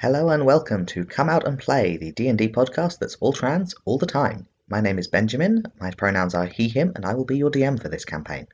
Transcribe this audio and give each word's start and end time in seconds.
Hello 0.00 0.28
and 0.28 0.46
welcome 0.46 0.86
to 0.86 1.04
Come 1.04 1.28
Out 1.28 1.44
and 1.44 1.58
Play, 1.58 1.96
the 1.96 2.12
D&D 2.12 2.50
podcast 2.50 3.00
that's 3.00 3.16
all 3.16 3.32
trans 3.32 3.74
all 3.84 3.98
the 3.98 4.06
time. 4.06 4.46
My 4.68 4.80
name 4.80 4.96
is 4.96 5.08
Benjamin, 5.08 5.64
my 5.80 5.90
pronouns 5.90 6.36
are 6.36 6.46
he, 6.46 6.68
him, 6.68 6.92
and 6.94 7.04
I 7.04 7.14
will 7.14 7.24
be 7.24 7.36
your 7.36 7.50
DM 7.50 7.82
for 7.82 7.88
this 7.88 8.04
campaign. 8.04 8.46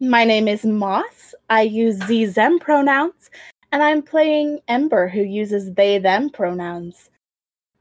My 0.00 0.24
name 0.24 0.48
is 0.48 0.64
Moss. 0.64 1.36
I 1.48 1.62
use 1.62 1.96
Z 2.06 2.24
them 2.24 2.58
pronouns, 2.58 3.30
and 3.70 3.84
I'm 3.84 4.02
playing 4.02 4.58
Ember, 4.66 5.06
who 5.06 5.20
uses 5.20 5.74
they 5.74 5.98
them 5.98 6.28
pronouns. 6.28 7.10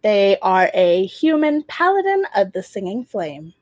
They 0.04 0.38
are 0.44 0.70
a 0.76 1.08
human 1.08 1.64
paladin 1.64 2.26
of 2.36 2.52
the 2.52 2.62
Singing 2.62 3.06
Flame. 3.06 3.56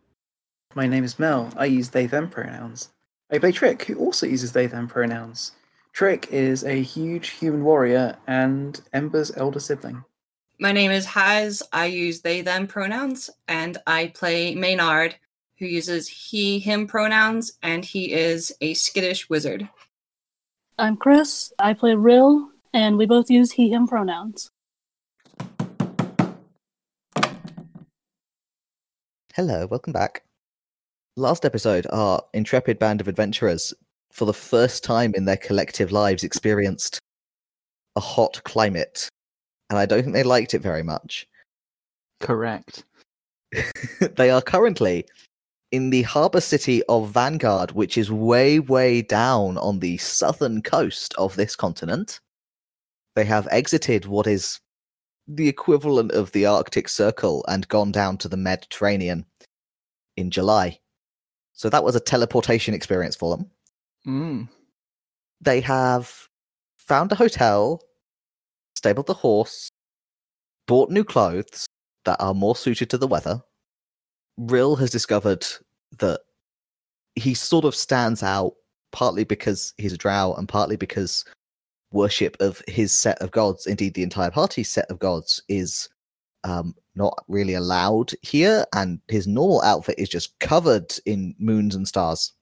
My 0.76 0.88
name 0.88 1.06
is 1.06 1.18
Mel. 1.18 1.54
I 1.56 1.68
use 1.68 1.92
they 1.92 2.06
them 2.06 2.30
pronouns. 2.30 2.90
I 3.32 3.38
play 3.38 3.54
Trick, 3.54 3.82
who 3.84 3.96
also 3.96 4.28
uses 4.28 4.52
they 4.52 4.68
them 4.68 4.90
pronouns. 4.90 5.54
Trick 6.00 6.30
is 6.32 6.64
a 6.64 6.82
huge 6.82 7.32
human 7.32 7.62
warrior 7.62 8.16
and 8.26 8.80
Ember's 8.94 9.36
elder 9.36 9.60
sibling. 9.60 10.06
My 10.58 10.72
name 10.72 10.92
is 10.92 11.06
Haz. 11.06 11.62
I 11.74 11.88
use 11.88 12.22
they 12.22 12.40
them 12.40 12.68
pronouns, 12.68 13.30
and 13.50 13.78
I 13.86 14.14
play 14.16 14.56
Maynard, 14.56 15.18
who 15.58 15.66
uses 15.66 16.08
he 16.08 16.58
him 16.58 16.88
pronouns, 16.88 17.52
and 17.62 17.84
he 17.84 18.14
is 18.14 18.54
a 18.62 18.76
skittish 18.76 19.30
wizard. 19.30 19.68
I'm 20.78 20.96
Chris. 20.96 21.52
I 21.60 21.74
play 21.74 21.96
Rill, 21.96 22.48
and 22.74 22.98
we 22.98 23.06
both 23.06 23.30
use 23.30 23.52
he 23.52 23.70
him 23.70 23.86
pronouns. 23.86 24.52
Hello, 29.34 29.68
welcome 29.68 29.92
back. 29.92 30.24
Last 31.18 31.44
episode, 31.44 31.88
our 31.92 32.22
intrepid 32.34 32.80
band 32.80 33.02
of 33.02 33.10
adventurers, 33.10 33.74
for 34.12 34.26
the 34.26 34.34
first 34.34 34.84
time 34.84 35.14
in 35.16 35.26
their 35.26 35.38
collective 35.38 35.92
lives, 35.92 36.24
experienced 36.24 37.00
a 37.96 38.00
hot 38.00 38.42
climate, 38.44 39.10
and 39.70 39.80
I 39.80 39.86
don't 39.86 40.04
think 40.04 40.14
they 40.14 40.24
liked 40.24 40.54
it 40.54 40.62
very 40.62 40.84
much. 40.84 41.28
Correct. 42.20 42.84
they 44.16 44.30
are 44.30 44.42
currently 44.42 45.06
in 45.72 45.90
the 45.90 46.02
harbor 46.04 46.42
city 46.42 46.82
of 46.90 47.12
Vanguard, 47.12 47.72
which 47.72 47.98
is 47.98 48.12
way, 48.12 48.60
way 48.60 49.02
down 49.02 49.58
on 49.58 49.80
the 49.80 49.98
southern 49.98 50.62
coast 50.62 51.14
of 51.18 51.36
this 51.36 51.56
continent. 51.56 52.20
They 53.16 53.26
have 53.26 53.48
exited 53.52 54.06
what 54.06 54.28
is 54.28 54.60
the 55.28 55.48
equivalent 55.48 56.12
of 56.12 56.32
the 56.32 56.46
Arctic 56.46 56.90
Circle 56.90 57.46
and 57.48 57.68
gone 57.68 57.92
down 57.92 58.18
to 58.18 58.28
the 58.28 58.38
Mediterranean 58.38 59.26
in 60.18 60.32
July. 60.32 60.80
So 61.54 61.70
that 61.70 61.84
was 61.84 61.96
a 61.96 62.00
teleportation 62.00 62.74
experience 62.74 63.16
for 63.16 63.36
them. 63.36 63.50
Mm. 64.08 64.50
They 65.42 65.62
have 65.62 66.28
found 66.78 67.12
a 67.12 67.16
hotel, 67.16 67.82
stabled 68.76 69.08
the 69.08 69.14
horse, 69.14 69.70
bought 70.68 70.90
new 70.90 71.04
clothes 71.04 71.66
that 72.06 72.18
are 72.20 72.34
more 72.34 72.56
suited 72.56 72.90
to 72.90 72.98
the 72.98 73.08
weather. 73.08 73.42
Rill 74.38 74.76
has 74.78 74.90
discovered 74.90 75.46
that 76.00 76.22
he 77.16 77.34
sort 77.34 77.66
of 77.66 77.76
stands 77.76 78.24
out 78.24 78.54
partly 78.92 79.24
because 79.24 79.74
he's 79.78 79.94
a 79.94 79.98
drow 79.98 80.34
and 80.34 80.48
partly 80.48 80.76
because 80.76 81.26
worship 81.92 82.38
of 82.40 82.62
his 82.68 82.92
set 82.92 83.22
of 83.22 83.32
gods, 83.32 83.66
indeed 83.66 83.94
the 83.94 84.04
entire 84.04 84.32
party's 84.32 84.70
set 84.70 84.90
of 84.90 85.00
gods, 85.00 85.42
is 85.50 85.90
um, 86.44 86.74
not 86.96 87.24
really 87.28 87.54
allowed 87.54 88.12
here, 88.22 88.66
and 88.74 89.00
his 89.08 89.28
normal 89.28 89.62
outfit 89.62 89.96
is 89.98 90.10
just 90.10 90.40
covered 90.40 90.94
in 91.06 91.36
moons 91.40 91.76
and 91.76 91.88
stars, 91.88 92.34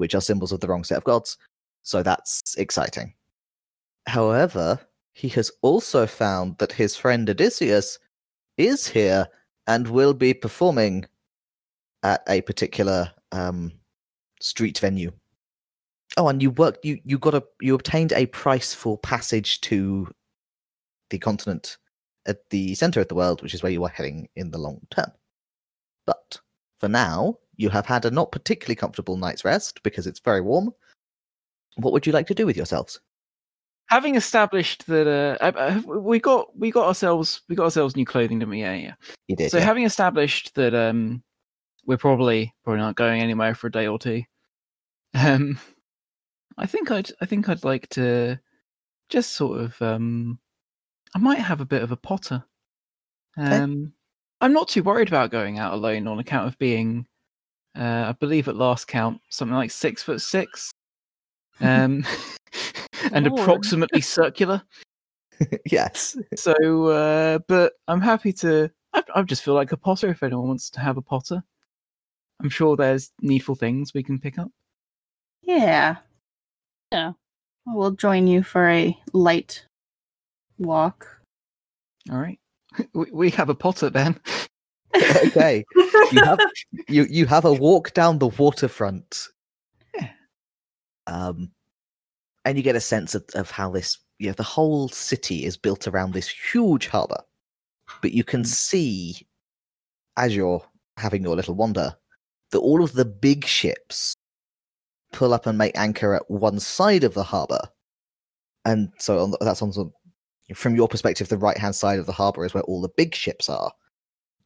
which 0.00 0.14
are 0.14 0.20
symbols 0.20 0.50
of 0.50 0.60
the 0.60 0.66
wrong 0.66 0.82
set 0.82 0.96
of 0.96 1.04
gods. 1.04 1.36
So 1.82 2.02
that's 2.02 2.56
exciting. 2.56 3.12
However, 4.06 4.80
he 5.12 5.28
has 5.28 5.50
also 5.60 6.06
found 6.06 6.56
that 6.58 6.72
his 6.72 6.96
friend 6.96 7.28
Odysseus 7.28 7.98
is 8.56 8.86
here 8.86 9.28
and 9.66 9.86
will 9.86 10.14
be 10.14 10.32
performing 10.32 11.04
at 12.02 12.22
a 12.28 12.40
particular 12.40 13.10
um, 13.32 13.72
street 14.40 14.78
venue. 14.78 15.12
Oh, 16.16 16.28
and 16.28 16.42
you 16.42 16.50
worked. 16.50 16.84
You 16.84 16.98
you 17.04 17.18
got 17.18 17.34
a 17.34 17.44
you 17.60 17.74
obtained 17.74 18.12
a 18.12 18.26
price 18.26 18.74
for 18.74 18.98
passage 18.98 19.60
to 19.60 20.08
the 21.10 21.18
continent 21.18 21.76
at 22.26 22.48
the 22.50 22.74
center 22.74 23.00
of 23.00 23.08
the 23.08 23.14
world, 23.14 23.42
which 23.42 23.54
is 23.54 23.62
where 23.62 23.70
you 23.70 23.84
are 23.84 23.90
heading 23.90 24.28
in 24.34 24.50
the 24.50 24.58
long 24.58 24.80
term. 24.90 25.12
But 26.06 26.40
for 26.78 26.88
now, 26.88 27.38
you 27.60 27.68
have 27.68 27.84
had 27.84 28.06
a 28.06 28.10
not 28.10 28.32
particularly 28.32 28.74
comfortable 28.74 29.18
night's 29.18 29.44
rest 29.44 29.82
because 29.82 30.06
it's 30.06 30.18
very 30.18 30.40
warm. 30.40 30.72
What 31.76 31.92
would 31.92 32.06
you 32.06 32.12
like 32.12 32.26
to 32.28 32.34
do 32.34 32.46
with 32.46 32.56
yourselves? 32.56 33.00
Having 33.90 34.14
established 34.14 34.86
that 34.86 35.06
uh, 35.06 35.36
uh, 35.44 35.82
we 35.86 36.20
got 36.20 36.56
we 36.56 36.70
got 36.70 36.86
ourselves 36.86 37.42
we 37.48 37.56
got 37.56 37.64
ourselves 37.64 37.96
new 37.96 38.06
clothing, 38.06 38.38
didn't 38.38 38.50
we? 38.50 38.62
Yeah, 38.62 38.74
yeah. 38.74 38.94
You 39.26 39.36
did. 39.36 39.50
So 39.50 39.58
yeah. 39.58 39.64
having 39.64 39.84
established 39.84 40.54
that 40.54 40.74
um 40.74 41.22
we're 41.84 41.98
probably 41.98 42.54
probably 42.64 42.80
not 42.80 42.96
going 42.96 43.20
anywhere 43.20 43.54
for 43.54 43.66
a 43.66 43.72
day 43.72 43.86
or 43.86 43.98
two. 43.98 44.22
Um 45.14 45.58
I 46.56 46.64
think 46.64 46.90
I'd 46.90 47.10
I 47.20 47.26
think 47.26 47.48
I'd 47.48 47.64
like 47.64 47.90
to 47.90 48.40
just 49.10 49.32
sort 49.32 49.60
of 49.60 49.82
um 49.82 50.38
I 51.14 51.18
might 51.18 51.40
have 51.40 51.60
a 51.60 51.66
bit 51.66 51.82
of 51.82 51.92
a 51.92 51.96
potter. 51.96 52.42
Okay. 53.38 53.54
Um 53.54 53.92
I'm 54.40 54.54
not 54.54 54.68
too 54.68 54.82
worried 54.82 55.08
about 55.08 55.30
going 55.30 55.58
out 55.58 55.74
alone 55.74 56.06
on 56.06 56.20
account 56.20 56.48
of 56.48 56.56
being 56.58 57.06
uh 57.76 58.06
I 58.08 58.12
believe 58.18 58.48
at 58.48 58.56
last 58.56 58.86
count 58.88 59.20
something 59.28 59.54
like 59.56 59.70
six 59.70 60.02
foot 60.02 60.20
six. 60.20 60.70
Um 61.60 62.04
and 63.12 63.26
approximately 63.26 64.00
circular. 64.00 64.62
yes. 65.66 66.16
So 66.36 66.86
uh 66.86 67.38
but 67.48 67.74
I'm 67.88 68.00
happy 68.00 68.32
to 68.34 68.70
I, 68.92 69.02
I 69.14 69.22
just 69.22 69.42
feel 69.42 69.54
like 69.54 69.72
a 69.72 69.76
potter 69.76 70.08
if 70.08 70.22
anyone 70.22 70.48
wants 70.48 70.70
to 70.70 70.80
have 70.80 70.96
a 70.96 71.02
potter. 71.02 71.42
I'm 72.40 72.48
sure 72.50 72.76
there's 72.76 73.12
needful 73.20 73.54
things 73.54 73.92
we 73.92 74.02
can 74.02 74.18
pick 74.18 74.38
up. 74.38 74.50
Yeah. 75.42 75.96
Yeah. 76.90 77.12
We'll 77.66 77.92
join 77.92 78.26
you 78.26 78.42
for 78.42 78.68
a 78.68 78.96
light 79.12 79.64
walk. 80.58 81.20
All 82.10 82.18
right. 82.18 82.38
We, 82.94 83.06
we 83.12 83.30
have 83.30 83.48
a 83.48 83.54
potter 83.54 83.90
then. 83.90 84.20
okay. 85.26 85.64
You 86.12 86.24
have 86.24 86.38
you 86.88 87.04
you 87.04 87.26
have 87.26 87.44
a 87.44 87.52
walk 87.52 87.92
down 87.94 88.18
the 88.18 88.28
waterfront. 88.28 89.28
Yeah. 89.94 90.08
Um, 91.06 91.50
and 92.44 92.56
you 92.56 92.62
get 92.62 92.76
a 92.76 92.80
sense 92.80 93.14
of, 93.14 93.24
of 93.34 93.50
how 93.50 93.70
this 93.70 93.98
you 94.18 94.28
know 94.28 94.34
the 94.34 94.42
whole 94.42 94.88
city 94.88 95.44
is 95.44 95.56
built 95.56 95.86
around 95.86 96.12
this 96.12 96.28
huge 96.28 96.86
harbor, 96.86 97.22
but 98.02 98.12
you 98.12 98.24
can 98.24 98.44
see 98.44 99.26
as 100.16 100.34
you're 100.34 100.62
having 100.96 101.22
your 101.22 101.36
little 101.36 101.54
wander 101.54 101.94
that 102.50 102.58
all 102.58 102.82
of 102.82 102.92
the 102.92 103.04
big 103.04 103.44
ships 103.44 104.14
pull 105.12 105.32
up 105.32 105.46
and 105.46 105.56
make 105.56 105.76
anchor 105.78 106.14
at 106.14 106.30
one 106.30 106.60
side 106.60 107.04
of 107.04 107.14
the 107.14 107.22
harbor, 107.22 107.60
and 108.64 108.90
so 108.98 109.22
on 109.22 109.30
the, 109.30 109.38
that's 109.40 109.62
on 109.62 109.70
the, 109.70 109.90
from 110.54 110.74
your 110.74 110.88
perspective, 110.88 111.28
the 111.28 111.38
right 111.38 111.58
hand 111.58 111.74
side 111.74 111.98
of 111.98 112.06
the 112.06 112.12
harbor 112.12 112.44
is 112.44 112.54
where 112.54 112.64
all 112.64 112.80
the 112.80 112.88
big 112.96 113.14
ships 113.14 113.48
are, 113.48 113.72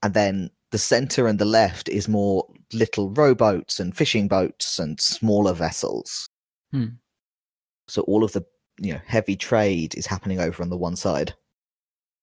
and 0.05 0.13
then 0.13 0.51
the 0.71 0.79
center 0.79 1.27
and 1.27 1.39
the 1.39 1.47
left 1.47 1.89
is 1.89 2.09
more 2.09 2.47
little 2.73 3.11
rowboats 3.11 3.81
and 3.81 3.97
fishing 3.97 4.29
boats 4.29 4.79
and 4.79 5.01
smaller 5.01 5.55
vessels. 5.55 6.29
Hmm. 6.73 6.99
So 7.89 8.03
all 8.03 8.23
of 8.23 8.33
the 8.33 8.45
you 8.79 8.93
know 8.93 9.01
heavy 9.07 9.35
trade 9.35 9.95
is 9.95 10.07
happening 10.07 10.41
over 10.41 10.63
on 10.63 10.69
the 10.69 10.77
one 10.77 10.95
side. 10.95 11.35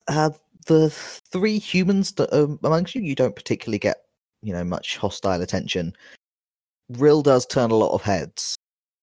Uh, 0.07 0.29
the 0.67 0.91
three 0.91 1.57
humans 1.57 2.11
that 2.13 2.33
are 2.33 2.55
amongst 2.63 2.93
you, 2.93 3.01
you 3.01 3.15
don't 3.15 3.35
particularly 3.35 3.79
get 3.79 3.97
you 4.43 4.53
know 4.53 4.63
much 4.63 4.97
hostile 4.97 5.41
attention. 5.41 5.93
Rill 6.89 7.23
does 7.23 7.47
turn 7.47 7.71
a 7.71 7.75
lot 7.75 7.93
of 7.93 8.03
heads 8.03 8.55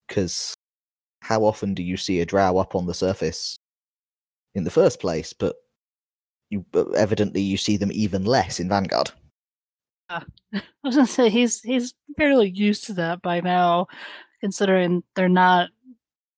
because 0.06 0.54
how 1.20 1.42
often 1.44 1.74
do 1.74 1.82
you 1.82 1.96
see 1.96 2.20
a 2.20 2.26
drow 2.26 2.58
up 2.58 2.76
on 2.76 2.86
the 2.86 2.94
surface 2.94 3.58
in 4.54 4.62
the 4.62 4.70
first 4.70 5.00
place? 5.00 5.32
But 5.32 5.56
you 6.50 6.64
evidently 6.96 7.40
you 7.42 7.56
see 7.56 7.76
them 7.76 7.90
even 7.92 8.24
less 8.24 8.60
in 8.60 8.68
Vanguard. 8.68 9.10
I 10.10 10.22
was 10.82 10.94
gonna 10.96 11.06
say 11.06 11.28
he's 11.28 11.60
he's 11.60 11.92
fairly 12.16 12.48
used 12.50 12.84
to 12.84 12.94
that 12.94 13.20
by 13.22 13.40
now, 13.40 13.86
considering 14.40 15.02
they're 15.14 15.28
not 15.28 15.68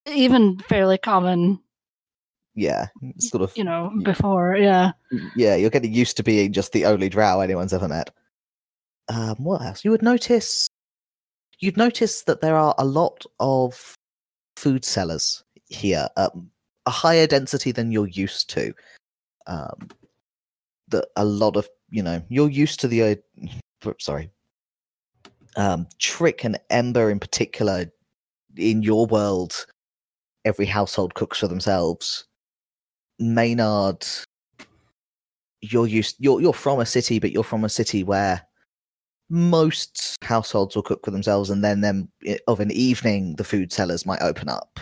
even 0.07 0.59
fairly 0.59 0.99
common, 0.99 1.61
Yeah, 2.55 2.87
sort 3.19 3.43
of. 3.43 3.57
you 3.57 3.63
know, 3.63 3.93
before. 4.03 4.57
Yeah. 4.57 4.93
Yeah, 5.37 5.55
you're 5.55 5.71
getting 5.71 5.93
used 5.95 6.17
to 6.17 6.23
being 6.25 6.53
just 6.53 6.73
the 6.73 6.87
only 6.87 7.09
drow 7.09 7.41
anyone's 7.41 7.73
ever 7.73 7.87
met. 7.89 8.11
Um, 9.09 9.37
what 9.39 9.63
else? 9.63 9.85
You 9.85 9.91
would 9.93 10.03
notice. 10.03 10.69
You'd 11.61 11.77
notice 11.77 12.23
that 12.25 12.41
there 12.41 12.57
are 12.57 12.75
a 12.79 12.85
lot 12.85 13.25
of 13.39 13.95
food 14.57 14.85
sellers 14.85 15.45
here, 15.67 16.09
um, 16.17 16.51
a 16.87 16.91
higher 16.91 17.27
density 17.27 17.71
than 17.71 17.93
you're 17.93 18.09
used 18.09 18.49
to. 18.51 18.73
Um, 19.47 19.89
that 20.91 21.07
a 21.17 21.25
lot 21.25 21.57
of 21.57 21.69
you 21.91 22.03
know 22.03 22.23
you're 22.29 22.51
used 22.51 22.81
to 22.81 22.89
the. 22.89 23.03
Uh, 23.85 23.93
sorry. 23.99 24.31
Um, 25.57 25.89
Trick 25.99 26.45
and 26.45 26.59
Ember 26.71 27.11
in 27.11 27.19
particular, 27.19 27.87
in 28.57 28.83
your 28.83 29.07
world, 29.07 29.67
every 30.45 30.67
household 30.67 31.15
cooks 31.15 31.39
for 31.39 31.49
themselves 31.49 32.27
Maynard, 33.21 34.07
you're 35.61 35.87
used 35.87 36.17
you're 36.19 36.41
you're 36.41 36.55
from 36.55 36.81
a 36.81 36.87
city, 36.87 37.19
but 37.19 37.31
you're 37.31 37.45
from 37.45 37.65
a 37.65 37.69
city 37.69 38.03
where 38.03 38.43
most 39.29 40.17
households 40.25 40.75
will 40.75 40.83
cook 40.83 41.05
for 41.05 41.11
themselves, 41.11 41.51
and 41.51 41.63
then 41.63 41.83
them 41.83 42.09
of 42.49 42.61
an 42.61 42.71
evening 42.73 43.37
the 43.37 43.45
food 43.45 43.71
sellers 43.73 44.07
might 44.07 44.23
open 44.23 44.49
up. 44.49 44.81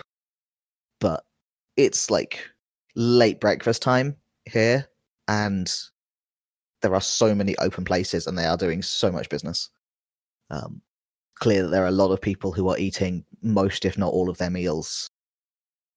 But 1.01 1.25
it's 1.77 2.11
like 2.11 2.49
late 2.95 3.41
breakfast 3.41 3.83
time 3.83 4.17
here, 4.47 4.89
and 5.27 5.71
there 6.83 6.95
are 6.95 7.01
so 7.01 7.35
many 7.35 7.57
open 7.59 7.85
places, 7.85 8.27
and 8.27 8.37
they 8.37 8.45
are 8.45 8.57
doing 8.57 8.83
so 8.83 9.11
much 9.11 9.29
business. 9.29 9.71
Um, 10.51 10.81
clear 11.35 11.63
that 11.63 11.69
there 11.69 11.85
are 11.85 11.89
a 11.89 11.93
lot 11.93 12.13
of 12.13 12.21
people 12.21 12.53
who 12.53 12.69
are 12.69 12.79
eating 12.79 13.25
most, 13.43 13.85
if 13.85 13.97
not 13.99 14.13
all, 14.13 14.29
of 14.29 14.39
their 14.39 14.51
meals 14.51 15.11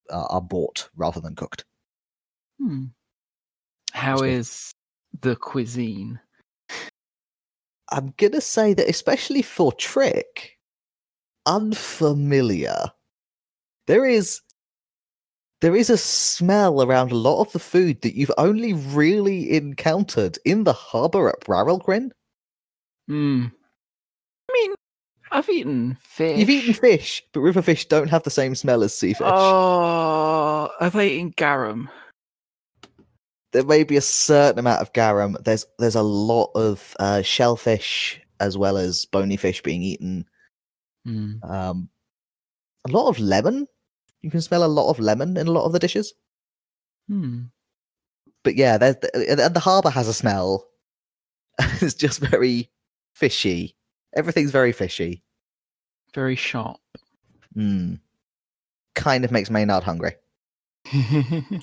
uh, 0.09 0.25
are 0.29 0.41
bought 0.41 0.89
rather 0.95 1.19
than 1.19 1.35
cooked. 1.35 1.65
Hmm. 2.59 2.85
How 3.91 4.21
is 4.21 4.73
the 5.21 5.35
cuisine? 5.35 6.19
I'm 7.89 8.13
gonna 8.17 8.41
say 8.41 8.73
that, 8.73 8.87
especially 8.87 9.41
for 9.41 9.73
Trick, 9.73 10.57
unfamiliar. 11.45 12.85
There 13.87 14.05
is 14.05 14.41
there 15.61 15.75
is 15.75 15.89
a 15.89 15.97
smell 15.97 16.81
around 16.83 17.11
a 17.11 17.15
lot 17.15 17.41
of 17.41 17.51
the 17.53 17.59
food 17.59 18.01
that 18.01 18.15
you've 18.15 18.31
only 18.37 18.73
really 18.73 19.55
encountered 19.55 20.37
in 20.43 20.63
the 20.63 20.73
harbour 20.73 21.29
at 21.29 21.39
Barrelgrin. 21.41 22.11
Hmm. 23.07 23.45
I 24.49 24.53
mean, 24.53 24.73
I've 25.31 25.49
eaten 25.49 25.97
fish. 26.01 26.39
You've 26.39 26.49
eaten 26.49 26.73
fish, 26.73 27.23
but 27.31 27.41
river 27.41 27.61
fish 27.61 27.87
don't 27.87 28.09
have 28.09 28.23
the 28.23 28.29
same 28.29 28.55
smell 28.55 28.83
as 28.83 28.97
sea 28.97 29.13
fish. 29.13 29.27
Oh, 29.29 30.69
I've 30.79 30.95
eaten 30.95 31.33
garum. 31.37 31.89
there 33.51 33.63
may 33.63 33.83
be 33.83 33.97
a 33.97 34.01
certain 34.01 34.59
amount 34.59 34.81
of 34.81 34.93
garum. 34.93 35.37
There's 35.43 35.65
there's 35.77 35.95
a 35.95 36.01
lot 36.01 36.51
of 36.55 36.95
uh, 36.99 37.21
shellfish 37.21 38.19
as 38.39 38.57
well 38.57 38.77
as 38.77 39.05
bony 39.05 39.37
fish 39.37 39.61
being 39.61 39.83
eaten. 39.83 40.25
Hmm. 41.05 41.33
Um, 41.43 41.89
a 42.87 42.91
lot 42.91 43.09
of 43.09 43.19
lemon. 43.19 43.67
You 44.21 44.29
can 44.31 44.41
smell 44.41 44.63
a 44.63 44.67
lot 44.67 44.89
of 44.89 44.99
lemon 44.99 45.37
in 45.37 45.47
a 45.47 45.51
lot 45.51 45.65
of 45.65 45.71
the 45.73 45.79
dishes. 45.79 46.13
Hmm. 47.07 47.43
But 48.43 48.55
yeah, 48.55 48.77
there's 48.77 48.97
the, 48.97 49.41
and 49.43 49.55
the 49.55 49.59
harbour 49.59 49.89
has 49.89 50.07
a 50.07 50.13
smell. 50.13 50.67
it's 51.59 51.93
just 51.93 52.19
very 52.19 52.69
fishy. 53.13 53.75
Everything's 54.15 54.51
very 54.51 54.71
fishy. 54.71 55.23
Very 56.13 56.35
sharp. 56.35 56.79
Mm. 57.55 57.99
Kind 58.95 59.23
of 59.25 59.31
makes 59.31 59.49
Maynard 59.49 59.83
hungry. 59.83 60.15
I 60.93 61.61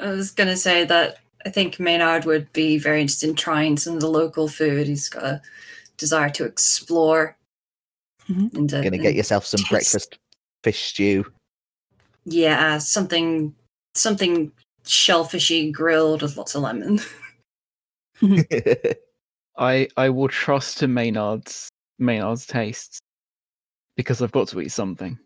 was 0.00 0.30
going 0.30 0.48
to 0.48 0.56
say 0.56 0.84
that 0.84 1.18
I 1.46 1.50
think 1.50 1.80
Maynard 1.80 2.24
would 2.24 2.52
be 2.52 2.78
very 2.78 3.00
interested 3.00 3.30
in 3.30 3.36
trying 3.36 3.76
some 3.76 3.94
of 3.94 4.00
the 4.00 4.08
local 4.08 4.48
food. 4.48 4.86
He's 4.86 5.08
got 5.08 5.24
a 5.24 5.42
desire 5.96 6.30
to 6.30 6.44
explore. 6.44 7.36
Mhm. 8.28 8.54
And, 8.54 8.74
uh, 8.74 8.82
Gonna 8.82 8.98
get 8.98 9.14
yourself 9.14 9.46
some 9.46 9.58
taste- 9.58 9.70
breakfast 9.70 10.18
fish 10.62 10.82
stew. 10.88 11.24
Yeah, 12.30 12.78
something 12.78 13.54
something 13.94 14.52
shellfishy 14.84 15.72
grilled 15.72 16.22
with 16.22 16.36
lots 16.36 16.54
of 16.54 16.62
lemon. 16.62 17.00
I 19.56 19.88
I 19.96 20.08
will 20.10 20.28
trust 20.28 20.78
to 20.78 20.88
Maynard's 20.88 21.68
Maynard's 21.98 22.46
tastes 22.46 22.98
because 23.96 24.20
I've 24.22 24.32
got 24.32 24.48
to 24.48 24.60
eat 24.60 24.72
something. 24.72 25.18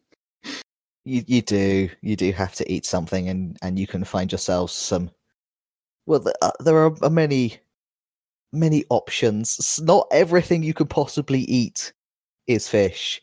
You 1.04 1.25
you 1.26 1.43
do 1.43 1.90
you 2.02 2.16
do 2.16 2.31
have 2.32 2.54
to 2.54 2.72
eat 2.72 2.87
something, 2.87 3.28
and 3.28 3.56
and 3.62 3.78
you 3.78 3.87
can 3.87 4.04
find 4.04 4.31
yourselves 4.31 4.72
some. 4.72 5.10
Well, 6.06 6.20
th- 6.20 6.37
uh, 6.43 6.52
there 6.60 6.78
are 6.78 7.10
many, 7.10 7.58
many 8.52 8.84
options. 8.90 9.56
S- 9.58 9.81
Not 9.81 10.06
everything 10.10 10.62
you 10.62 10.75
could 10.75 10.90
possibly 10.90 11.40
eat 11.40 11.93
is 12.46 12.69
fish, 12.69 13.20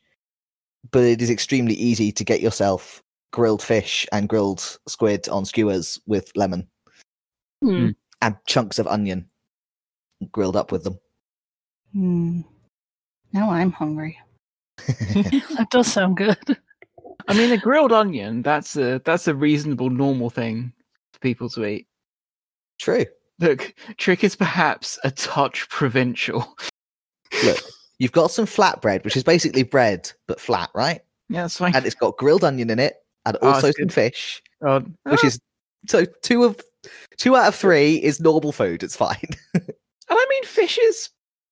but 0.91 1.03
it 1.03 1.21
is 1.21 1.29
extremely 1.29 1.75
easy 1.75 2.11
to 2.13 2.23
get 2.23 2.41
yourself 2.41 3.01
grilled 3.31 3.61
fish 3.61 4.07
and 4.11 4.27
grilled 4.29 4.79
squid 4.87 5.27
on 5.29 5.45
skewers 5.45 5.99
with 6.07 6.31
lemon 6.35 6.67
Hmm. 7.61 7.89
and 8.21 8.35
chunks 8.47 8.79
of 8.79 8.87
onion 8.87 9.29
grilled 10.31 10.55
up 10.55 10.71
with 10.71 10.83
them. 10.83 10.97
Hmm. 11.93 12.41
Now 13.33 13.49
I'm 13.51 13.71
hungry. 13.71 14.17
That 14.87 15.67
does 15.69 15.91
sound 15.91 16.17
good. 16.17 16.57
I 17.27 17.33
mean, 17.33 17.51
a 17.51 17.57
grilled 17.57 17.91
onion 17.91 18.41
that's 18.41 18.75
a 18.77 19.01
that's 19.05 19.27
a 19.27 19.35
reasonable 19.35 19.89
normal 19.89 20.29
thing 20.29 20.71
for 21.13 21.19
people 21.19 21.49
to 21.49 21.65
eat. 21.65 21.87
True. 22.79 23.05
Look, 23.39 23.73
trick 23.97 24.23
is 24.23 24.35
perhaps 24.35 24.97
a 25.03 25.11
touch 25.11 25.67
provincial. 25.69 26.55
Look, 27.43 27.59
you've 27.99 28.11
got 28.11 28.31
some 28.31 28.45
flatbread, 28.45 29.03
which 29.03 29.15
is 29.15 29.23
basically 29.23 29.63
bread 29.63 30.11
but 30.27 30.39
flat, 30.41 30.69
right? 30.73 31.01
Yeah, 31.29 31.43
that's 31.43 31.57
fine. 31.57 31.75
And 31.75 31.85
it's 31.85 31.95
got 31.95 32.17
grilled 32.17 32.43
onion 32.43 32.69
in 32.69 32.79
it, 32.79 32.95
and 33.35 33.43
Oh, 33.43 33.47
also 33.49 33.67
that's 33.67 33.77
some 33.77 33.87
good. 33.87 33.93
fish. 33.93 34.41
Oh, 34.61 34.79
which 35.03 35.19
ah, 35.23 35.27
is 35.27 35.39
so 35.87 36.05
two 36.21 36.43
of 36.43 36.59
two 37.17 37.35
out 37.35 37.47
of 37.47 37.55
three 37.55 37.95
is 37.95 38.19
normal 38.19 38.51
food. 38.51 38.83
It's 38.83 38.95
fine. 38.95 39.17
and 39.53 39.63
I 40.09 40.25
mean, 40.29 40.43
fish 40.43 40.77
is 40.77 41.09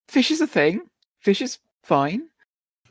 fish 0.09 0.31
is 0.31 0.41
a 0.41 0.47
thing. 0.47 0.81
Fish 1.21 1.41
is 1.41 1.59
fine. 1.83 2.27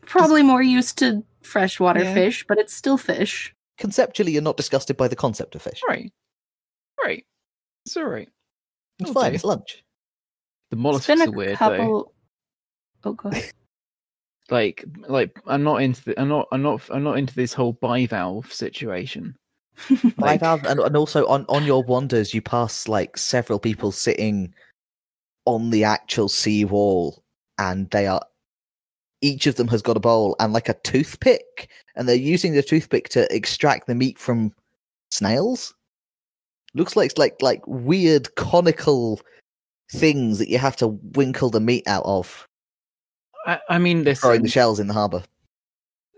Probably 0.06 0.42
more 0.42 0.62
used 0.62 0.98
to 0.98 1.22
freshwater 1.42 2.02
Yeah. 2.04 2.14
fish, 2.14 2.44
but 2.48 2.58
it's 2.58 2.74
still 2.74 2.96
fish. 2.98 3.54
Conceptually, 3.78 4.32
you're 4.32 4.42
not 4.42 4.56
disgusted 4.56 4.96
by 4.96 5.08
the 5.08 5.16
concept 5.16 5.54
of 5.54 5.62
fish. 5.62 5.80
Right, 5.88 6.12
right. 7.04 7.24
It's 7.84 7.96
all 7.96 8.04
right. 8.04 8.28
It's 8.98 9.10
It'll 9.10 9.20
fine. 9.22 9.32
do. 9.32 9.34
It's 9.34 9.44
lunch. 9.44 9.84
The 10.70 10.76
It's 10.76 10.82
mollusks 10.82 11.06
been 11.06 11.20
are 11.22 11.28
a 11.28 11.30
weird 11.30 11.58
though. 11.58 12.12
Oh 13.04 13.12
god. 13.12 13.36
Like, 14.50 14.84
like 15.08 15.38
I'm 15.46 15.62
not 15.62 15.82
into 15.82 16.04
the, 16.04 16.20
I'm 16.20 16.28
not 16.28 16.48
I'm 16.52 16.62
not 16.62 16.82
I'm 16.90 17.02
not 17.02 17.18
into 17.18 17.34
this 17.34 17.52
whole 17.52 17.74
bivalve 17.74 18.52
situation. 18.52 19.34
Like- 20.18 20.40
Bivalve, 20.40 20.64
and, 20.64 20.80
and 20.80 20.96
also 20.96 21.26
on 21.26 21.44
on 21.48 21.64
your 21.64 21.82
wanders, 21.82 22.32
you 22.32 22.40
pass 22.40 22.88
like 22.88 23.16
several 23.18 23.58
people 23.58 23.92
sitting 23.92 24.54
on 25.44 25.70
the 25.70 25.84
actual 25.84 26.28
sea 26.28 26.64
wall, 26.64 27.22
and 27.58 27.90
they 27.90 28.06
are 28.06 28.22
each 29.22 29.46
of 29.46 29.56
them 29.56 29.68
has 29.68 29.82
got 29.82 29.96
a 29.96 30.00
bowl 30.00 30.36
and 30.40 30.52
like 30.52 30.68
a 30.68 30.74
toothpick, 30.84 31.68
and 31.96 32.08
they're 32.08 32.14
using 32.16 32.52
the 32.52 32.62
toothpick 32.62 33.08
to 33.10 33.32
extract 33.34 33.86
the 33.86 33.94
meat 33.94 34.18
from 34.18 34.52
snails. 35.10 35.74
Looks 36.74 36.96
like 36.96 37.16
like 37.18 37.40
like 37.40 37.62
weird 37.66 38.34
conical 38.36 39.20
things 39.92 40.38
that 40.38 40.48
you 40.48 40.58
have 40.58 40.76
to 40.76 40.88
winkle 41.14 41.50
the 41.50 41.60
meat 41.60 41.86
out 41.86 42.04
of, 42.04 42.45
I, 43.46 43.60
I 43.68 43.78
mean, 43.78 44.04
throwing 44.14 44.42
the 44.42 44.48
shells 44.48 44.80
in 44.80 44.86
the 44.88 44.94
harbour. 44.94 45.22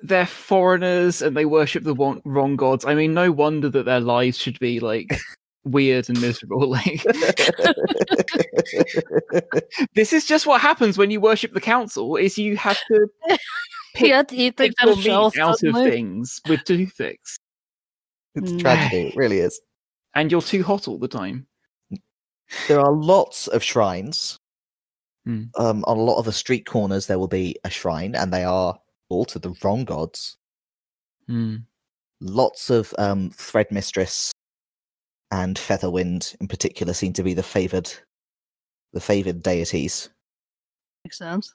they're 0.02 0.26
foreigners 0.26 1.22
and 1.22 1.36
they 1.36 1.44
worship 1.44 1.84
the 1.84 1.94
wrong, 1.94 2.20
wrong 2.24 2.56
gods. 2.56 2.84
I 2.84 2.94
mean, 2.94 3.14
no 3.14 3.30
wonder 3.30 3.68
that 3.68 3.84
their 3.84 4.00
lives 4.00 4.38
should 4.38 4.58
be 4.58 4.80
like 4.80 5.08
weird 5.64 6.08
and 6.08 6.20
miserable. 6.20 6.68
Like, 6.78 7.04
this 9.94 10.12
is 10.12 10.24
just 10.26 10.46
what 10.46 10.60
happens 10.60 10.98
when 10.98 11.10
you 11.10 11.20
worship 11.20 11.52
the 11.52 11.60
council: 11.60 12.16
is 12.16 12.38
you 12.38 12.56
have 12.56 12.78
to 12.90 13.08
you 13.98 14.12
had 14.12 14.28
to 14.28 14.36
eat 14.36 14.56
pick 14.56 14.72
out 14.80 14.86
your 14.86 14.96
meat 14.96 15.02
shells 15.02 15.36
out 15.38 15.62
of 15.62 15.74
things 15.74 16.40
with 16.48 16.64
toothpicks, 16.64 17.38
it's 18.34 18.52
Mm. 18.52 18.60
tragedy. 18.60 19.06
It 19.08 19.16
really 19.16 19.38
is. 19.40 19.60
and 20.14 20.30
you're 20.32 20.42
too 20.42 20.62
hot 20.62 20.88
all 20.88 20.98
the 20.98 21.08
time. 21.08 21.46
There 22.66 22.80
are 22.80 22.92
lots 22.92 23.46
of 23.48 23.62
shrines. 23.62 24.38
Hmm. 25.28 25.42
Um, 25.58 25.84
on 25.86 25.98
a 25.98 26.00
lot 26.00 26.16
of 26.18 26.24
the 26.24 26.32
street 26.32 26.64
corners, 26.64 27.06
there 27.06 27.18
will 27.18 27.28
be 27.28 27.54
a 27.62 27.68
shrine, 27.68 28.14
and 28.14 28.32
they 28.32 28.44
are 28.44 28.80
all 29.10 29.26
to 29.26 29.38
the 29.38 29.54
wrong 29.62 29.84
gods. 29.84 30.38
Hmm. 31.26 31.56
Lots 32.22 32.70
of 32.70 32.94
um, 32.98 33.28
Thread 33.34 33.70
Mistress 33.70 34.32
and 35.30 35.58
Featherwind, 35.58 36.34
in 36.40 36.48
particular, 36.48 36.94
seem 36.94 37.12
to 37.12 37.22
be 37.22 37.34
the 37.34 37.42
favored, 37.42 37.92
the 38.94 39.00
favored 39.00 39.42
deities. 39.42 40.08
Makes 41.04 41.18
sense. 41.18 41.54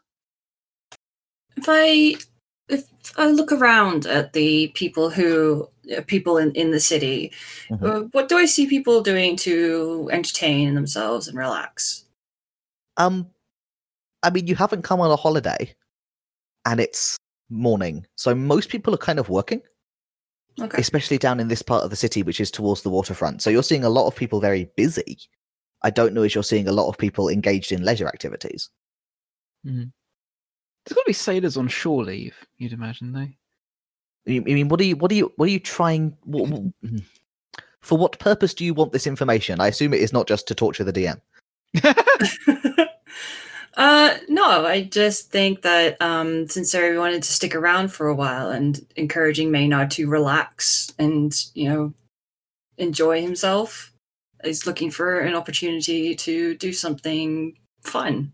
if 1.58 1.66
I 1.68 2.16
if 2.70 2.88
I 3.18 3.28
look 3.32 3.52
around 3.52 4.06
at 4.06 4.34
the 4.34 4.68
people 4.76 5.10
who 5.10 5.68
uh, 5.98 6.02
people 6.06 6.38
in, 6.38 6.52
in 6.52 6.70
the 6.70 6.80
city, 6.80 7.32
Mhm. 7.72 7.84
uh, 7.84 8.08
what 8.12 8.30
do 8.30 8.38
I 8.38 8.46
see 8.46 8.68
people 8.68 9.02
doing 9.02 9.36
to 9.38 10.10
entertain 10.12 10.76
themselves 10.76 11.28
and 11.28 11.36
relax? 11.38 12.06
Um, 12.98 13.33
I 14.24 14.30
mean, 14.30 14.48
you 14.48 14.56
haven't 14.56 14.82
come 14.84 15.00
on 15.02 15.12
a 15.12 15.16
holiday, 15.16 15.74
and 16.66 16.80
it's 16.80 17.18
morning, 17.50 18.06
so 18.16 18.34
most 18.34 18.70
people 18.70 18.94
are 18.94 18.98
kind 18.98 19.20
of 19.20 19.30
working. 19.30 19.62
Okay. 20.62 20.78
especially 20.80 21.18
down 21.18 21.40
in 21.40 21.48
this 21.48 21.64
part 21.64 21.84
of 21.84 21.90
the 21.90 21.96
city, 21.96 22.22
which 22.22 22.40
is 22.40 22.52
towards 22.52 22.84
the 22.84 22.90
waterfront. 22.92 23.42
So 23.42 23.50
you're 23.50 23.64
seeing 23.64 23.84
a 23.84 23.90
lot 23.90 24.06
of 24.06 24.16
people 24.16 24.40
very 24.40 24.70
busy. 24.78 25.18
I 25.82 25.90
don't 25.90 26.14
know 26.14 26.22
if 26.22 26.36
you're 26.36 26.44
seeing 26.44 26.68
a 26.68 26.72
lot 26.72 26.88
of 26.90 26.96
people 27.00 27.28
engaged 27.28 27.72
in 27.72 27.84
leisure 27.84 28.08
activities. 28.08 28.70
There's 29.64 29.88
got 30.90 31.02
to 31.02 31.04
be 31.08 31.14
sailors 31.14 31.58
on 31.58 31.68
shore 31.70 32.04
leave. 32.04 32.36
You'd 32.60 32.72
imagine, 32.74 33.14
though. 33.14 33.28
You- 34.32 34.42
I 34.42 34.54
mean, 34.54 34.70
what 34.70 34.80
are 34.80 34.84
you, 34.84 34.96
what 34.96 35.12
are 35.12 35.16
you, 35.16 35.34
what 35.38 35.46
are 35.50 35.52
you 35.52 35.60
trying? 35.60 36.16
What, 36.24 36.50
what- 36.50 36.62
hmm. 36.88 36.98
For 37.82 37.98
what 37.98 38.20
purpose 38.20 38.54
do 38.54 38.64
you 38.64 38.76
want 38.76 38.92
this 38.92 39.08
information? 39.08 39.60
I 39.60 39.70
assume 39.70 39.92
it 39.92 40.02
is 40.02 40.14
not 40.14 40.28
just 40.28 40.48
to 40.50 40.54
torture 40.56 40.84
the 40.84 40.94
DM. 40.94 41.20
uh, 43.78 44.18
no, 44.30 44.66
I 44.66 44.84
just 44.84 45.32
think 45.32 45.62
that 45.64 46.02
um, 46.02 46.48
since 46.48 46.72
Sarah 46.72 46.98
wanted 47.00 47.24
to 47.24 47.32
stick 47.32 47.56
around 47.56 47.90
for 47.90 48.08
a 48.08 48.16
while 48.16 48.50
and 48.50 48.86
encouraging 48.96 49.52
Maynard 49.52 49.92
to 49.92 50.10
relax 50.10 50.94
and, 51.00 51.34
you 51.54 51.70
know, 51.70 51.94
enjoy 52.78 53.22
himself, 53.22 53.92
is 54.44 54.66
looking 54.68 54.92
for 54.92 55.20
an 55.20 55.36
opportunity 55.36 56.16
to 56.16 56.56
do 56.56 56.74
something 56.74 57.58
fun. 57.84 58.32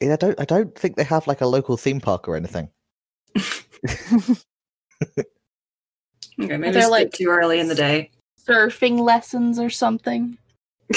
Yeah, 0.00 0.12
I 0.12 0.16
don't. 0.16 0.40
I 0.40 0.44
don't 0.44 0.78
think 0.78 0.96
they 0.96 1.04
have 1.04 1.26
like 1.26 1.40
a 1.40 1.46
local 1.46 1.76
theme 1.76 2.00
park 2.00 2.28
or 2.28 2.36
anything. 2.36 2.68
Okay, 6.40 6.56
maybe 6.56 6.72
they're 6.72 6.82
like- 6.88 7.06
like 7.06 7.12
too 7.12 7.28
early 7.28 7.58
in 7.58 7.66
the 7.66 7.74
day. 7.74 8.10
Surfing 8.46 9.00
lessons 9.00 9.58
or 9.58 9.68
something. 9.70 10.38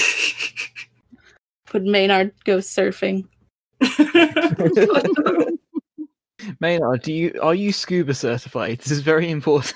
Would 1.74 1.84
Maynard 1.84 2.31
go 2.43 2.58
surfing? 2.60 3.27
Maynard, 6.59 7.01
do 7.03 7.13
you 7.13 7.39
are 7.41 7.55
you 7.55 7.71
scuba 7.71 8.13
certified? 8.13 8.79
This 8.79 8.91
is 8.91 9.01
very 9.01 9.29
important. 9.29 9.75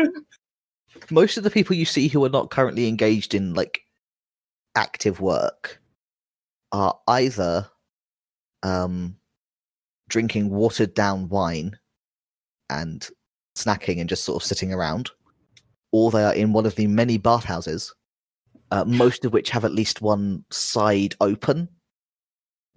Most 1.10 1.36
of 1.36 1.44
the 1.44 1.50
people 1.50 1.74
you 1.76 1.84
see 1.84 2.08
who 2.08 2.24
are 2.24 2.30
not 2.30 2.50
currently 2.50 2.88
engaged 2.88 3.34
in 3.34 3.54
like 3.54 3.80
active 4.76 5.20
work 5.20 5.80
are 6.72 6.96
either 7.08 7.68
um 8.62 9.16
drinking 10.08 10.50
watered 10.50 10.94
down 10.94 11.28
wine 11.28 11.78
and 12.68 13.08
snacking 13.56 14.00
and 14.00 14.08
just 14.08 14.24
sort 14.24 14.42
of 14.42 14.46
sitting 14.46 14.72
around, 14.72 15.10
or 15.92 16.10
they 16.10 16.24
are 16.24 16.34
in 16.34 16.52
one 16.52 16.66
of 16.66 16.76
the 16.76 16.86
many 16.86 17.18
bathhouses, 17.18 17.94
uh, 18.70 18.84
most 18.84 19.24
of 19.24 19.32
which 19.32 19.50
have 19.50 19.64
at 19.64 19.72
least 19.72 20.00
one 20.00 20.44
side 20.50 21.14
open, 21.20 21.68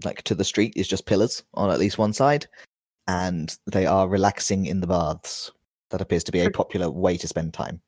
like 0.03 0.23
to 0.23 0.35
the 0.35 0.43
street 0.43 0.73
is 0.75 0.87
just 0.87 1.05
pillars 1.05 1.43
on 1.53 1.69
at 1.69 1.79
least 1.79 1.97
one 1.97 2.13
side, 2.13 2.47
and 3.07 3.57
they 3.67 3.85
are 3.85 4.07
relaxing 4.07 4.65
in 4.65 4.79
the 4.79 4.87
baths. 4.87 5.51
That 5.89 6.01
appears 6.01 6.23
to 6.23 6.31
be 6.31 6.39
a 6.41 6.49
popular 6.49 6.89
way 6.89 7.17
to 7.17 7.27
spend 7.27 7.53
time. 7.53 7.79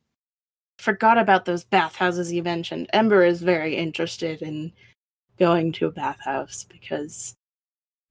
Forgot 0.77 1.17
about 1.17 1.45
those 1.45 1.63
bathhouses 1.63 2.31
you 2.31 2.43
mentioned. 2.43 2.87
Ember 2.93 3.23
is 3.23 3.41
very 3.41 3.75
interested 3.75 4.43
in 4.43 4.71
going 5.39 5.71
to 5.73 5.87
a 5.87 5.91
bathhouse 5.91 6.65
because 6.69 7.35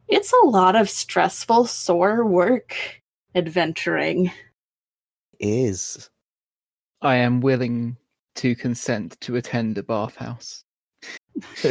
it's 0.09 0.33
a 0.33 0.47
lot 0.47 0.75
of 0.75 0.91
stressful, 0.91 1.67
sore 1.67 2.27
work 2.27 2.77
adventuring. 3.35 4.33
Is 5.39 6.11
I 7.03 7.17
am 7.17 7.41
willing 7.41 7.97
to 8.37 8.57
consent 8.57 9.21
to 9.21 9.37
attend 9.37 9.79
a 9.79 9.83
bathhouse. 9.83 10.65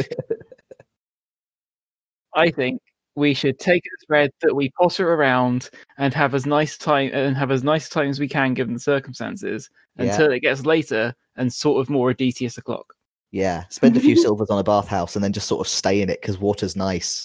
I 2.34 2.50
think 2.50 2.80
we 3.16 3.32
should 3.34 3.58
take 3.58 3.82
a 3.86 4.06
thread 4.06 4.30
that 4.42 4.54
we 4.54 4.70
potter 4.70 5.14
around 5.14 5.70
and 5.98 6.12
have 6.14 6.34
as 6.34 6.46
nice 6.46 6.76
time 6.76 7.10
and 7.12 7.36
have 7.36 7.50
as 7.52 7.62
nice 7.62 7.88
time 7.88 8.08
as 8.10 8.18
we 8.18 8.28
can 8.28 8.54
given 8.54 8.74
the 8.74 8.80
circumstances 8.80 9.70
Yeah. 9.96 10.06
until 10.06 10.32
it 10.32 10.40
gets 10.40 10.66
later 10.66 11.14
and 11.36 11.52
sort 11.52 11.80
of 11.80 11.88
more 11.90 12.10
a 12.10 12.14
DTS 12.14 12.58
o'clock. 12.58 12.94
yeah, 13.30 13.64
spend 13.68 13.96
a 13.96 14.00
few 14.00 14.16
silvers 14.16 14.50
on 14.50 14.58
a 14.58 14.64
bathhouse 14.64 15.14
and 15.16 15.24
then 15.24 15.32
just 15.32 15.46
sort 15.48 15.60
of 15.60 15.68
stay 15.70 16.00
in 16.02 16.08
it 16.10 16.20
because 16.20 16.38
water's 16.38 16.74
nice. 16.76 17.24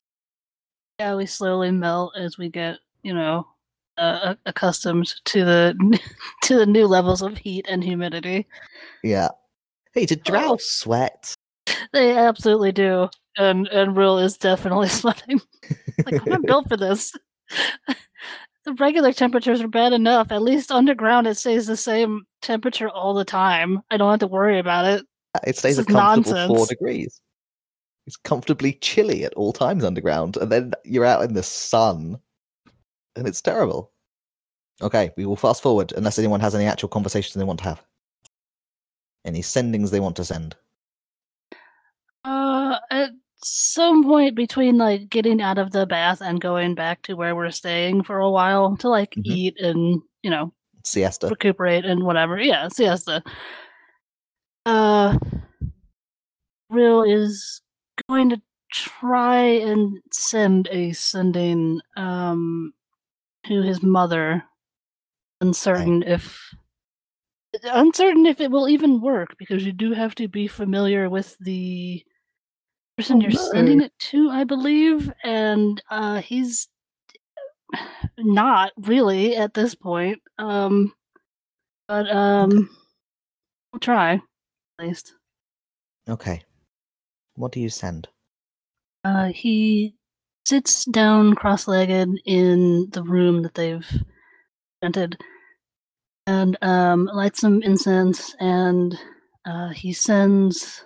yeah, 1.00 1.16
we 1.16 1.26
slowly 1.26 1.72
melt 1.72 2.14
as 2.18 2.38
we 2.38 2.50
get, 2.50 2.78
you 3.04 3.14
know, 3.14 3.48
uh, 3.98 4.36
accustomed 4.46 5.14
to 5.26 5.44
the 5.44 6.00
to 6.44 6.58
the 6.58 6.66
new 6.66 6.86
levels 6.88 7.22
of 7.22 7.38
heat 7.38 7.66
and 7.70 7.84
humidity. 7.84 8.48
Yeah. 9.04 9.30
Hey, 9.94 10.06
did 10.06 10.24
drow 10.24 10.58
sweat? 10.60 11.34
They 11.94 12.16
absolutely 12.16 12.72
do, 12.72 13.10
and 13.40 13.68
and 13.70 13.98
Rill 13.98 14.20
is 14.20 14.38
definitely 14.38 14.90
sweating. 14.90 15.42
like 16.06 16.22
I'm 16.22 16.30
not 16.30 16.42
built 16.44 16.70
for 16.70 16.78
this. 16.78 17.14
the 18.66 18.74
regular 18.74 19.14
temperatures 19.14 19.62
are 19.62 19.68
bad 19.68 19.94
enough. 19.94 20.32
At 20.32 20.44
least 20.44 20.72
underground, 20.72 21.26
it 21.26 21.36
stays 21.36 21.66
the 21.66 21.78
same 21.78 22.26
temperature 22.42 22.90
all 22.90 23.14
the 23.14 23.26
time. 23.26 23.82
I 23.90 23.98
don't 23.98 24.12
have 24.12 24.20
to 24.20 24.28
worry 24.28 24.60
about 24.60 24.86
it. 24.86 25.06
It 25.48 25.58
stays 25.58 25.78
a 25.78 25.84
This 25.84 25.90
is 25.90 25.96
comfortable 25.96 26.56
four 26.56 26.66
degrees. 26.68 27.22
It's 28.06 28.18
comfortably 28.18 28.74
chilly 28.74 29.24
at 29.24 29.34
all 29.36 29.54
times 29.54 29.84
underground, 29.84 30.38
and 30.38 30.52
then 30.52 30.74
you're 30.84 31.06
out 31.06 31.24
in 31.24 31.34
the 31.34 31.44
sun, 31.44 32.20
and 33.16 33.28
it's 33.28 33.42
terrible. 33.42 33.92
Okay, 34.82 35.12
we 35.18 35.26
will 35.26 35.36
fast 35.36 35.62
forward 35.62 35.94
unless 35.96 36.18
anyone 36.18 36.40
has 36.40 36.56
any 36.56 36.66
actual 36.66 36.90
conversations 36.90 37.34
they 37.34 37.44
want 37.44 37.60
to 37.60 37.66
have. 37.66 37.84
Any 39.26 39.42
sendings 39.42 39.92
they 39.92 40.00
want 40.00 40.16
to 40.16 40.26
send. 40.26 40.56
Uh, 42.24 42.78
some 43.44 44.04
point 44.04 44.36
between 44.36 44.78
like 44.78 45.10
getting 45.10 45.42
out 45.42 45.58
of 45.58 45.72
the 45.72 45.86
bath 45.86 46.22
and 46.22 46.42
going 46.42 46.76
back 46.76 47.02
to 47.04 47.14
where 47.16 47.36
we're 47.36 47.52
staying 47.52 48.04
for 48.04 48.20
a 48.20 48.30
while 48.30 48.76
to 48.78 48.90
like 48.90 49.12
Mhm. 49.16 49.24
eat 49.26 49.60
and 49.60 50.02
you 50.24 50.30
know 50.30 50.54
Siesta. 50.84 51.28
recuperate 51.28 51.86
and 51.86 52.04
whatever. 52.04 52.40
Yeah, 52.40 52.68
siesta. 52.70 53.24
Uh, 54.66 55.18
Rill 56.70 57.04
is 57.04 57.62
going 58.08 58.30
to 58.30 58.42
try 58.72 59.40
and 59.40 59.98
send 60.12 60.68
a 60.72 60.92
sending 60.94 61.82
um 61.98 62.74
to 63.46 63.62
his 63.62 63.82
mother, 63.82 64.44
uncertain 65.42 66.04
if 66.04 66.54
uncertain 67.64 68.26
if 68.28 68.40
it 68.40 68.52
will 68.52 68.70
even 68.70 69.02
work 69.02 69.36
because 69.40 69.66
you 69.66 69.72
do 69.72 69.92
have 69.92 70.14
to 70.14 70.28
be 70.28 70.48
familiar 70.48 71.10
with 71.10 71.36
the 71.40 72.04
person 73.00 73.18
Oh, 73.18 73.22
you're 73.22 73.32
no. 73.32 73.38
sending 73.38 73.82
it 73.82 73.94
to, 74.00 74.30
I 74.30 74.44
believe, 74.44 75.10
and 75.24 75.82
uh 75.90 76.20
he's 76.22 76.68
not 78.18 78.72
really 78.78 79.38
at 79.38 79.54
this 79.54 79.74
point. 79.74 80.20
Um 80.38 80.94
but 81.88 82.10
um 82.10 82.70
we'll 83.72 83.80
try 83.80 84.14
at 84.16 84.22
least. 84.86 85.14
Okay. 86.10 86.42
What 87.36 87.52
do 87.54 87.62
you 87.62 87.70
send? 87.70 88.10
Uh 89.06 89.28
he 89.28 89.96
sits 90.46 90.84
down 90.86 91.36
cross-legged 91.36 92.10
in 92.26 92.90
the 92.90 93.04
room 93.04 93.44
that 93.44 93.54
they've 93.54 93.88
rented 94.82 95.18
and 96.28 96.58
um 96.62 97.06
lights 97.06 97.40
some 97.40 97.62
incense 97.64 98.36
and 98.42 98.98
uh 99.46 99.70
he 99.70 99.94
sends 99.94 100.84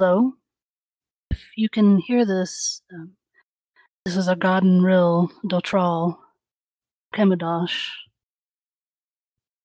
hello 0.00 0.32
if 1.30 1.42
you 1.56 1.68
can 1.68 1.98
hear 1.98 2.24
this 2.24 2.80
um, 2.94 3.10
this 4.06 4.16
is 4.16 4.28
a 4.28 4.34
garden 4.34 4.80
rill 4.80 5.30
dotral 5.44 6.16
kemadosh 7.14 7.86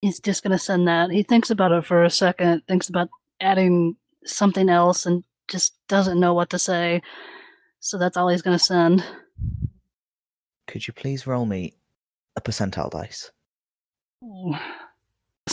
he's 0.01 0.19
just 0.19 0.43
gonna 0.43 0.59
send 0.59 0.89
that 0.89 1.09
he 1.09 1.23
thinks 1.23 1.49
about 1.49 1.71
it 1.71 1.85
for 1.85 2.03
a 2.03 2.09
second 2.09 2.61
thinks 2.67 2.89
about 2.89 3.07
adding 3.39 3.95
something 4.25 4.67
else 4.67 5.05
and 5.05 5.23
just 5.47 5.75
doesn't 5.87 6.19
know 6.19 6.33
what 6.33 6.49
to 6.49 6.59
say 6.59 7.01
so 7.79 7.97
that's 7.97 8.17
all 8.17 8.27
he's 8.27 8.41
gonna 8.41 8.59
send 8.59 9.01
Could 10.67 10.85
you 10.85 10.93
please 10.93 11.25
roll 11.25 11.45
me 11.45 11.75
a 12.35 12.41
percentile 12.41 12.91
dice? 12.91 13.31
Ooh. 14.21 14.53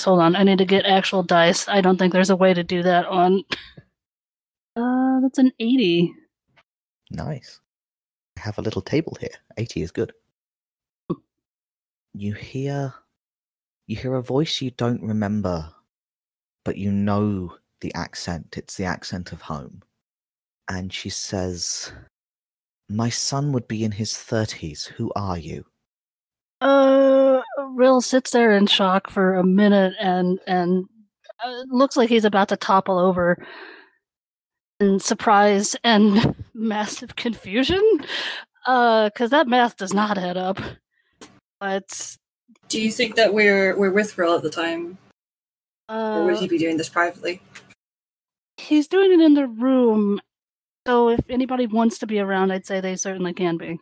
Hold 0.03 0.21
on, 0.21 0.35
I 0.35 0.43
need 0.43 0.59
to 0.59 0.65
get 0.65 0.87
actual 0.87 1.23
dice. 1.23 1.69
I 1.69 1.81
don't 1.81 1.99
think 1.99 2.13
there's 2.13 2.31
a 2.31 2.35
way 2.35 2.53
to 2.53 2.65
do 2.65 2.83
that 2.83 3.07
on. 3.07 3.45
Uh, 4.77 5.21
that's 5.21 5.39
an 5.39 5.53
80. 5.59 6.15
Nice. 7.11 7.61
I 8.39 8.41
have 8.41 8.59
a 8.59 8.63
little 8.63 8.83
table 8.83 9.17
here. 9.21 9.31
80 9.57 9.83
is 9.83 9.91
good. 9.91 10.13
You 12.15 12.35
hear 12.35 12.93
you 13.87 13.97
hear 13.97 14.15
a 14.17 14.23
voice 14.23 14.61
you 14.61 14.71
don't 14.73 15.03
remember, 15.03 15.69
but 16.65 16.77
you 16.77 16.93
know 16.93 17.57
the 17.81 17.93
accent. 17.95 18.57
It's 18.57 18.77
the 18.77 18.85
accent 18.85 19.33
of 19.33 19.41
home. 19.41 19.83
And 20.69 20.93
she 20.93 21.09
says, 21.09 21.93
"My 22.89 23.09
son 23.09 23.53
would 23.53 23.67
be 23.67 23.83
in 23.83 23.93
his 23.93 24.13
30s. 24.13 24.87
Who 24.87 25.11
are 25.17 25.39
you?" 25.39 25.65
Uh, 26.61 27.41
Rill 27.71 28.01
sits 28.03 28.31
there 28.31 28.53
in 28.53 28.67
shock 28.67 29.11
for 29.11 29.35
a 29.35 29.45
minute 29.45 29.95
and 29.99 30.39
and 30.47 30.87
uh, 31.43 31.65
looks 31.69 31.97
like 31.97 32.09
he's 32.11 32.27
about 32.27 32.49
to 32.51 32.57
topple 32.57 32.99
over 32.99 33.45
in 34.83 35.01
surprise 35.01 35.77
and 35.85 36.35
massive 36.55 37.17
confusion. 37.17 37.83
Uh, 38.67 39.07
because 39.09 39.31
that 39.31 39.49
math 39.49 39.77
does 39.77 39.93
not 39.95 40.19
add 40.19 40.37
up. 40.37 40.59
But 41.61 42.17
Do 42.69 42.81
you 42.81 42.91
think 42.93 43.17
that 43.17 43.33
we're 43.35 43.77
we're 43.77 43.91
with 43.93 44.17
Rill 44.19 44.37
at 44.37 44.43
the 44.43 44.51
time, 44.51 44.99
or 45.89 46.25
would 46.25 46.35
uh, 46.37 46.41
he 46.41 46.49
be 46.49 46.59
doing 46.59 46.77
this 46.77 46.89
privately? 46.89 47.41
he's 48.59 48.87
doing 48.87 49.13
it 49.13 49.21
in 49.21 49.35
the 49.35 49.47
room. 49.49 50.21
So 50.87 51.09
if 51.09 51.21
anybody 51.29 51.67
wants 51.67 51.99
to 51.99 52.07
be 52.07 52.21
around, 52.21 52.53
I'd 52.53 52.67
say 52.67 52.81
they 52.81 52.95
certainly 52.97 53.33
can 53.33 53.57
be. 53.57 53.81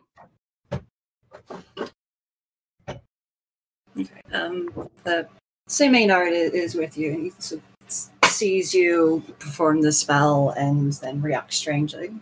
Okay. 3.99 4.21
Um, 4.31 4.69
the 5.03 5.27
same 5.67 5.91
Maynard 5.91 6.29
i- 6.29 6.31
is 6.55 6.73
with 6.75 6.97
you, 6.97 7.11
and 7.11 7.23
he 7.25 7.29
sort 7.39 7.61
of 7.61 7.87
s- 7.87 8.09
sees 8.31 8.73
you 8.73 9.23
perform 9.39 9.81
the 9.81 9.91
spell 9.91 10.49
and 10.51 10.93
then 10.93 11.21
reacts 11.21 11.57
strangely. 11.57 12.13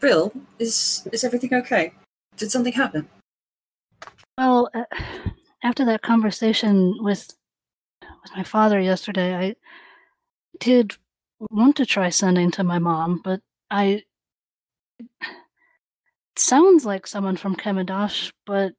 Rill, 0.00 0.32
is 0.58 1.08
is 1.12 1.24
everything 1.24 1.54
okay? 1.54 1.92
Did 2.36 2.50
something 2.50 2.72
happen? 2.72 3.08
Well, 4.36 4.68
uh, 4.74 4.84
after 5.64 5.84
that 5.86 6.02
conversation 6.02 6.94
with 7.00 7.34
with 8.00 8.36
my 8.36 8.42
father 8.42 8.80
yesterday, 8.80 9.34
I 9.34 9.54
did 10.60 10.96
want 11.38 11.76
to 11.76 11.86
try 11.86 12.10
sending 12.10 12.50
to 12.52 12.64
my 12.64 12.78
mom, 12.78 13.20
but 13.24 13.40
I 13.70 14.02
it 15.00 15.08
sounds 16.36 16.84
like 16.84 17.06
someone 17.06 17.36
from 17.36 17.56
Kemidosh, 17.56 18.32
but 18.44 18.74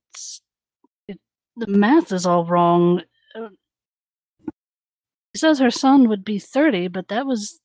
it, 1.08 1.20
the 1.56 1.68
math 1.68 2.12
is 2.12 2.26
all 2.26 2.46
wrong. 2.46 3.02
Says 5.38 5.60
her 5.60 5.72
son 5.72 6.10
would 6.10 6.26
be 6.26 6.40
30, 6.40 6.88
but 6.90 7.08
that 7.08 7.26
was 7.26 7.60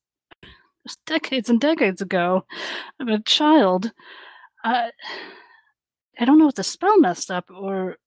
was 0.83 0.97
decades 1.05 1.49
and 1.49 1.59
decades 1.59 2.01
ago. 2.01 2.45
I'm 2.99 3.07
a 3.07 3.21
child. 3.21 3.91
I, 4.63 4.91
I 6.19 6.25
don't 6.25 6.39
know 6.39 6.49
if 6.49 6.55
the 6.55 6.63
spell 6.63 6.99
messed 6.99 7.31
up 7.31 7.49
or, 7.49 7.97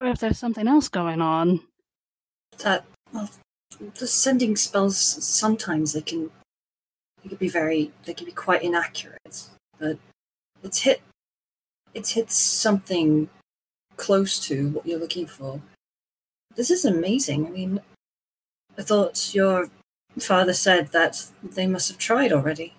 or 0.00 0.08
if 0.08 0.18
there's 0.18 0.38
something 0.38 0.66
else 0.66 0.88
going 0.88 1.20
on. 1.20 1.60
That 2.58 2.84
well, 3.12 3.28
the 3.98 4.06
sending 4.06 4.56
spells 4.56 4.96
sometimes 4.98 5.92
they 5.92 6.02
can 6.02 6.30
they 7.22 7.28
can 7.28 7.38
be 7.38 7.48
very 7.48 7.92
they 8.04 8.14
can 8.14 8.26
be 8.26 8.32
quite 8.32 8.62
inaccurate, 8.62 9.48
but 9.78 9.98
it's 10.62 10.82
hit 10.82 11.00
it's 11.94 12.12
hit 12.12 12.30
something 12.30 13.28
close 13.96 14.38
to 14.40 14.70
what 14.70 14.86
you're 14.86 14.98
looking 14.98 15.26
for. 15.26 15.60
This 16.56 16.70
is 16.70 16.84
amazing. 16.84 17.46
I 17.46 17.50
mean, 17.50 17.80
I 18.80 18.82
thought 18.82 19.34
your 19.34 19.68
father 20.18 20.54
said 20.54 20.88
that 20.92 21.26
they 21.42 21.66
must 21.66 21.90
have 21.90 21.98
tried 21.98 22.32
already. 22.32 22.72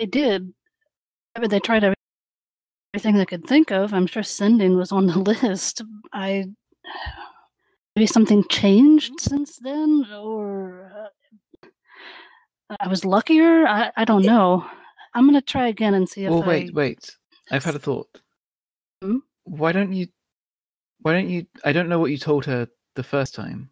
They 0.00 0.06
did. 0.06 0.52
I 1.36 1.38
mean, 1.38 1.50
they 1.50 1.60
tried 1.60 1.84
everything 2.92 3.16
they 3.16 3.24
could 3.24 3.46
think 3.46 3.70
of. 3.70 3.94
I'm 3.94 4.08
sure 4.08 4.24
sending 4.24 4.76
was 4.76 4.90
on 4.90 5.06
the 5.06 5.18
list. 5.44 5.82
I 6.12 6.46
maybe 7.94 8.08
something 8.08 8.42
changed 8.50 9.20
since 9.20 9.56
then, 9.58 10.04
or 10.12 10.90
uh, 11.62 11.68
I 12.80 12.88
was 12.88 13.04
luckier. 13.04 13.68
I, 13.68 13.92
I 13.96 14.04
don't 14.04 14.26
know. 14.26 14.66
I'm 15.14 15.26
gonna 15.26 15.40
try 15.42 15.68
again 15.68 15.94
and 15.94 16.08
see 16.08 16.24
if 16.24 16.30
Well, 16.30 16.42
I. 16.42 16.46
wait, 16.48 16.74
wait. 16.74 17.16
I've 17.52 17.64
had 17.64 17.76
a 17.76 17.78
thought. 17.78 18.08
Hmm? 19.00 19.18
Why 19.44 19.70
don't 19.70 19.92
you? 19.92 20.08
Why 21.02 21.12
don't 21.12 21.28
you? 21.28 21.46
I 21.64 21.70
don't 21.70 21.88
know 21.88 22.00
what 22.00 22.10
you 22.10 22.18
told 22.18 22.46
her 22.46 22.66
the 22.96 23.04
first 23.04 23.32
time, 23.32 23.70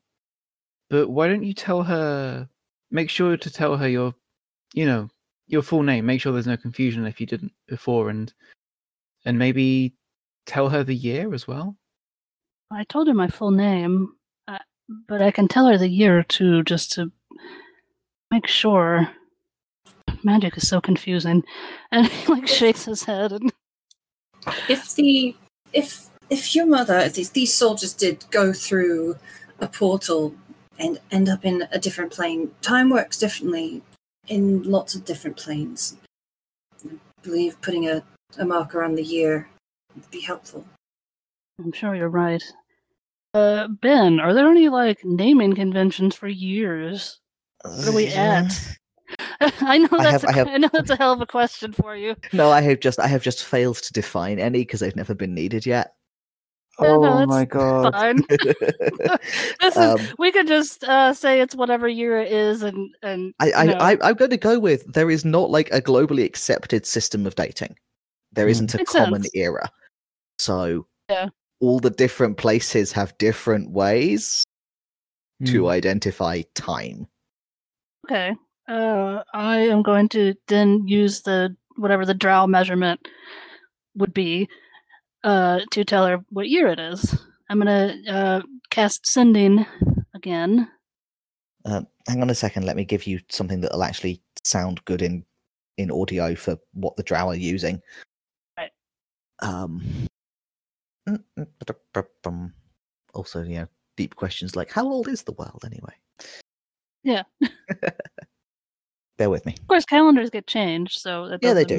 but 0.92 1.08
why 1.08 1.26
don't 1.26 1.42
you 1.42 1.54
tell 1.54 1.82
her? 1.82 2.46
Make 2.90 3.08
sure 3.08 3.38
to 3.38 3.50
tell 3.50 3.78
her 3.78 3.88
your, 3.88 4.14
you 4.74 4.84
know, 4.84 5.08
your 5.46 5.62
full 5.62 5.82
name. 5.82 6.04
Make 6.04 6.20
sure 6.20 6.34
there's 6.34 6.46
no 6.46 6.58
confusion 6.58 7.06
if 7.06 7.18
you 7.18 7.26
didn't 7.26 7.52
before, 7.66 8.10
and 8.10 8.30
and 9.24 9.38
maybe 9.38 9.94
tell 10.44 10.68
her 10.68 10.84
the 10.84 10.94
year 10.94 11.32
as 11.32 11.48
well. 11.48 11.78
I 12.70 12.84
told 12.84 13.08
her 13.08 13.14
my 13.14 13.28
full 13.28 13.52
name, 13.52 14.12
uh, 14.48 14.58
but 15.08 15.22
I 15.22 15.30
can 15.30 15.48
tell 15.48 15.66
her 15.66 15.78
the 15.78 15.88
year 15.88 16.18
or 16.18 16.24
two 16.24 16.62
just 16.62 16.92
to 16.92 17.10
make 18.30 18.46
sure. 18.46 19.08
Magic 20.22 20.58
is 20.58 20.68
so 20.68 20.78
confusing, 20.78 21.42
and 21.90 22.06
he 22.06 22.30
like 22.30 22.46
shakes 22.46 22.84
his 22.84 23.02
head. 23.02 23.32
And 23.32 23.50
If 24.68 24.94
the 24.94 25.34
if 25.72 26.10
if 26.28 26.54
your 26.54 26.66
mother 26.66 26.98
if 26.98 27.14
these, 27.14 27.30
these 27.30 27.54
soldiers 27.54 27.94
did 27.94 28.26
go 28.30 28.52
through 28.52 29.16
a 29.62 29.68
portal 29.68 30.34
and 30.78 30.98
end 31.10 31.28
up 31.28 31.44
in 31.44 31.66
a 31.72 31.78
different 31.78 32.12
plane, 32.12 32.50
time 32.62 32.90
works 32.90 33.18
differently 33.18 33.82
in 34.28 34.62
lots 34.62 34.94
of 34.94 35.04
different 35.04 35.36
planes. 35.36 35.96
I 36.84 36.90
believe 37.22 37.60
putting 37.60 37.88
a, 37.88 38.02
a 38.38 38.44
marker 38.44 38.82
on 38.82 38.94
the 38.94 39.02
year 39.02 39.48
would 39.94 40.10
be 40.10 40.20
helpful. 40.20 40.64
I'm 41.58 41.72
sure 41.72 41.94
you're 41.94 42.08
right. 42.08 42.42
Uh, 43.34 43.68
Ben, 43.68 44.20
are 44.20 44.34
there 44.34 44.50
any 44.50 44.68
like 44.68 45.04
naming 45.04 45.54
conventions 45.54 46.14
for 46.14 46.28
years? 46.28 47.18
What 47.64 47.88
are 47.88 47.92
we 47.92 48.08
at? 48.08 48.52
I 49.40 49.78
know 49.78 49.88
I 49.92 50.02
that's 50.10 50.22
have- 50.22 50.24
a, 50.24 50.28
I 50.28 50.32
have- 50.32 50.48
I 50.54 50.56
know 50.58 50.70
that's 50.72 50.90
a 50.90 50.96
hell 50.96 51.12
of 51.12 51.20
a 51.20 51.26
question 51.26 51.72
for 51.72 51.94
you. 51.96 52.16
No, 52.32 52.50
I 52.50 52.60
have 52.62 52.80
just 52.80 52.98
I 52.98 53.06
have 53.06 53.22
just 53.22 53.44
failed 53.44 53.76
to 53.76 53.92
define 53.92 54.38
any 54.38 54.60
because 54.60 54.80
they've 54.80 54.96
never 54.96 55.14
been 55.14 55.34
needed 55.34 55.64
yet. 55.66 55.94
Yeah, 56.80 56.88
no, 56.88 57.04
oh 57.04 57.16
that's 57.18 57.28
my 57.28 57.44
god! 57.44 57.92
Fine. 57.92 58.24
this 59.60 59.76
is 59.76 59.76
Um, 59.76 60.08
we 60.18 60.32
could 60.32 60.46
just 60.46 60.82
uh, 60.84 61.12
say 61.12 61.40
it's 61.40 61.54
whatever 61.54 61.86
year 61.86 62.18
it 62.18 62.32
is, 62.32 62.62
and 62.62 62.94
and 63.02 63.34
I, 63.40 63.52
I, 63.52 63.64
know. 63.66 63.76
I 63.78 63.98
I'm 64.02 64.14
going 64.14 64.30
to 64.30 64.36
go 64.36 64.58
with 64.58 64.90
there 64.92 65.10
is 65.10 65.24
not 65.24 65.50
like 65.50 65.70
a 65.70 65.82
globally 65.82 66.24
accepted 66.24 66.86
system 66.86 67.26
of 67.26 67.34
dating. 67.34 67.76
There 68.32 68.46
Hmm. 68.46 68.50
isn't 68.52 68.74
a 68.74 68.78
Makes 68.78 68.92
common 68.92 69.22
sense. 69.22 69.34
era. 69.34 69.70
So 70.38 70.86
Yeah. 71.10 71.28
all 71.60 71.78
the 71.78 71.90
different 71.90 72.38
places 72.38 72.90
have 72.92 73.16
different 73.18 73.70
ways 73.70 74.42
to 75.44 75.62
Hmm. 75.64 75.70
identify 75.70 76.42
time. 76.54 77.06
okay. 78.06 78.34
Uh, 78.68 79.22
I 79.34 79.58
am 79.58 79.82
going 79.82 80.08
to 80.10 80.34
then 80.48 80.86
use 80.86 81.20
the 81.22 81.54
whatever 81.76 82.06
the 82.06 82.14
drow 82.14 82.46
measurement 82.46 83.06
would 83.96 84.14
be 84.14 84.48
uh, 85.24 85.60
to 85.70 85.84
tell 85.84 86.06
her 86.06 86.24
what 86.30 86.48
year 86.48 86.68
it 86.68 86.78
is. 86.78 87.18
I'm 87.48 87.58
gonna 87.58 87.96
uh, 88.08 88.42
cast 88.70 89.06
sending 89.06 89.66
again. 90.14 90.68
Uh, 91.64 91.82
hang 92.08 92.22
on 92.22 92.30
a 92.30 92.34
second. 92.34 92.64
Let 92.64 92.76
me 92.76 92.84
give 92.84 93.06
you 93.06 93.20
something 93.28 93.60
that'll 93.60 93.84
actually 93.84 94.22
sound 94.44 94.84
good 94.84 95.02
in 95.02 95.24
in 95.78 95.90
audio 95.90 96.34
for 96.34 96.56
what 96.74 96.96
the 96.96 97.02
drow 97.02 97.28
are 97.28 97.34
using. 97.34 97.80
Right. 98.58 98.70
Um. 99.40 99.82
mm, 101.08 101.22
mm. 101.38 102.52
Also, 103.14 103.42
you 103.42 103.56
know, 103.56 103.68
deep 103.96 104.16
questions 104.16 104.56
like 104.56 104.70
how 104.70 104.86
old 104.86 105.08
is 105.08 105.22
the 105.22 105.32
world 105.32 105.62
anyway? 105.66 105.94
Yeah. 107.04 107.22
Bear 109.18 109.28
with 109.28 109.44
me. 109.44 109.54
Of 109.60 109.68
course, 109.68 109.84
calendars 109.84 110.30
get 110.30 110.46
changed, 110.46 111.00
so 111.00 111.28
that 111.28 111.40
Yeah, 111.42 111.52
they 111.52 111.64
do, 111.64 111.78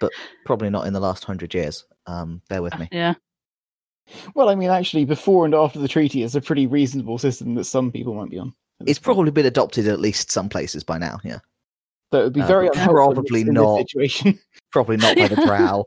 but- 0.00 0.12
Probably 0.44 0.70
not 0.70 0.86
in 0.86 0.92
the 0.92 1.00
last 1.00 1.24
hundred 1.24 1.52
years. 1.54 1.84
Um, 2.06 2.40
bear 2.48 2.62
with 2.62 2.78
me. 2.78 2.88
yeah. 2.92 3.14
Well, 4.34 4.48
I 4.48 4.54
mean, 4.54 4.70
actually, 4.70 5.04
before 5.04 5.44
and 5.44 5.54
after 5.54 5.78
the 5.78 5.88
treaty, 5.88 6.22
it's 6.22 6.34
a 6.34 6.40
pretty 6.40 6.66
reasonable 6.66 7.18
system 7.18 7.54
that 7.56 7.64
some 7.64 7.92
people 7.92 8.14
might 8.14 8.30
be 8.30 8.38
on. 8.38 8.54
It's 8.86 8.98
point. 8.98 9.04
probably 9.04 9.30
been 9.32 9.44
adopted 9.44 9.86
at 9.86 10.00
least 10.00 10.30
some 10.30 10.48
places 10.48 10.82
by 10.82 10.96
now. 10.96 11.18
Yeah, 11.24 11.40
So 12.12 12.20
it 12.20 12.24
would 12.24 12.32
be 12.32 12.40
uh, 12.40 12.46
very 12.46 12.68
but 12.68 12.76
unhelpful 12.78 13.08
in 13.10 13.14
probably 13.16 13.42
this- 13.42 13.48
in 13.48 13.54
this 13.54 13.62
not. 13.62 13.78
situation. 13.80 14.38
probably 14.72 14.96
not 14.96 15.16
by 15.16 15.28
the 15.28 15.36
brow. 15.46 15.84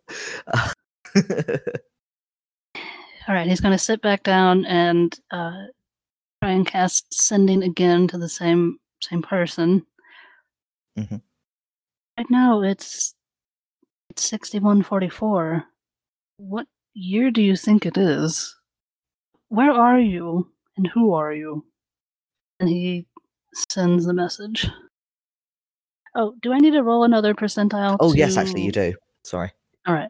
All 3.28 3.36
right, 3.36 3.48
he's 3.48 3.62
going 3.62 3.72
to 3.74 3.78
sit 3.84 4.02
back 4.02 4.24
down 4.24 4.66
and 4.66 5.18
uh, 5.32 5.66
try 6.42 6.52
and 6.52 6.66
cast 6.66 7.14
sending 7.14 7.64
again 7.64 8.08
to 8.10 8.18
the 8.18 8.30
same 8.30 8.78
same 9.02 9.22
person. 9.22 9.86
Mhm. 10.98 11.22
Right 12.18 12.28
now, 12.30 12.62
it's 12.62 13.14
it's 14.12 14.24
sixty 14.26 14.60
one 14.60 14.84
forty 14.84 15.08
four. 15.08 15.64
What 16.36 16.68
year 16.94 17.32
do 17.32 17.42
you 17.42 17.56
think 17.56 17.86
it 17.86 17.98
is? 17.98 18.54
Where 19.48 19.72
are 19.72 20.00
you, 20.00 20.52
and 20.76 20.86
who 20.88 21.14
are 21.14 21.34
you? 21.34 21.66
And 22.60 22.68
he 22.68 23.08
sends 23.54 24.06
the 24.06 24.14
message. 24.14 24.68
Oh, 26.14 26.36
do 26.42 26.52
I 26.52 26.58
need 26.58 26.72
to 26.72 26.84
roll 26.84 27.06
another 27.06 27.34
percentile? 27.34 27.96
oh 28.02 28.14
yes, 28.14 28.36
actually 28.36 28.64
you 28.64 28.74
do. 28.74 28.94
Sorry, 29.24 29.50
All 29.88 29.94
right. 29.94 30.10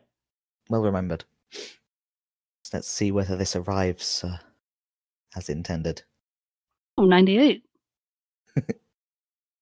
well 0.67 0.81
remembered. 0.81 1.23
Let's 2.73 2.87
see 2.87 3.11
whether 3.11 3.35
this 3.35 3.55
arrives 3.55 4.23
uh, 4.23 4.37
as 5.35 5.49
intended. 5.49 6.01
Oh, 6.97 7.05
98. 7.05 7.63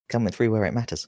Coming 0.10 0.32
through 0.32 0.52
where 0.52 0.65
it 0.65 0.73
matters. 0.73 1.08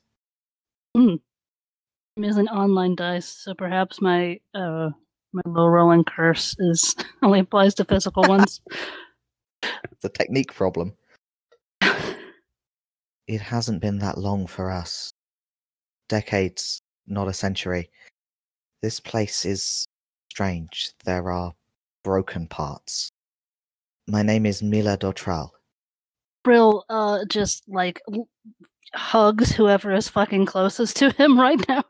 I'm 2.21 2.25
using 2.25 2.49
online 2.49 2.93
dice, 2.93 3.25
so 3.25 3.55
perhaps 3.55 3.99
my 3.99 4.39
uh 4.53 4.91
my 5.33 5.41
low 5.43 5.65
rolling 5.65 6.03
curse 6.03 6.55
is 6.59 6.95
only 7.23 7.39
applies 7.39 7.73
to 7.75 7.85
physical 7.85 8.21
ones. 8.27 8.61
It's 9.63 10.05
a 10.05 10.09
technique 10.09 10.53
problem. 10.53 10.93
It 13.27 13.41
hasn't 13.41 13.81
been 13.81 13.97
that 13.99 14.19
long 14.19 14.45
for 14.45 14.69
us. 14.69 15.09
Decades, 16.09 16.81
not 17.07 17.27
a 17.27 17.33
century. 17.33 17.89
This 18.83 18.99
place 18.99 19.45
is 19.45 19.87
strange. 20.29 20.91
There 21.05 21.31
are 21.31 21.53
broken 22.03 22.45
parts. 22.45 23.09
My 24.07 24.21
name 24.21 24.45
is 24.45 24.61
Mila 24.61 24.95
Dotral. 24.95 25.49
Rill 26.45 26.83
uh 26.87 27.25
just 27.25 27.63
like 27.67 27.99
hugs 28.95 29.51
whoever 29.51 29.91
is 29.93 30.09
fucking 30.09 30.45
closest 30.45 30.97
to 30.97 31.11
him 31.11 31.39
right 31.47 31.59
now. 31.67 31.83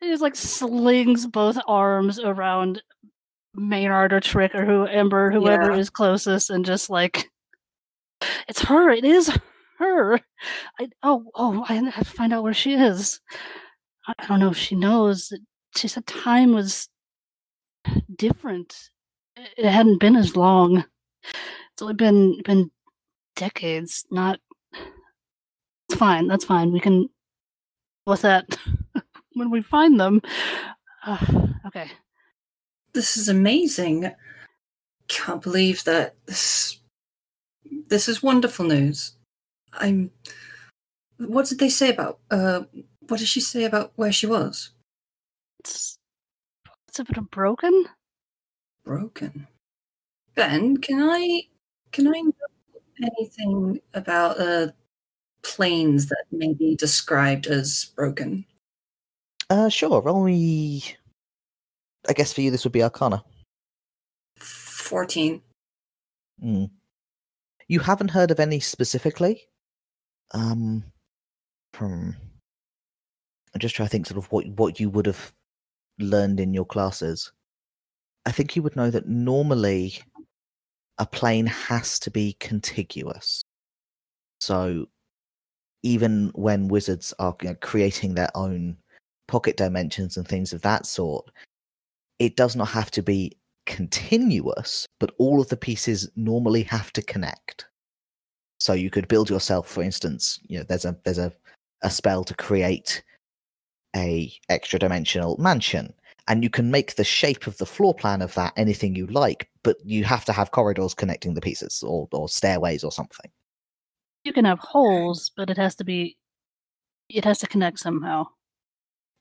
he 0.00 0.08
just 0.08 0.22
like 0.22 0.36
slings 0.36 1.26
both 1.26 1.58
arms 1.66 2.18
around 2.18 2.82
Maynard 3.54 4.12
or 4.12 4.20
Trick 4.20 4.54
or 4.54 4.64
who 4.64 4.84
Ember, 4.84 5.30
whoever 5.30 5.72
Yeah. 5.72 5.78
is 5.78 5.90
closest, 5.90 6.50
and 6.50 6.64
just 6.64 6.90
like, 6.90 7.28
it's 8.48 8.62
her. 8.62 8.90
It 8.90 9.04
is 9.04 9.36
her. 9.78 10.20
I 10.80 10.88
oh 11.02 11.24
oh, 11.34 11.64
I 11.68 11.74
have 11.74 12.08
to 12.08 12.14
find 12.14 12.32
out 12.32 12.42
where 12.42 12.54
she 12.54 12.74
is. 12.74 13.20
I, 14.06 14.26
don't 14.26 14.40
know 14.40 14.50
if 14.50 14.56
she 14.56 14.74
knows. 14.74 15.32
She 15.76 15.88
said 15.88 16.06
time 16.06 16.52
was 16.52 16.88
different. 18.16 18.90
It 19.36 19.48
it 19.58 19.70
hadn't 19.70 19.98
been 20.00 20.16
as 20.16 20.36
long. 20.36 20.84
It's 21.24 21.82
only 21.82 21.94
been 21.94 22.40
been 22.44 22.70
decades. 23.36 24.04
Not. 24.10 24.40
It's 25.88 25.98
fine. 25.98 26.26
That's 26.28 26.44
fine. 26.44 26.72
We 26.72 26.80
can. 26.80 27.08
What's 28.04 28.22
that? 28.22 28.58
when 29.34 29.50
we 29.50 29.62
find 29.62 29.98
them. 29.98 30.20
Uh, 31.06 31.24
okay. 31.66 31.90
This 32.92 33.16
is 33.16 33.28
amazing. 33.28 34.10
Can't 35.08 35.42
believe 35.42 35.84
that 35.84 36.16
this 36.26 36.80
this 37.88 38.08
is 38.08 38.22
wonderful 38.22 38.66
news. 38.66 39.12
I'm 39.72 40.10
what 41.18 41.46
did 41.46 41.58
they 41.58 41.68
say 41.68 41.90
about 41.90 42.18
uh 42.30 42.62
what 43.08 43.20
did 43.20 43.28
she 43.28 43.40
say 43.40 43.64
about 43.64 43.92
where 43.96 44.12
she 44.12 44.26
was? 44.26 44.70
It's 45.60 45.98
it's 46.88 46.98
a 46.98 47.04
bit 47.04 47.16
of 47.16 47.30
broken. 47.30 47.86
Broken. 48.84 49.46
Ben, 50.34 50.76
can 50.76 51.00
I 51.00 51.42
can 51.92 52.08
I 52.08 52.20
know 52.20 52.32
anything 53.02 53.80
about 53.94 54.38
uh 54.38 54.68
planes 55.42 56.06
that 56.06 56.24
may 56.30 56.52
be 56.52 56.76
described 56.76 57.46
as 57.46 57.92
broken? 57.96 58.44
Uh, 59.50 59.68
sure. 59.68 60.00
Roll 60.00 60.24
me. 60.24 60.84
I 62.08 62.12
guess 62.12 62.32
for 62.32 62.40
you 62.40 62.50
this 62.50 62.64
would 62.64 62.72
be 62.72 62.82
Arcana. 62.82 63.22
Fourteen. 64.36 65.42
Hmm. 66.40 66.64
You 67.68 67.80
haven't 67.80 68.10
heard 68.10 68.30
of 68.30 68.40
any 68.40 68.60
specifically. 68.60 69.42
Um, 70.32 70.84
from. 71.72 72.16
I'm 73.54 73.60
just 73.60 73.74
trying 73.74 73.88
to 73.88 73.90
think 73.90 74.06
sort 74.06 74.18
of 74.18 74.30
what 74.30 74.46
what 74.48 74.78
you 74.78 74.90
would 74.90 75.06
have 75.06 75.32
learned 75.98 76.40
in 76.40 76.54
your 76.54 76.66
classes. 76.66 77.32
I 78.26 78.32
think 78.32 78.54
you 78.54 78.62
would 78.62 78.76
know 78.76 78.90
that 78.90 79.08
normally 79.08 80.00
a 80.98 81.06
plane 81.06 81.46
has 81.46 81.98
to 82.00 82.10
be 82.10 82.36
contiguous. 82.40 83.42
So 84.40 84.86
even 85.82 86.30
when 86.34 86.68
wizards 86.68 87.14
are 87.18 87.36
you 87.42 87.50
know, 87.50 87.54
creating 87.60 88.14
their 88.14 88.30
own 88.34 88.76
pocket 89.26 89.56
dimensions 89.56 90.16
and 90.16 90.26
things 90.26 90.52
of 90.52 90.62
that 90.62 90.86
sort, 90.86 91.30
it 92.18 92.36
does 92.36 92.56
not 92.56 92.68
have 92.68 92.90
to 92.90 93.02
be 93.02 93.36
continuous, 93.66 94.86
but 94.98 95.14
all 95.18 95.40
of 95.40 95.48
the 95.48 95.56
pieces 95.56 96.08
normally 96.16 96.62
have 96.62 96.92
to 96.94 97.02
connect. 97.02 97.66
So 98.58 98.72
you 98.72 98.90
could 98.90 99.06
build 99.06 99.30
yourself, 99.30 99.68
for 99.68 99.82
instance, 99.82 100.40
you 100.48 100.58
know, 100.58 100.64
there's 100.64 100.84
a 100.84 100.96
there's 101.04 101.18
a, 101.18 101.32
a 101.82 101.90
spell 101.90 102.24
to 102.24 102.34
create 102.34 103.04
a 103.94 104.32
extra 104.48 104.78
dimensional 104.78 105.36
mansion. 105.38 105.94
And 106.26 106.42
you 106.42 106.50
can 106.50 106.70
make 106.70 106.96
the 106.96 107.04
shape 107.04 107.46
of 107.46 107.56
the 107.56 107.64
floor 107.64 107.94
plan 107.94 108.20
of 108.20 108.34
that 108.34 108.52
anything 108.56 108.94
you 108.94 109.06
like, 109.06 109.48
but 109.62 109.76
you 109.84 110.04
have 110.04 110.24
to 110.26 110.32
have 110.32 110.50
corridors 110.50 110.92
connecting 110.92 111.34
the 111.34 111.40
pieces 111.40 111.82
or, 111.82 112.06
or 112.12 112.28
stairways 112.28 112.84
or 112.84 112.92
something. 112.92 113.30
You 114.28 114.34
can 114.34 114.44
have 114.44 114.58
holes, 114.58 115.30
but 115.34 115.48
it 115.48 115.56
has 115.56 115.74
to 115.76 115.84
be. 115.84 116.18
It 117.08 117.24
has 117.24 117.38
to 117.38 117.46
connect 117.46 117.78
somehow. 117.78 118.26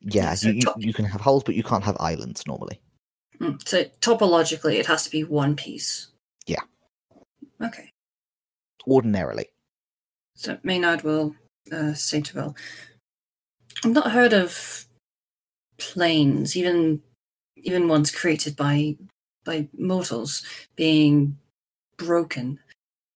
Yeah, 0.01 0.33
So 0.33 0.49
you, 0.49 0.55
you, 0.55 0.61
top- 0.63 0.75
you 0.81 0.93
can 0.93 1.05
have 1.05 1.21
holes, 1.21 1.45
but 1.45 1.55
you 1.55 1.63
can't 1.63 1.85
have 1.85 1.95
islands 2.01 2.45
normally. 2.45 2.81
Hmm, 3.39 3.53
So 3.65 3.85
topologically 4.01 4.73
it 4.75 4.85
has 4.87 5.05
to 5.05 5.09
be 5.09 5.23
one 5.23 5.55
piece. 5.55 6.09
Yeah. 6.45 6.59
Okay. 7.63 7.89
Ordinarily. 8.85 9.45
So 10.35 10.57
Maynard 10.63 11.03
will 11.03 11.33
uh, 11.71 11.93
say 11.93 12.19
to 12.19 12.33
Belle, 12.33 12.55
I've 13.85 13.91
not 13.93 14.11
heard 14.11 14.33
of 14.33 14.87
planes, 15.77 16.57
even 16.57 17.01
even 17.55 17.87
ones 17.87 18.11
created 18.11 18.57
by 18.57 18.97
by 19.45 19.69
mortals, 19.77 20.43
being 20.75 21.37
broken. 21.95 22.59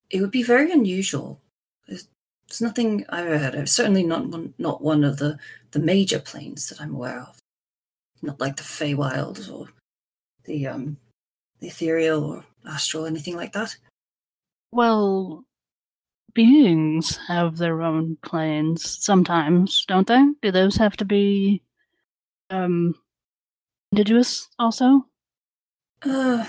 It 0.08 0.22
would 0.22 0.30
be 0.30 0.42
very 0.42 0.72
unusual. 0.72 1.41
There's 2.52 2.60
nothing 2.60 3.06
I've 3.08 3.24
ever 3.24 3.38
heard 3.38 3.54
of. 3.54 3.70
Certainly 3.70 4.04
not 4.04 4.26
one, 4.26 4.52
not 4.58 4.82
one 4.82 5.04
of 5.04 5.16
the 5.16 5.38
the 5.70 5.78
major 5.78 6.18
planes 6.18 6.68
that 6.68 6.82
I'm 6.82 6.94
aware 6.94 7.22
of. 7.22 7.38
Not 8.20 8.40
like 8.40 8.56
the 8.56 8.62
Feywilds 8.62 9.50
or 9.50 9.68
the 10.44 10.66
um 10.66 10.98
the 11.60 11.68
ethereal 11.68 12.22
or 12.22 12.44
astral, 12.68 13.06
anything 13.06 13.36
like 13.36 13.54
that. 13.54 13.74
Well, 14.70 15.46
beings 16.34 17.16
have 17.26 17.56
their 17.56 17.80
own 17.80 18.18
planes 18.22 19.02
sometimes, 19.02 19.86
don't 19.86 20.06
they? 20.06 20.22
Do 20.42 20.52
those 20.52 20.76
have 20.76 20.98
to 20.98 21.06
be 21.06 21.62
um 22.50 22.94
indigenous 23.92 24.50
also? 24.58 25.06
Uh, 26.02 26.44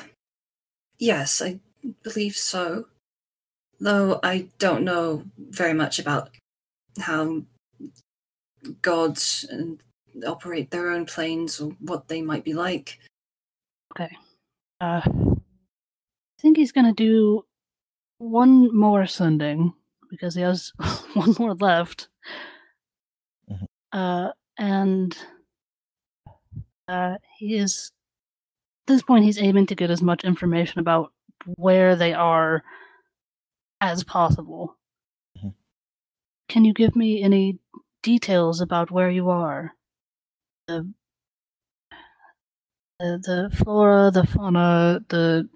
yes, 0.97 1.41
I 1.41 1.61
believe 2.03 2.35
so. 2.35 2.87
Though 3.83 4.21
I 4.23 4.47
don't 4.59 4.85
know 4.85 5.25
very 5.37 5.73
much 5.73 5.99
about 5.99 6.29
how 7.01 7.41
gods 8.81 9.45
operate 10.25 10.71
their 10.71 10.89
own 10.89 11.05
planes 11.05 11.59
or 11.59 11.71
what 11.81 12.07
they 12.07 12.21
might 12.21 12.45
be 12.45 12.53
like. 12.53 12.97
Okay. 13.91 14.15
Uh 14.79 15.01
I 15.05 16.41
think 16.41 16.55
he's 16.55 16.71
gonna 16.71 16.93
do 16.93 17.43
one 18.19 18.73
more 18.73 19.05
sending 19.05 19.73
because 20.09 20.33
he 20.33 20.41
has 20.41 20.71
one 21.13 21.35
more 21.37 21.55
left. 21.55 22.07
Mhm. 23.51 23.65
Uh 23.91 24.31
and 24.57 25.17
uh 26.87 27.15
he 27.37 27.57
is 27.57 27.91
at 28.87 28.93
this 28.93 29.03
point 29.03 29.25
he's 29.25 29.41
aiming 29.41 29.65
to 29.65 29.75
get 29.75 29.91
as 29.91 30.01
much 30.01 30.23
information 30.23 30.79
about 30.79 31.11
where 31.57 31.97
they 31.97 32.13
are 32.13 32.63
as 33.83 34.03
possible. 34.03 34.77
Mhm. 35.37 35.53
Can 36.47 36.63
you 36.63 36.73
give 36.73 36.95
me 36.95 37.21
any 37.21 37.59
details 38.01 38.61
about 38.61 38.91
where 38.91 39.09
you 39.09 39.29
are? 39.29 39.75
The 40.67 40.93
the, 42.99 43.19
the 43.51 43.55
flora, 43.57 44.09
the 44.11 44.25
fauna, 44.25 45.03
the 45.09 45.49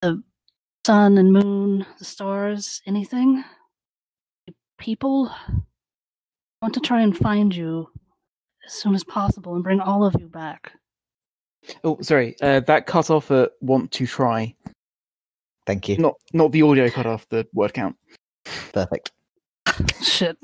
the 0.00 0.22
sun 0.86 1.18
and 1.18 1.32
moon, 1.32 1.84
the 1.98 2.04
stars, 2.04 2.80
anything? 2.86 3.44
People 4.78 5.28
I 5.28 5.52
want 6.62 6.74
to 6.74 6.80
try 6.80 7.02
and 7.02 7.14
find 7.16 7.54
you 7.54 7.90
as 8.66 8.72
soon 8.72 8.94
as 8.94 9.04
possible 9.04 9.54
and 9.54 9.62
bring 9.62 9.80
all 9.80 10.04
of 10.04 10.16
you 10.18 10.28
back. 10.28 10.72
Oh, 11.84 11.98
sorry. 12.00 12.36
Uh, 12.40 12.60
that 12.60 12.86
cut 12.86 13.10
off 13.10 13.30
at 13.30 13.50
want 13.60 13.90
to 13.92 14.06
try. 14.06 14.54
Thank 15.66 15.88
you. 15.88 15.98
Not 15.98 16.14
not 16.32 16.52
the 16.52 16.62
audio 16.62 16.88
cut 16.90 17.06
off. 17.06 17.28
The 17.28 17.46
word 17.52 17.74
count. 17.74 17.96
Perfect. 18.72 19.12
Shit. 20.02 20.36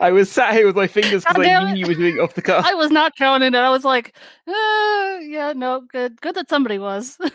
I 0.00 0.12
was 0.12 0.30
sat 0.30 0.54
here 0.54 0.66
with 0.66 0.76
my 0.76 0.86
fingers 0.86 1.24
because 1.24 1.46
I 1.46 1.64
knew 1.64 1.72
it. 1.72 1.78
you 1.78 1.86
were 1.86 1.94
doing 1.94 2.16
it 2.16 2.20
off 2.20 2.34
the 2.34 2.42
cuff. 2.42 2.64
I 2.66 2.74
was 2.74 2.90
not 2.90 3.16
counting 3.16 3.54
it. 3.54 3.58
I 3.58 3.70
was 3.70 3.84
like, 3.84 4.16
uh, 4.46 5.18
yeah, 5.20 5.52
no, 5.56 5.82
good. 5.90 6.20
Good 6.20 6.34
that 6.36 6.48
somebody 6.48 6.78
was. 6.78 7.18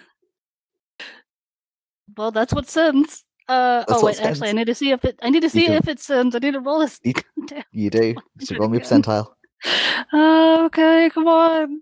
well, 2.17 2.31
that's 2.31 2.53
what 2.53 2.67
sends. 2.67 3.23
Uh, 3.49 3.79
That's 3.87 3.91
oh 3.93 4.03
what 4.03 4.17
wait, 4.17 4.25
actually, 4.25 4.49
I 4.49 4.51
need 4.51 4.67
to 4.67 4.75
see 4.75 4.91
if 4.91 5.05
it. 5.05 5.17
I 5.21 5.29
need 5.29 5.39
to 5.41 5.49
see 5.49 5.67
if 5.67 5.87
it 5.87 5.99
sends. 6.01 6.35
I 6.35 6.39
need 6.39 6.51
to 6.51 6.59
roll 6.59 6.79
this. 6.79 6.99
You- 7.03 7.13
Damn. 7.47 7.63
You 7.71 7.89
do. 7.89 8.13
do 8.37 8.45
So 8.45 8.55
it 8.55 8.59
roll 8.59 8.69
me 8.69 8.77
a 8.77 8.81
percentile. 8.81 9.27
Uh, 10.13 10.63
okay, 10.65 11.09
come 11.13 11.27
on. 11.27 11.81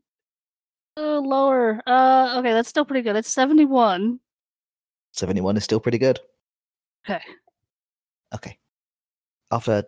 Uh, 0.95 1.19
lower. 1.19 1.81
Uh, 1.87 2.35
okay, 2.37 2.53
that's 2.53 2.69
still 2.69 2.85
pretty 2.85 3.01
good. 3.01 3.15
It's 3.15 3.33
seventy-one. 3.33 4.19
71 5.15 5.57
is 5.57 5.63
still 5.63 5.79
pretty 5.79 5.97
good. 5.97 6.19
Okay. 7.07 7.21
Okay. 8.33 8.57
After 9.51 9.83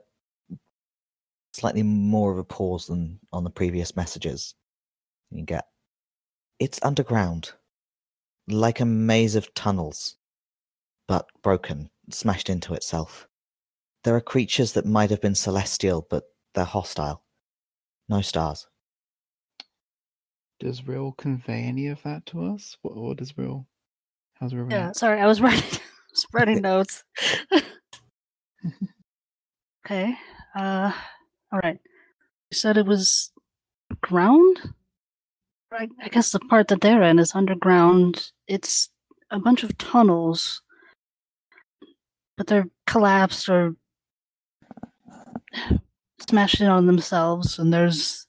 slightly 1.54 1.84
more 1.84 2.32
of 2.32 2.38
a 2.38 2.44
pause 2.44 2.88
than 2.88 3.20
on 3.34 3.44
the 3.44 3.50
previous 3.50 3.96
messages, 3.96 4.56
you 5.32 5.44
get 5.44 5.66
it's 6.60 6.80
underground, 6.82 7.52
like 8.48 8.80
a 8.80 8.86
maze 8.86 9.36
of 9.36 9.54
tunnels, 9.54 10.16
but 11.08 11.28
broken, 11.44 11.90
smashed 12.10 12.50
into 12.50 12.74
itself. 12.74 13.28
There 14.04 14.16
are 14.16 14.22
creatures 14.22 14.74
that 14.74 14.86
might 14.86 15.10
have 15.10 15.22
been 15.22 15.36
celestial, 15.36 16.08
but 16.10 16.24
they're 16.54 16.63
hostile. 16.63 17.24
No 18.10 18.22
stars. 18.22 18.68
Does 20.60 20.88
Rill 20.88 21.12
convey 21.12 21.63
any 21.63 21.88
of 21.88 22.02
that 22.04 22.26
to 22.28 22.46
us? 22.46 22.78
What, 22.82 22.96
what 22.96 23.18
does 23.18 23.38
Rill? 23.38 23.68
How's? 24.39 24.54
Yeah, 24.54 24.91
sorry, 24.91 25.19
I 25.19 25.26
was 25.26 25.41
writing, 25.41 25.80
was 26.12 26.28
writing 26.34 26.62
notes. 26.62 27.04
okay. 29.86 30.15
Uh, 30.56 30.91
all 31.52 31.60
right. 31.63 31.80
You 32.52 32.56
said 32.58 32.78
it 32.78 32.86
was 32.86 33.32
ground. 34.02 34.60
I, 35.71 35.89
I 36.02 36.08
guess 36.08 36.32
the 36.32 36.39
part 36.39 36.69
that 36.69 36.82
they're 36.82 37.04
in 37.04 37.19
is 37.19 37.36
underground. 37.36 38.32
It's 38.47 38.89
a 39.32 39.39
bunch 39.39 39.63
of 39.63 39.78
tunnels, 39.78 40.62
but 42.38 42.47
they're 42.47 42.69
collapsed 42.86 43.50
or 43.50 43.76
smashed 46.30 46.62
in 46.62 46.67
on 46.67 46.88
themselves, 46.88 47.60
and 47.60 47.73
there's 47.73 48.26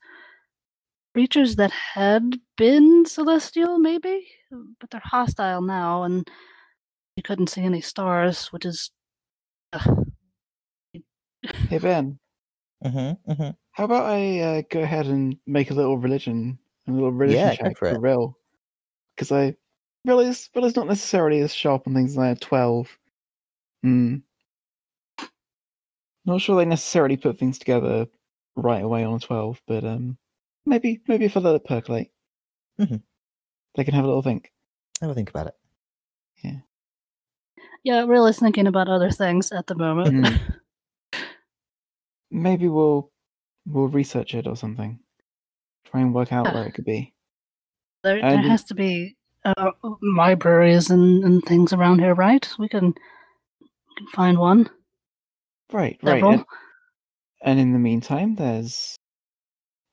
creatures 1.15 1.57
that 1.57 1.71
had 1.71 2.39
been 2.57 3.05
celestial, 3.07 3.79
maybe, 3.79 4.27
but 4.51 4.91
they're 4.91 5.01
hostile 5.05 5.63
now, 5.63 6.03
and 6.05 6.29
you 7.17 7.23
couldn't 7.23 7.49
see 7.49 7.63
any 7.63 7.81
stars, 7.81 8.49
which 8.49 8.65
is. 8.65 8.91
ugh. 9.73 10.07
Hey 11.69 11.79
Ben, 11.79 12.19
Mm-hmm, 12.85 13.31
mm-hmm. 13.33 13.51
how 13.73 13.85
about 13.85 14.07
I 14.07 14.41
uh, 14.41 14.63
go 14.71 14.81
ahead 14.81 15.07
and 15.07 15.37
make 15.47 15.71
a 15.71 15.75
little 15.75 15.99
religion, 15.99 16.59
a 16.87 16.93
little 16.93 17.13
religion 17.13 17.51
Yeah, 17.51 17.55
check 17.55 17.77
for 17.79 17.95
for 17.95 18.01
Rill? 18.01 18.37
Because 19.17 19.33
I 19.33 19.57
realize 20.05 20.49
Rill 20.55 20.65
is 20.65 20.77
not 20.77 20.87
necessarily 20.87 21.41
as 21.41 21.55
sharp 21.55 21.87
on 21.87 21.95
things 21.95 22.13
as 22.13 22.19
I 22.19 22.29
have 22.29 22.41
twelve. 22.41 22.99
Hmm. 23.83 24.17
Not 26.25 26.41
sure 26.41 26.57
they 26.57 26.65
necessarily 26.65 27.17
put 27.17 27.39
things 27.39 27.59
together 27.59 28.07
right 28.57 28.83
away 28.83 29.05
on 29.05 29.15
a 29.15 29.19
twelve, 29.21 29.61
but 29.67 29.85
um, 29.85 30.19
maybe 30.67 31.01
maybe 31.09 31.25
if 31.25 31.37
I 31.37 31.41
let 31.41 31.55
it 31.57 31.65
percolate, 31.65 32.13
Mhm. 32.81 33.03
They 33.79 33.85
can 33.85 33.95
have 33.95 34.03
a 34.03 34.09
little 34.09 34.23
think. 34.23 34.51
Have 35.01 35.11
a 35.11 35.15
think 35.15 35.31
about 35.31 35.47
it. 35.47 35.55
Yeah, 37.85 38.03
Rill 38.03 38.27
is 38.27 38.41
thinking 38.41 38.67
about 38.67 38.89
other 38.89 39.13
things 39.13 39.53
at 39.53 39.69
the 39.69 39.77
moment. 39.77 40.27
Mhm. 40.27 40.55
Maybe 42.33 42.67
we'll 42.67 43.13
we'll 43.67 43.87
research 43.87 44.35
it 44.35 44.49
or 44.49 44.57
something. 44.57 44.99
Try 45.85 46.01
and 46.01 46.13
work 46.13 46.33
out 46.33 46.53
where 46.53 46.67
it 46.67 46.75
could 46.75 46.85
be. 46.85 47.15
There, 48.03 48.21
there 48.21 48.39
has 48.39 48.65
to 48.65 48.75
be 48.75 49.17
uh, 49.45 49.71
libraries 50.03 50.91
and, 50.91 51.23
and 51.23 51.43
things 51.45 51.73
around 51.73 52.01
here, 52.01 52.15
right? 52.15 52.47
We 52.59 52.69
can, 52.69 52.87
we 53.61 53.97
can 53.97 54.07
find 54.13 54.39
one. 54.39 54.69
Right, 55.73 55.99
right. 56.03 56.23
And, 56.23 56.45
and 57.43 57.61
in 57.61 57.73
the 57.73 57.79
meantime, 57.79 58.35
there's 58.35 58.97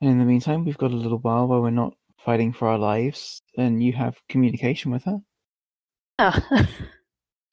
and 0.01 0.09
in 0.09 0.17
the 0.17 0.25
meantime, 0.25 0.65
we've 0.65 0.77
got 0.77 0.91
a 0.91 0.95
little 0.95 1.19
while 1.19 1.47
where 1.47 1.61
we're 1.61 1.69
not 1.69 1.93
fighting 2.25 2.51
for 2.51 2.67
our 2.67 2.77
lives, 2.77 3.41
and 3.57 3.81
you 3.81 3.93
have 3.93 4.17
communication 4.27 4.91
with 4.91 5.03
her. 5.03 5.19
Yeah. 6.19 6.39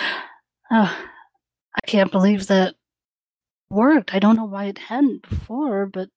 oh, 0.01 0.27
I 0.71 1.87
can't 1.87 2.11
believe 2.13 2.47
that 2.49 2.75
worked. 3.71 4.15
I 4.15 4.19
don't 4.19 4.37
know 4.37 4.45
why 4.47 4.65
it 4.67 4.79
hadn't 4.79 5.29
before, 5.29 5.87
but 5.87 6.09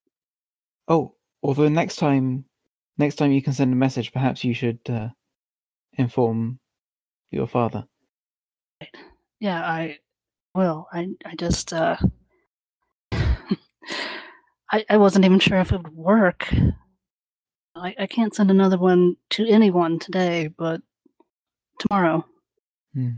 Oh, 0.88 1.15
although 1.44 1.68
next 1.70 1.96
time, 1.98 2.46
next 2.98 3.15
time 3.15 3.32
you 3.32 3.41
can 3.41 3.54
send 3.54 3.74
a 3.74 3.76
message, 3.76 4.12
perhaps 4.13 4.44
you 4.44 4.54
should 4.54 4.80
uh, 4.89 5.10
inform 5.94 6.60
your 7.32 7.48
father. 7.48 7.86
yeah, 9.39 9.62
I 9.65 9.98
will. 10.54 10.88
I 10.94 11.08
I 11.26 11.36
just 11.36 11.74
uh 11.74 11.98
I 13.12 14.86
I 14.89 14.98
wasn't 14.98 15.26
even 15.26 15.39
sure 15.39 15.60
if 15.60 15.72
it 15.72 15.82
would 15.84 15.96
work. 15.96 16.48
I 17.75 17.95
I 17.99 18.07
can't 18.07 18.33
send 18.33 18.51
another 18.51 18.77
one 18.77 19.15
to 19.31 19.47
anyone 19.47 19.99
today, 19.99 20.49
but 20.57 20.81
tomorrow. 21.79 22.25
Hmm. 22.93 23.11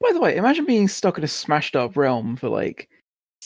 By 0.00 0.12
the 0.12 0.20
way, 0.20 0.36
imagine 0.36 0.64
being 0.64 0.88
stuck 0.88 1.18
in 1.18 1.24
a 1.24 1.28
smashed 1.28 1.76
up 1.76 1.96
realm 1.96 2.36
for 2.36 2.48
like 2.48 2.88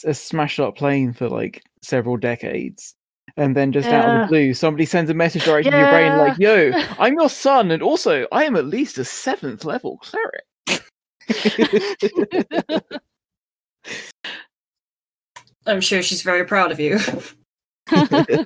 a 0.04 0.14
smashed 0.14 0.60
up 0.60 0.76
plane 0.76 1.12
for 1.12 1.28
like 1.28 1.62
several 1.82 2.16
decades. 2.16 2.94
And 3.36 3.56
then 3.56 3.72
just 3.72 3.88
out 3.88 4.08
of 4.08 4.20
the 4.20 4.26
blue, 4.28 4.54
somebody 4.54 4.86
sends 4.86 5.10
a 5.10 5.14
message 5.14 5.44
directly 5.44 5.72
to 5.72 5.76
your 5.76 5.90
brain 5.90 6.16
like, 6.18 6.38
yo, 6.38 6.70
I'm 7.00 7.14
your 7.14 7.28
son, 7.28 7.72
and 7.72 7.82
also 7.82 8.28
I 8.30 8.44
am 8.44 8.54
at 8.54 8.66
least 8.66 8.96
a 8.98 9.04
seventh 9.04 9.64
level 9.64 9.98
cleric. 9.98 10.44
I'm 15.66 15.80
sure 15.80 16.02
she's 16.02 16.22
very 16.22 16.44
proud 16.44 16.70
of 16.70 16.78
you. 16.78 17.00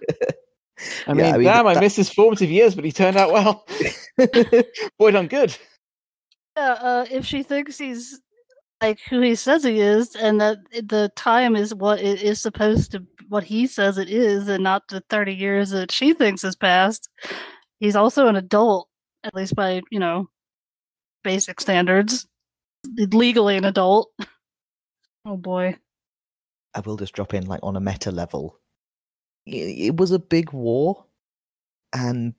I 1.07 1.13
Yeah, 1.13 1.15
mean, 1.15 1.25
I 1.27 1.33
mean, 1.39 1.45
damn, 1.45 1.67
I 1.67 1.81
missed 1.81 1.97
his 1.97 2.11
formative 2.11 2.51
years, 2.51 2.75
but 2.75 2.85
he 2.85 2.93
turned 2.93 3.17
out 3.17 3.33
well. 3.33 3.67
Boy, 4.99 5.11
done 5.11 5.27
good. 5.29 5.57
Yeah, 6.57 6.73
uh, 6.73 7.07
if 7.11 7.25
she 7.25 7.43
thinks 7.43 7.79
he's 7.79 8.21
like 8.81 9.01
who 9.09 9.21
he 9.21 9.35
says 9.35 9.65
he 9.65 9.81
is, 9.81 10.15
and 10.17 10.41
that 10.41 10.59
the 10.73 11.11
time 11.17 11.57
is 11.57 11.75
what 11.75 12.01
it 12.01 12.23
is 12.23 12.41
supposed 12.41 12.93
to, 12.93 13.05
what 13.29 13.45
he 13.45 13.67
says 13.67 13.99
it 13.99 14.09
is, 14.09 14.49
and 14.49 14.63
not 14.63 14.87
the 14.89 15.03
thirty 15.09 15.35
years 15.35 15.71
that 15.71 15.91
she 15.93 16.15
thinks 16.15 16.43
has 16.43 16.57
passed, 16.57 17.09
he's 17.81 17.97
also 17.97 18.27
an 18.29 18.37
adult, 18.37 18.89
at 19.25 19.35
least 19.35 19.55
by 19.55 19.83
you 19.91 19.99
know 19.99 20.29
basic 21.25 21.61
standards, 21.61 22.27
legally 22.97 23.57
an 23.57 23.65
adult. 23.65 24.11
Oh 25.25 25.37
boy. 25.37 25.77
I 26.75 26.81
will 26.81 26.97
just 26.97 27.15
drop 27.15 27.35
in 27.35 27.47
like 27.47 27.61
on 27.63 27.77
a 27.77 27.81
meta 27.81 28.11
level. 28.11 28.59
It 29.51 29.97
was 29.97 30.11
a 30.11 30.19
big 30.19 30.53
war, 30.53 31.05
and 31.93 32.35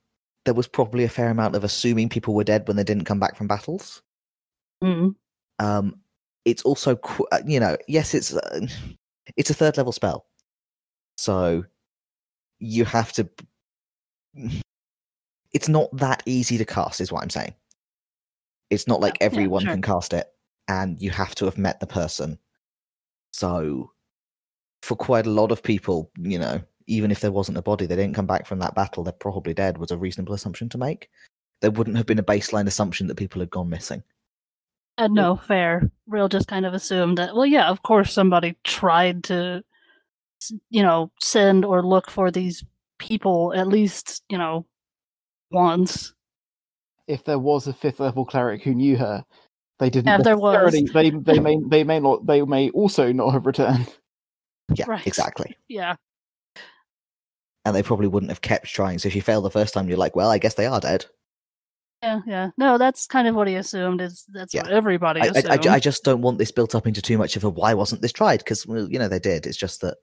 there 0.46 0.54
was 0.54 0.68
probably 0.68 1.04
a 1.04 1.10
fair 1.10 1.30
amount 1.30 1.56
of 1.56 1.64
assuming 1.64 2.10
people 2.10 2.34
were 2.34 2.44
dead 2.44 2.68
when 2.68 2.78
they 2.78 2.84
didn't 2.84 3.06
come 3.06 3.20
back 3.20 3.36
from 3.36 3.48
battles. 3.48 4.02
Mm. 4.84 5.16
Um, 5.60 6.00
it's 6.46 6.64
also, 6.64 7.00
uh, 7.32 7.42
you 7.46 7.60
know, 7.60 7.78
yes, 7.88 8.14
it's 8.14 8.34
uh, 8.34 8.66
it's 9.36 9.50
a 9.50 9.54
third 9.54 9.78
level 9.78 9.92
spell, 9.92 10.26
so 11.18 11.64
you 12.60 12.86
have 12.86 13.12
to. 13.14 13.30
It's 15.52 15.68
not 15.68 15.90
that 15.98 16.22
easy 16.26 16.58
to 16.58 16.66
cast, 16.66 17.02
is 17.02 17.12
what 17.12 17.24
I'm 17.24 17.30
saying. 17.30 17.56
It's 18.70 18.88
not 18.88 19.02
like 19.02 19.18
yeah, 19.20 19.26
everyone 19.26 19.64
sure. 19.64 19.72
can 19.72 19.82
cast 19.82 20.14
it, 20.14 20.28
and 20.68 21.02
you 21.02 21.10
have 21.10 21.36
to 21.36 21.46
have 21.46 21.58
met 21.58 21.80
the 21.80 21.88
person. 21.88 22.38
So, 23.34 23.92
for 24.84 24.96
quite 24.96 25.26
a 25.26 25.32
lot 25.32 25.52
of 25.52 25.64
people, 25.64 26.12
you 26.18 26.40
know, 26.40 26.62
even 26.90 27.12
if 27.12 27.20
there 27.20 27.32
wasn't 27.32 27.58
a 27.58 27.62
body, 27.62 27.86
they 27.86 27.96
didn't 27.96 28.16
come 28.16 28.26
back 28.26 28.46
from 28.46 28.60
that 28.60 28.76
battle, 28.76 29.04
they're 29.04 29.14
probably 29.14 29.54
dead, 29.54 29.78
was 29.78 29.92
a 29.92 29.98
reasonable 29.98 30.34
assumption 30.34 30.68
to 30.70 30.78
make. 30.78 31.10
There 31.62 31.72
wouldn't 31.72 31.98
have 31.98 32.06
been 32.06 32.20
a 32.20 32.24
baseline 32.24 32.68
assumption 32.68 33.08
that 33.08 33.16
people 33.16 33.40
had 33.40 33.50
gone 33.50 33.70
missing. 33.70 34.04
Uh, 34.98 35.08
no, 35.08 35.38
fair. 35.38 35.90
Rill 36.08 36.28
just 36.28 36.48
kind 36.48 36.66
of 36.66 36.74
assumed 36.74 37.18
that. 37.18 37.36
Well, 37.36 37.46
yeah, 37.46 37.70
of 37.70 37.84
course 37.84 38.12
somebody 38.12 38.58
tried 38.64 39.24
to, 39.26 39.64
you 40.70 40.84
know, 40.84 41.12
send 41.22 41.64
or 41.64 41.86
look 41.86 42.10
for 42.10 42.32
these 42.32 42.66
people 42.98 43.54
at 43.56 43.68
least, 43.68 44.24
you 44.30 44.38
know, 44.38 44.66
once. 45.52 46.14
If 47.08 47.24
there 47.24 47.40
was 47.40 47.68
a 47.68 47.74
fifth 47.74 48.00
level 48.00 48.26
cleric 48.26 48.64
who 48.64 48.74
knew 48.74 48.98
her, 48.98 49.24
they 49.80 49.90
didn't. 49.90 50.08
Yeah, 50.08 50.18
if 50.18 50.24
there 50.24 50.38
was. 50.38 50.72
They 50.94 51.10
they 51.12 51.40
may 51.40 51.58
they 51.68 51.84
may 51.84 52.00
not 52.00 52.26
they 52.26 52.42
may 52.42 52.70
also 52.72 53.14
not 53.14 53.32
have 53.32 53.46
returned. 53.46 53.88
Yeah, 54.76 54.86
Right. 54.88 55.08
exactly. 55.08 55.58
Yeah. 55.68 55.96
And 57.66 57.76
they 57.76 57.84
probably 57.84 58.08
wouldn't 58.08 58.32
have 58.32 58.42
kept 58.42 58.66
trying. 58.68 59.00
So 59.00 59.08
if 59.08 59.16
you 59.16 59.22
fail 59.22 59.42
the 59.42 59.52
first 59.52 59.74
time, 59.74 59.88
you're 59.90 59.98
like, 59.98 60.16
well, 60.16 60.30
I 60.30 60.38
guess 60.38 60.54
they 60.56 60.66
are 60.66 60.80
dead. 60.80 61.06
Yeah, 62.02 62.22
yeah. 62.26 62.50
No, 62.58 62.78
that's 62.78 63.06
kind 63.08 63.28
of 63.28 63.36
what 63.36 63.48
he 63.50 63.56
assumed. 63.56 64.00
Is 64.00 64.24
that's 64.30 64.54
what 64.54 64.70
everybody 64.70 65.20
I, 65.20 65.26
I, 65.26 65.28
assumed. 65.28 65.48
I 65.50 65.58
ju- 65.58 65.70
I 65.70 65.80
just 65.80 66.04
don't 66.06 66.22
want 66.22 66.38
this 66.38 66.52
built 66.52 66.74
up 66.74 66.88
into 66.88 67.02
too 67.02 67.18
much 67.18 67.36
of 67.36 67.44
a 67.44 67.50
why 67.50 67.74
wasn't 67.74 68.02
this 68.02 68.14
tried? 68.14 68.38
Because, 68.40 68.66
well, 68.66 68.90
you 68.90 68.98
know, 68.98 69.10
they 69.10 69.20
did. 69.20 69.46
It's 69.46 69.58
just 69.58 69.82
that 69.82 69.98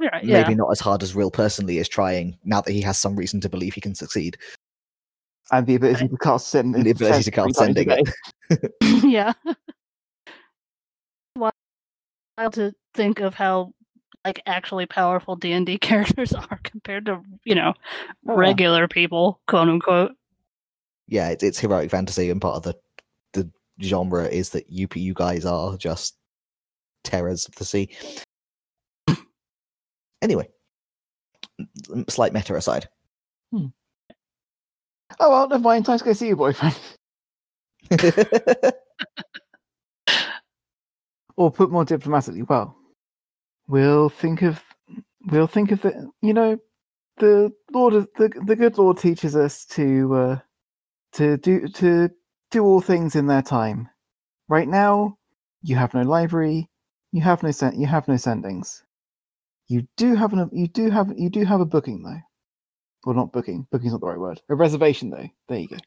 Right, 0.00 0.24
yeah. 0.24 0.42
maybe 0.42 0.54
not 0.54 0.70
as 0.70 0.80
hard 0.80 1.02
as 1.02 1.14
Rill 1.14 1.30
personally 1.30 1.76
is 1.78 1.88
trying 1.88 2.36
now 2.44 2.62
that 2.62 2.72
he 2.72 2.80
has 2.80 2.96
some 2.98 3.14
reason 3.16 3.40
to 3.42 3.48
believe 3.50 3.74
he 3.74 3.80
can 3.82 3.94
succeed. 3.94 4.38
And 5.52 5.66
the 5.66 5.74
ability 5.74 6.08
to 6.08 6.16
cast 6.16 6.48
send 6.48 6.74
And 6.74 6.84
the 6.86 6.90
ability 6.90 7.24
to 7.24 7.30
cast 7.30 7.54
send 7.56 7.76
three 7.76 7.84
sending 7.84 7.88
times 7.88 8.08
it. 8.50 8.72
a 8.82 9.00
day. 9.02 9.08
yeah. 9.08 9.32
Wild 11.36 11.52
to 12.54 12.72
think 12.94 13.20
of 13.20 13.34
how 13.34 13.72
like 14.24 14.42
actually 14.46 14.86
powerful 14.86 15.36
D 15.36 15.52
and 15.52 15.64
D 15.66 15.78
characters 15.88 16.32
are 16.32 16.60
compared 16.64 17.06
to 17.06 17.20
you 17.44 17.54
know 17.54 17.74
Oh, 18.28 18.32
yeah. 18.32 18.38
regular 18.38 18.88
people, 18.88 19.40
quote 19.48 19.68
unquote. 19.68 20.12
Yeah, 21.08 21.30
it's, 21.30 21.42
it's 21.42 21.58
heroic 21.58 21.90
fantasy, 21.90 22.30
and 22.30 22.40
part 22.40 22.56
of 22.56 22.62
the 22.62 22.74
the 23.32 23.50
genre 23.82 24.26
is 24.26 24.50
that 24.50 24.70
you 24.70 24.86
you 24.94 25.14
guys 25.14 25.44
are 25.44 25.76
just 25.76 26.16
terrors 27.04 27.46
of 27.46 27.54
the 27.56 27.64
sea. 27.64 27.88
anyway, 30.22 30.48
slight 32.08 32.32
meta 32.32 32.54
aside. 32.54 32.88
Hmm. 33.52 33.66
Oh 35.18 35.28
well, 35.28 35.48
never 35.48 35.60
mind. 35.60 35.84
Time 35.84 35.98
to 35.98 36.04
go 36.04 36.12
see 36.12 36.28
your 36.28 36.36
boyfriend. 36.36 36.78
or 41.36 41.50
put 41.50 41.70
more 41.72 41.84
diplomatically, 41.84 42.42
well, 42.42 42.76
we'll 43.70 44.10
think 44.10 44.42
of 44.42 44.62
we'll 45.26 45.46
think 45.46 45.72
of 45.72 45.82
the 45.82 46.10
you 46.22 46.34
know 46.34 46.58
the 47.18 47.52
Lord 47.72 47.94
of 47.94 48.08
the 48.18 48.30
the 48.46 48.56
good 48.56 48.78
Lord 48.78 48.98
teaches 48.98 49.36
us 49.36 49.64
to 49.66 50.14
uh, 50.14 50.38
to 51.14 51.36
do 51.38 51.68
to 51.68 52.10
do 52.50 52.64
all 52.64 52.80
things 52.80 53.16
in 53.16 53.26
their 53.26 53.42
time. 53.42 53.88
Right 54.48 54.68
now, 54.68 55.18
you 55.62 55.76
have 55.76 55.94
no 55.94 56.02
library, 56.02 56.68
you 57.12 57.22
have 57.22 57.42
no 57.42 57.52
sen- 57.52 57.80
you 57.80 57.86
have 57.86 58.08
no 58.08 58.14
sendings. 58.14 58.82
You 59.68 59.86
do 59.96 60.14
have 60.16 60.32
an 60.32 60.50
you 60.52 60.68
do 60.68 60.90
have 60.90 61.12
you 61.16 61.30
do 61.30 61.44
have 61.44 61.60
a 61.60 61.66
booking 61.66 62.02
though. 62.02 62.20
Well, 63.04 63.16
not 63.16 63.32
booking. 63.32 63.66
Booking's 63.70 63.92
not 63.92 64.00
the 64.02 64.08
right 64.08 64.18
word. 64.18 64.42
A 64.50 64.54
reservation, 64.54 65.10
though. 65.10 65.28
There 65.48 65.58
you 65.58 65.68
go. 65.68 65.78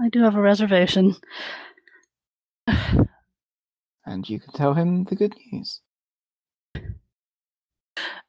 I 0.00 0.08
do 0.10 0.22
have 0.22 0.36
a 0.36 0.40
reservation. 0.40 1.14
And 4.06 4.28
you 4.28 4.40
can 4.40 4.54
tell 4.54 4.72
him 4.72 5.04
the 5.04 5.16
good 5.16 5.34
news. 5.52 5.82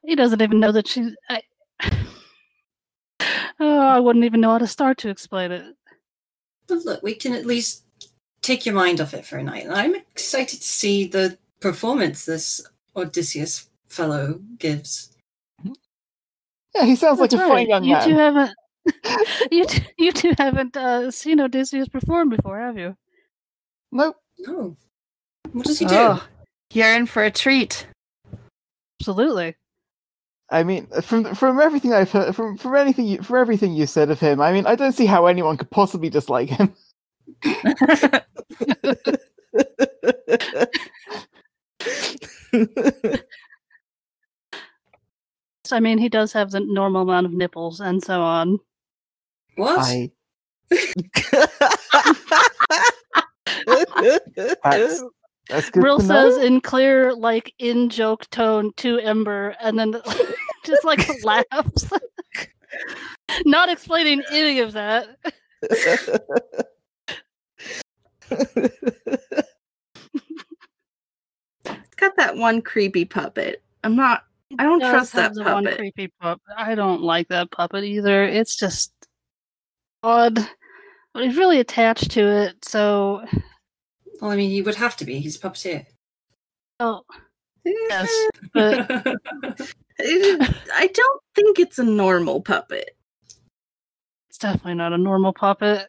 He 0.04 0.14
doesn't 0.16 0.42
even 0.42 0.60
know 0.60 0.72
that 0.72 0.88
she's. 0.88 1.14
I... 1.28 1.42
Oh, 3.62 3.78
I 3.78 4.00
wouldn't 4.00 4.24
even 4.24 4.40
know 4.40 4.52
how 4.52 4.58
to 4.58 4.66
start 4.66 4.96
to 4.98 5.10
explain 5.10 5.52
it. 5.52 5.76
But 6.66 6.78
look, 6.86 7.02
we 7.02 7.14
can 7.14 7.34
at 7.34 7.44
least 7.44 7.84
take 8.40 8.64
your 8.64 8.74
mind 8.74 9.02
off 9.02 9.12
it 9.12 9.26
for 9.26 9.36
a 9.36 9.42
night. 9.42 9.64
And 9.64 9.74
I'm 9.74 9.94
excited 9.94 10.60
to 10.60 10.66
see 10.66 11.06
the 11.06 11.36
performance 11.60 12.24
this 12.24 12.66
Odysseus 12.96 13.68
fellow 13.86 14.40
gives. 14.58 15.14
Yeah, 16.74 16.84
he 16.84 16.96
sounds 16.96 17.20
like 17.20 17.30
That's 17.30 17.42
a 17.42 17.46
right. 17.46 17.52
fine 17.52 17.68
young 17.68 17.84
you 17.84 17.92
man. 17.92 18.08
two 18.08 18.14
haven't. 18.14 18.54
you 19.50 19.66
two, 19.66 19.82
you 19.98 20.12
two 20.12 20.32
haven't 20.38 20.76
uh, 20.76 21.10
seen 21.10 21.40
Odysseus 21.40 21.88
perform 21.88 22.30
before, 22.30 22.58
have 22.58 22.78
you? 22.78 22.96
Nope. 23.92 24.16
No. 24.38 24.76
What 25.52 25.66
does 25.66 25.78
he 25.78 25.84
do? 25.84 25.94
Oh, 25.94 26.26
you're 26.72 26.94
in 26.94 27.06
for 27.06 27.24
a 27.24 27.30
treat. 27.30 27.86
Absolutely. 29.00 29.56
I 30.50 30.64
mean, 30.64 30.86
from 31.02 31.34
from 31.34 31.60
everything 31.60 31.92
I've 31.92 32.10
heard, 32.10 32.34
from 32.34 32.56
from 32.56 32.74
anything, 32.74 33.06
you, 33.06 33.22
from 33.22 33.36
everything 33.36 33.72
you 33.72 33.86
said 33.86 34.10
of 34.10 34.18
him, 34.18 34.40
I 34.40 34.52
mean, 34.52 34.66
I 34.66 34.74
don't 34.74 34.92
see 34.92 35.06
how 35.06 35.26
anyone 35.26 35.56
could 35.56 35.70
possibly 35.70 36.10
dislike 36.10 36.50
him. 36.50 36.74
So, 45.70 45.76
I 45.76 45.80
mean, 45.80 45.98
he 45.98 46.08
does 46.08 46.32
have 46.32 46.50
the 46.50 46.58
normal 46.58 47.02
amount 47.02 47.26
of 47.26 47.32
nipples 47.32 47.78
and 47.78 48.02
so 48.02 48.22
on. 48.22 48.58
What? 49.54 49.78
I 49.78 50.10
that's 53.66 53.90
that's 54.64 55.04
good 55.04 55.19
Rill 55.74 56.00
says 56.00 56.36
in 56.38 56.60
clear, 56.60 57.14
like 57.14 57.54
in 57.58 57.88
joke 57.88 58.28
tone 58.30 58.72
to 58.76 58.98
Ember, 58.98 59.56
and 59.60 59.78
then 59.78 59.94
just 60.64 60.84
like 60.84 61.08
laughs, 61.24 61.90
not 63.44 63.68
explaining 63.68 64.22
any 64.30 64.60
of 64.60 64.72
that. 64.72 65.08
It's 71.64 71.94
got 71.96 72.16
that 72.16 72.36
one 72.36 72.62
creepy 72.62 73.04
puppet. 73.04 73.62
I'm 73.84 73.96
not. 73.96 74.24
I 74.58 74.64
don't 74.64 74.80
trust 74.80 75.12
that 75.12 75.34
the 75.34 75.44
one 75.44 75.66
creepy 75.66 76.08
puppet. 76.20 76.42
I 76.56 76.74
don't 76.74 77.02
like 77.02 77.28
that 77.28 77.50
puppet 77.50 77.84
either. 77.84 78.24
It's 78.24 78.56
just 78.56 78.92
odd, 80.02 80.38
but 81.14 81.24
he's 81.24 81.36
really 81.36 81.60
attached 81.60 82.10
to 82.12 82.26
it. 82.26 82.64
So, 82.64 83.24
Well, 84.20 84.30
I 84.30 84.36
mean, 84.36 84.50
he 84.50 84.62
would 84.62 84.74
have 84.74 84.96
to 84.98 85.04
be. 85.04 85.18
He's 85.20 85.36
a 85.36 85.40
puppeteer. 85.40 85.86
oh 86.78 87.02
yes, 87.64 88.10
but 88.54 88.90
I 90.74 90.86
don't 90.92 91.22
think 91.34 91.58
it's 91.58 91.78
a 91.78 91.84
normal 91.84 92.40
puppet. 92.40 92.90
it's 94.28 94.38
definitely 94.38 94.74
not 94.74 94.92
a 94.92 94.98
normal 94.98 95.32
puppet. 95.32 95.88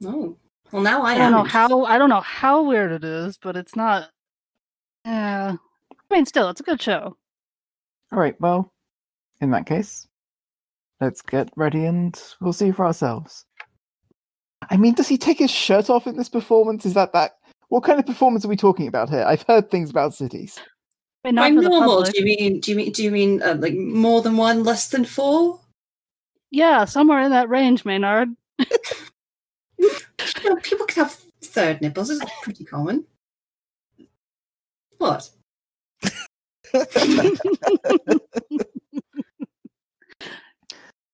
no. 0.00 0.36
Well, 0.72 0.82
now 0.82 1.02
I, 1.02 1.12
I 1.12 1.18
don't 1.18 1.26
am. 1.26 1.32
know 1.32 1.44
how. 1.44 1.84
I 1.84 1.98
don't 1.98 2.08
know 2.08 2.20
how 2.20 2.64
weird 2.64 2.90
it 2.90 3.04
is, 3.04 3.38
but 3.38 3.54
it's 3.56 3.76
not. 3.76 4.08
Yeah, 5.04 5.54
I 5.92 6.14
mean, 6.14 6.26
still, 6.26 6.48
it's 6.48 6.60
a 6.60 6.64
good 6.64 6.82
show. 6.82 7.16
All 8.12 8.18
right. 8.18 8.34
Well, 8.40 8.72
in 9.40 9.50
that 9.52 9.66
case, 9.66 10.08
let's 11.00 11.22
get 11.22 11.50
ready 11.56 11.84
and 11.84 12.20
we'll 12.40 12.52
see 12.52 12.72
for 12.72 12.86
ourselves. 12.86 13.44
I 14.70 14.76
mean, 14.76 14.94
does 14.94 15.06
he 15.06 15.18
take 15.18 15.38
his 15.38 15.50
shirt 15.50 15.90
off 15.90 16.06
in 16.08 16.16
this 16.16 16.28
performance? 16.28 16.84
Is 16.86 16.94
that 16.94 17.12
that? 17.12 17.32
What 17.68 17.84
kind 17.84 17.98
of 17.98 18.06
performance 18.06 18.44
are 18.44 18.48
we 18.48 18.56
talking 18.56 18.86
about 18.86 19.10
here? 19.10 19.24
I've 19.26 19.42
heard 19.42 19.70
things 19.70 19.90
about 19.90 20.14
cities. 20.14 20.58
I 21.24 21.28
mean, 21.28 21.36
By 21.36 21.48
not 21.48 21.54
for 21.54 21.62
the 21.62 21.68
normal, 21.70 22.02
do 22.02 22.12
you 22.14 22.24
mean? 22.24 22.60
Do 22.60 22.70
you 22.70 22.76
mean? 22.76 22.92
Do 22.92 23.02
you 23.02 23.10
mean 23.10 23.42
uh, 23.42 23.56
like 23.58 23.74
more 23.74 24.20
than 24.20 24.36
one, 24.36 24.62
less 24.62 24.88
than 24.88 25.04
four? 25.04 25.60
Yeah, 26.50 26.84
somewhere 26.84 27.20
in 27.20 27.30
that 27.30 27.48
range, 27.48 27.84
Maynard. 27.84 28.28
You 30.42 30.50
know, 30.50 30.56
people 30.56 30.86
can 30.86 31.04
have 31.04 31.12
third 31.42 31.80
nipples. 31.80 32.10
It's 32.10 32.24
pretty 32.42 32.64
common. 32.64 33.06
What? 34.98 35.30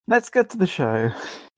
Let's 0.07 0.31
get 0.31 0.49
to 0.51 0.57
the 0.57 0.67
show. 0.67 1.11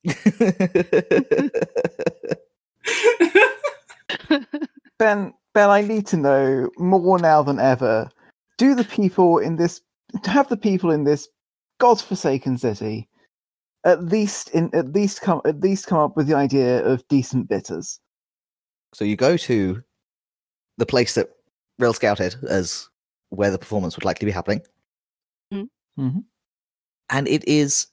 Ben, 5.03 5.35
Ben, 5.53 5.69
I 5.69 5.81
need 5.81 6.07
to 6.09 6.17
know 6.17 6.71
more 6.79 7.19
now 7.19 7.43
than 7.43 7.59
ever. 7.59 8.09
Do 8.57 8.77
the 8.77 8.85
people 8.85 9.39
in 9.39 9.57
this 9.57 9.81
have 10.27 10.49
the 10.49 10.57
people 10.57 10.93
in 10.93 11.03
this 11.03 11.29
godforsaken 11.81 12.57
city 12.57 13.09
at 13.85 14.05
least 14.05 14.51
in 14.51 14.71
at 14.73 14.93
least 14.93 15.21
come 15.21 15.41
at 15.45 15.59
least 15.59 15.89
come 15.89 15.99
up 15.99 16.17
with 16.17 16.29
the 16.29 16.35
idea 16.35 16.85
of 16.85 17.07
decent 17.09 17.49
bitters? 17.49 17.99
so 18.95 19.05
you 19.05 19.17
go 19.17 19.37
to 19.37 19.83
the 20.79 20.87
place 20.87 21.15
that 21.15 21.31
Rill 21.81 21.95
scouted 21.95 22.37
as 22.49 22.89
where 23.31 23.51
the 23.51 23.59
performance 23.59 23.97
would 23.97 24.05
likely 24.05 24.27
be 24.27 24.31
happening. 24.31 24.61
Mhm. 25.53 25.69
Mhm. 25.99 26.25
And 27.11 27.27
it 27.27 27.43
is 27.49 27.89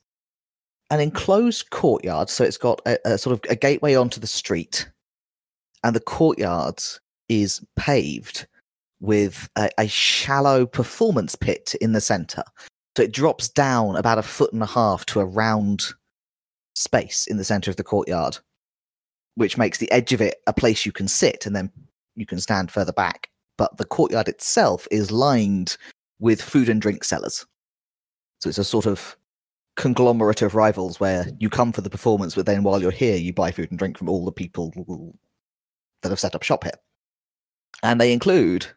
an 0.91 0.99
enclosed 0.99 1.71
courtyard. 1.71 2.29
So 2.29 2.43
it's 2.43 2.57
got 2.57 2.81
a, 2.85 2.99
a 3.05 3.17
sort 3.17 3.33
of 3.33 3.49
a 3.49 3.55
gateway 3.55 3.95
onto 3.95 4.19
the 4.19 4.27
street. 4.27 4.87
And 5.83 5.95
the 5.95 6.01
courtyard 6.01 6.81
is 7.29 7.61
paved 7.75 8.47
with 8.99 9.49
a, 9.55 9.69
a 9.77 9.87
shallow 9.87 10.65
performance 10.65 11.35
pit 11.35 11.75
in 11.79 11.93
the 11.93 12.01
center. 12.01 12.43
So 12.97 13.03
it 13.03 13.13
drops 13.13 13.47
down 13.47 13.95
about 13.95 14.17
a 14.17 14.23
foot 14.23 14.51
and 14.51 14.61
a 14.61 14.67
half 14.67 15.05
to 15.07 15.21
a 15.21 15.25
round 15.25 15.85
space 16.75 17.27
in 17.27 17.37
the 17.37 17.43
center 17.43 17.71
of 17.71 17.77
the 17.77 17.83
courtyard, 17.83 18.37
which 19.35 19.57
makes 19.57 19.77
the 19.77 19.91
edge 19.91 20.11
of 20.11 20.21
it 20.21 20.41
a 20.47 20.53
place 20.53 20.85
you 20.85 20.91
can 20.91 21.07
sit 21.07 21.45
and 21.45 21.55
then 21.55 21.71
you 22.15 22.25
can 22.25 22.39
stand 22.39 22.71
further 22.71 22.91
back. 22.91 23.29
But 23.57 23.77
the 23.77 23.85
courtyard 23.85 24.27
itself 24.27 24.87
is 24.91 25.11
lined 25.11 25.77
with 26.19 26.41
food 26.41 26.67
and 26.67 26.81
drink 26.81 27.03
sellers. 27.03 27.45
So 28.41 28.49
it's 28.49 28.57
a 28.57 28.63
sort 28.63 28.85
of 28.85 29.15
conglomerate 29.75 30.41
of 30.41 30.55
rivals 30.55 30.99
where 30.99 31.27
you 31.39 31.49
come 31.49 31.71
for 31.71 31.81
the 31.81 31.89
performance, 31.89 32.35
but 32.35 32.45
then 32.45 32.63
while 32.63 32.81
you're 32.81 32.91
here, 32.91 33.15
you 33.15 33.31
buy 33.31 33.51
food 33.51 33.69
and 33.69 33.79
drink 33.79 33.97
from 33.97 34.09
all 34.09 34.25
the 34.25 34.31
people 34.31 34.73
that 36.01 36.09
have 36.09 36.19
set 36.19 36.35
up 36.35 36.43
shop 36.43 36.63
here. 36.63 36.73
And 37.83 37.99
they 37.99 38.13
include, 38.13 38.67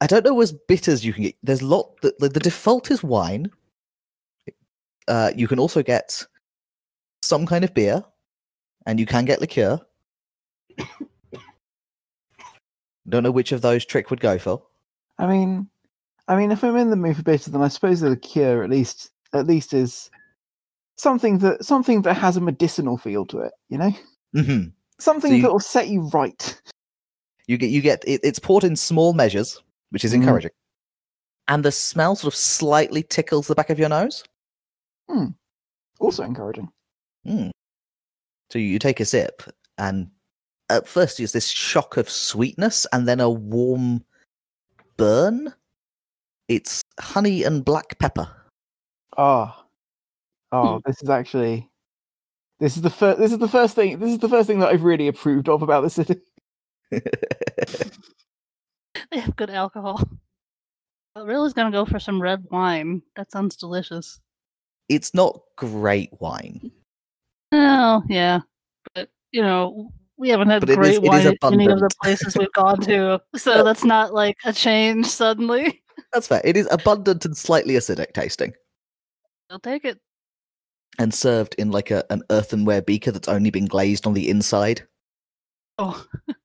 I 0.00 0.06
don't 0.06 0.24
know 0.24 0.40
as 0.40 0.52
bitters 0.52 1.04
you 1.04 1.12
can 1.12 1.24
get. 1.24 1.36
There's 1.42 1.62
a 1.62 1.66
lot. 1.66 2.00
The, 2.02 2.14
the, 2.18 2.28
the 2.28 2.40
default 2.40 2.90
is 2.90 3.02
wine. 3.02 3.50
Uh, 5.08 5.32
you 5.34 5.48
can 5.48 5.58
also 5.58 5.82
get 5.82 6.24
some 7.22 7.46
kind 7.46 7.64
of 7.64 7.74
beer, 7.74 8.04
and 8.86 9.00
you 9.00 9.06
can 9.06 9.24
get 9.24 9.40
liqueur. 9.40 9.80
Don't 13.08 13.24
know 13.24 13.32
which 13.32 13.52
of 13.52 13.62
those 13.62 13.84
Trick 13.84 14.10
would 14.10 14.20
go 14.20 14.38
for. 14.38 14.62
I 15.18 15.26
mean, 15.26 15.68
I 16.28 16.36
mean, 16.36 16.52
if 16.52 16.62
I'm 16.62 16.76
in 16.76 16.90
the 16.90 16.96
mood 16.96 17.16
for 17.16 17.22
bitter, 17.22 17.50
then 17.50 17.62
I 17.62 17.68
suppose 17.68 18.00
the 18.00 18.10
liqueur 18.10 18.62
at 18.62 18.70
least 18.70 19.10
at 19.32 19.46
least 19.46 19.74
is 19.74 20.10
something 20.96 21.38
that 21.38 21.64
something 21.64 22.02
that 22.02 22.14
has 22.14 22.36
a 22.36 22.40
medicinal 22.40 22.96
feel 22.96 23.26
to 23.26 23.40
it. 23.40 23.52
You 23.68 23.78
know, 23.78 23.92
hmm 24.34 24.62
something 24.98 25.34
you- 25.34 25.42
that 25.42 25.52
will 25.52 25.60
set 25.60 25.88
you 25.88 26.02
right. 26.12 26.60
You 27.46 27.58
get 27.58 27.70
you 27.70 27.80
get 27.80 28.04
it, 28.06 28.20
it's 28.22 28.38
poured 28.38 28.64
in 28.64 28.76
small 28.76 29.12
measures, 29.12 29.60
which 29.90 30.04
is 30.04 30.12
Mm. 30.12 30.16
encouraging. 30.16 30.52
And 31.48 31.64
the 31.64 31.72
smell 31.72 32.14
sort 32.14 32.32
of 32.32 32.38
slightly 32.38 33.02
tickles 33.02 33.48
the 33.48 33.54
back 33.54 33.68
of 33.68 33.78
your 33.78 33.88
nose. 33.88 34.24
Hmm. 35.10 35.26
Also 35.98 36.22
encouraging. 36.22 36.70
Mm. 37.26 37.50
So 38.50 38.58
you 38.58 38.78
take 38.78 39.00
a 39.00 39.04
sip, 39.04 39.42
and 39.78 40.10
at 40.70 40.86
first 40.86 41.18
there's 41.18 41.32
this 41.32 41.48
shock 41.48 41.96
of 41.96 42.08
sweetness, 42.08 42.86
and 42.92 43.08
then 43.08 43.20
a 43.20 43.28
warm 43.28 44.04
burn. 44.96 45.52
It's 46.48 46.82
honey 47.00 47.42
and 47.42 47.64
black 47.64 47.98
pepper. 47.98 48.28
Ah, 49.16 49.66
oh, 50.52 50.80
this 50.86 51.02
is 51.02 51.08
actually 51.08 51.68
this 52.62 52.76
is 52.76 52.82
the 52.82 52.90
first. 52.90 53.18
This 53.18 53.32
is 53.32 53.38
the 53.38 53.48
first 53.48 53.74
thing. 53.74 53.98
This 53.98 54.10
is 54.12 54.18
the 54.18 54.28
first 54.28 54.46
thing 54.46 54.60
that 54.60 54.68
I've 54.68 54.84
really 54.84 55.08
approved 55.08 55.48
of 55.48 55.62
about 55.62 55.82
the 55.82 55.90
city. 55.90 56.16
They 59.10 59.18
have 59.18 59.36
good 59.36 59.50
alcohol. 59.50 60.00
But 61.14 61.26
Rilla's 61.26 61.52
gonna 61.52 61.70
go 61.70 61.84
for 61.84 61.98
some 61.98 62.20
red 62.22 62.44
wine. 62.50 63.02
That 63.16 63.30
sounds 63.30 63.56
delicious. 63.56 64.20
it's 64.88 65.12
not 65.12 65.40
great 65.56 66.10
wine. 66.20 66.70
Oh, 67.52 68.02
yeah. 68.08 68.40
But, 68.94 69.10
you 69.32 69.42
know, 69.42 69.90
we 70.16 70.28
haven't 70.30 70.48
had 70.48 70.64
But 70.64 70.76
great 70.76 70.94
it 70.94 71.02
is 71.02 71.08
wine 71.08 71.26
at 71.26 71.36
any 71.52 71.66
of 71.66 71.80
the 71.80 71.90
places 72.02 72.36
we've 72.36 72.52
gone 72.54 72.80
to. 72.82 73.20
So 73.36 73.62
that's 73.62 73.84
not 73.84 74.14
like 74.14 74.36
a 74.44 74.52
change 74.52 75.06
suddenly. 75.06 75.82
That's 76.12 76.28
fair. 76.28 76.40
It 76.44 76.56
is 76.56 76.68
abundant 76.70 77.24
and 77.26 77.36
slightly 77.36 77.74
acidic 77.74 78.12
tasting. 78.14 78.54
I'll 79.50 79.58
take 79.58 79.84
it. 79.84 79.98
And 80.98 81.12
served 81.12 81.54
in 81.58 81.70
like 81.70 81.90
a, 81.90 82.04
an 82.10 82.22
earthenware 82.30 82.82
beaker 82.82 83.10
that's 83.10 83.28
only 83.28 83.50
been 83.50 83.66
glazed 83.66 84.06
on 84.06 84.14
the 84.14 84.28
inside. 84.28 84.82
Oh, 85.78 86.04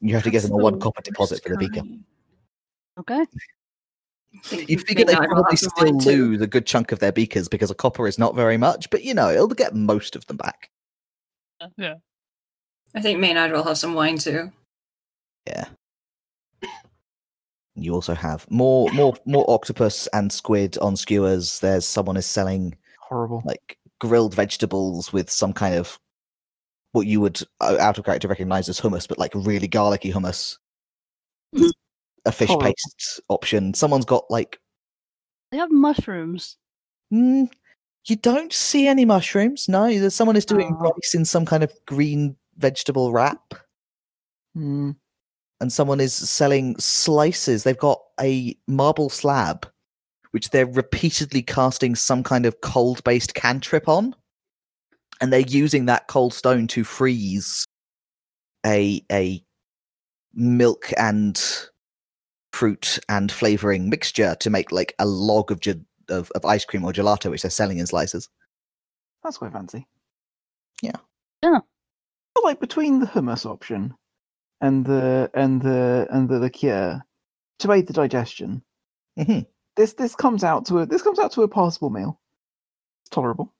You 0.00 0.14
have 0.14 0.24
to 0.24 0.30
give 0.30 0.42
them 0.42 0.52
a 0.52 0.56
one 0.56 0.74
the 0.74 0.78
copper 0.80 1.02
deposit 1.02 1.42
for 1.42 1.50
the 1.50 1.56
beaker. 1.58 1.80
kind. 1.80 2.04
okay. 2.98 3.24
You 4.68 4.78
figure 4.78 5.04
they 5.04 5.16
probably 5.16 5.56
still 5.56 5.98
lose 5.98 6.40
a 6.40 6.46
good 6.46 6.64
chunk 6.64 6.92
of 6.92 7.00
their 7.00 7.10
beakers 7.10 7.48
because 7.48 7.68
a 7.68 7.74
copper 7.74 8.06
is 8.06 8.16
not 8.16 8.36
very 8.36 8.56
much, 8.56 8.88
but 8.88 9.02
you 9.02 9.12
know, 9.12 9.28
it'll 9.28 9.48
get 9.48 9.74
most 9.74 10.14
of 10.14 10.24
them 10.26 10.36
back. 10.36 10.70
Yeah. 11.76 11.94
I 12.94 13.00
think 13.00 13.18
Maynard 13.18 13.50
will 13.50 13.64
have 13.64 13.76
some 13.76 13.94
wine 13.94 14.18
too. 14.18 14.52
Yeah. 15.48 15.64
You 17.74 17.92
also 17.92 18.14
have 18.14 18.48
more 18.50 18.88
more 18.92 19.14
more 19.24 19.44
octopus 19.50 20.06
and 20.12 20.32
squid 20.32 20.78
on 20.78 20.96
skewers. 20.96 21.58
There's 21.58 21.84
someone 21.84 22.16
is 22.16 22.26
selling 22.26 22.76
Horrible. 23.10 23.42
like 23.44 23.76
grilled 24.00 24.34
vegetables 24.34 25.12
with 25.12 25.30
some 25.30 25.52
kind 25.52 25.74
of 25.74 25.98
what 26.92 27.06
you 27.06 27.20
would 27.20 27.40
uh, 27.60 27.76
out 27.78 27.98
of 27.98 28.04
character 28.04 28.26
recognize 28.28 28.68
as 28.68 28.80
hummus, 28.80 29.06
but 29.06 29.18
like 29.18 29.32
really 29.34 29.68
garlicky 29.68 30.10
hummus. 30.12 30.56
Mm. 31.54 31.70
A 32.26 32.32
fish 32.32 32.48
Horrible. 32.48 32.66
paste 32.66 33.20
option. 33.28 33.74
Someone's 33.74 34.04
got 34.04 34.24
like 34.30 34.58
They 35.50 35.58
have 35.58 35.70
mushrooms. 35.70 36.56
mm, 37.12 37.48
you 38.06 38.16
don't 38.16 38.52
see 38.52 38.86
any 38.86 39.04
mushrooms. 39.04 39.68
No, 39.68 39.86
there's 39.98 40.14
someone 40.14 40.36
is 40.36 40.44
doing 40.46 40.74
Oh. 40.80 40.90
rice 40.94 41.14
in 41.14 41.24
some 41.24 41.44
kind 41.46 41.62
of 41.62 41.72
green 41.86 42.36
vegetable 42.56 43.12
wrap. 43.12 43.54
Hmm. 44.54 44.90
and 45.60 45.72
someone 45.72 46.00
is 46.00 46.12
selling 46.14 46.74
slices. 46.78 47.62
They've 47.64 47.76
got 47.78 48.00
a 48.20 48.56
marble 48.66 49.08
slab, 49.10 49.66
which 50.32 50.50
they're 50.50 50.66
repeatedly 50.66 51.42
casting 51.42 51.94
some 51.94 52.22
kind 52.22 52.46
of 52.46 52.60
cold 52.60 53.02
based 53.04 53.34
cantrip 53.34 53.88
on. 53.88 54.14
And 55.20 55.32
they're 55.32 55.40
using 55.40 55.86
that 55.86 56.08
cold 56.08 56.32
stone 56.32 56.66
to 56.68 56.84
freeze 56.84 57.66
a 58.64 59.04
a 59.10 59.42
milk 60.34 60.90
and 60.96 61.40
fruit 62.52 62.98
and 63.08 63.30
flavoring 63.30 63.88
mixture 63.90 64.36
to 64.40 64.50
make 64.50 64.72
like 64.72 64.94
a 64.98 65.06
log 65.06 65.50
of 65.50 65.60
ge- 65.60 65.84
of, 66.08 66.30
of 66.32 66.44
ice 66.44 66.64
cream 66.64 66.84
or 66.84 66.92
gelato, 66.92 67.30
which 67.30 67.42
they're 67.42 67.50
selling 67.50 67.78
in 67.78 67.86
slices. 67.86 68.28
That's 69.22 69.38
quite 69.38 69.52
fancy. 69.52 69.86
Yeah. 70.82 70.96
Yeah. 71.42 71.60
But 72.34 72.44
like 72.44 72.60
between 72.60 73.00
the 73.00 73.06
hummus 73.06 73.44
option 73.44 73.94
and 74.60 74.84
the 74.86 75.30
and 75.34 75.60
the 75.60 76.06
and 76.10 76.28
the 76.28 76.38
liqueur 76.38 77.02
to 77.60 77.72
aid 77.72 77.86
the 77.86 77.92
digestion, 77.92 78.62
Mhm. 79.18 79.46
This 79.80 79.94
this 79.94 80.14
comes 80.14 80.44
out 80.44 80.66
to 80.66 80.80
a 80.80 80.86
this 80.86 81.02
comes 81.02 81.18
out 81.18 81.32
to 81.32 81.42
a 81.42 81.48
passable 81.48 81.90
meal. 81.90 82.20
It's 83.02 83.10
tolerable. 83.10 83.52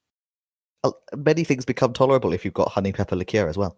Many 1.17 1.45
things 1.45 1.65
become 1.65 1.93
tolerable 1.93 2.33
if 2.33 2.45
you've 2.45 2.55
got 2.55 2.71
honey 2.71 2.93
pepper 2.93 3.17
liqueur 3.17 3.49
as 3.49 3.57
well. 3.57 3.77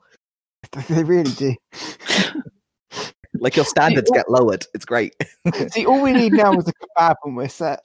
They 0.89 1.05
really 1.05 1.33
do. 1.33 1.55
Like 3.35 3.57
your 3.57 3.65
standards 3.65 4.11
get 4.11 4.31
lowered. 4.31 4.67
It's 4.75 4.85
great. 4.85 5.17
See, 5.71 5.87
all 5.87 6.03
we 6.03 6.13
need 6.13 6.35
now 6.35 6.53
is 6.53 6.69
a 6.69 6.73
kebab 6.73 7.15
and 7.25 7.35
we're 7.35 7.49
set. 7.49 7.83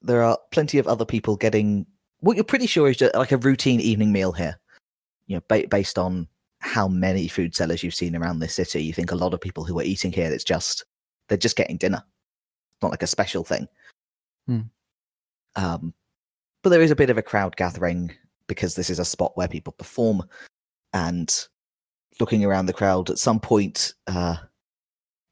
there 0.00 0.22
are 0.22 0.38
plenty 0.50 0.78
of 0.78 0.88
other 0.88 1.04
people 1.04 1.36
getting 1.36 1.86
what 2.20 2.34
you're 2.36 2.42
pretty 2.42 2.66
sure 2.66 2.88
is 2.88 2.96
just 2.96 3.14
like 3.14 3.30
a 3.30 3.36
routine 3.36 3.78
evening 3.78 4.10
meal 4.10 4.32
here. 4.32 4.58
You 5.26 5.36
know, 5.36 5.42
ba- 5.48 5.68
based 5.68 5.98
on 5.98 6.26
how 6.60 6.88
many 6.88 7.28
food 7.28 7.54
sellers 7.54 7.82
you've 7.82 7.94
seen 7.94 8.16
around 8.16 8.38
this 8.38 8.54
city, 8.54 8.82
you 8.82 8.94
think 8.94 9.12
a 9.12 9.16
lot 9.16 9.34
of 9.34 9.40
people 9.40 9.64
who 9.64 9.78
are 9.78 9.84
eating 9.84 10.12
here, 10.12 10.32
it's 10.32 10.44
just 10.44 10.86
they're 11.28 11.36
just 11.36 11.56
getting 11.56 11.76
dinner, 11.76 12.02
not 12.82 12.90
like 12.90 13.02
a 13.02 13.08
special 13.08 13.44
thing. 13.44 13.68
Hmm. 14.46 14.60
Um, 15.56 15.94
but 16.62 16.70
there 16.70 16.82
is 16.82 16.90
a 16.90 16.96
bit 16.96 17.10
of 17.10 17.18
a 17.18 17.22
crowd 17.22 17.56
gathering 17.56 18.12
because 18.46 18.74
this 18.74 18.90
is 18.90 18.98
a 18.98 19.04
spot 19.04 19.32
where 19.34 19.48
people 19.48 19.72
perform, 19.72 20.22
and 20.92 21.46
looking 22.20 22.44
around 22.44 22.66
the 22.66 22.72
crowd, 22.72 23.10
at 23.10 23.18
some 23.18 23.40
point, 23.40 23.94
uh, 24.06 24.36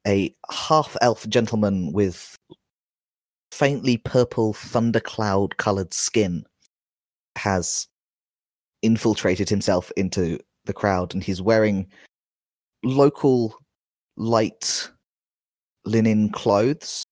a 0.06 0.34
half 0.50 0.96
elf 1.00 1.28
gentleman 1.28 1.92
with 1.92 2.36
faintly 3.52 3.96
purple 3.98 4.52
thundercloud 4.54 5.56
colored 5.56 5.92
skin 5.92 6.44
has 7.36 7.88
infiltrated 8.82 9.48
himself 9.48 9.92
into 9.96 10.38
the 10.64 10.72
crowd 10.72 11.12
and 11.12 11.22
he's 11.22 11.42
wearing 11.42 11.86
local 12.82 13.54
light 14.16 14.90
linen 15.84 16.30
clothes 16.30 17.04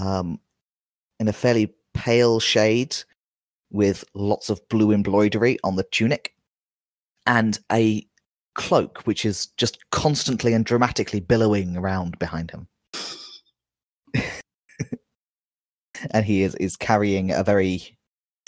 um, 0.00 0.40
in 1.18 1.28
a 1.28 1.32
fairly 1.32 1.74
pale 1.94 2.40
shade 2.40 2.96
with 3.70 4.04
lots 4.14 4.50
of 4.50 4.66
blue 4.68 4.92
embroidery 4.92 5.58
on 5.64 5.76
the 5.76 5.84
tunic 5.84 6.34
and 7.26 7.58
a 7.70 8.06
cloak 8.54 9.02
which 9.04 9.24
is 9.24 9.46
just 9.56 9.78
constantly 9.90 10.52
and 10.52 10.64
dramatically 10.64 11.20
billowing 11.20 11.76
around 11.76 12.18
behind 12.18 12.50
him 12.50 12.66
and 16.10 16.24
he 16.24 16.42
is 16.42 16.54
is 16.56 16.76
carrying 16.76 17.30
a 17.30 17.44
very 17.44 17.96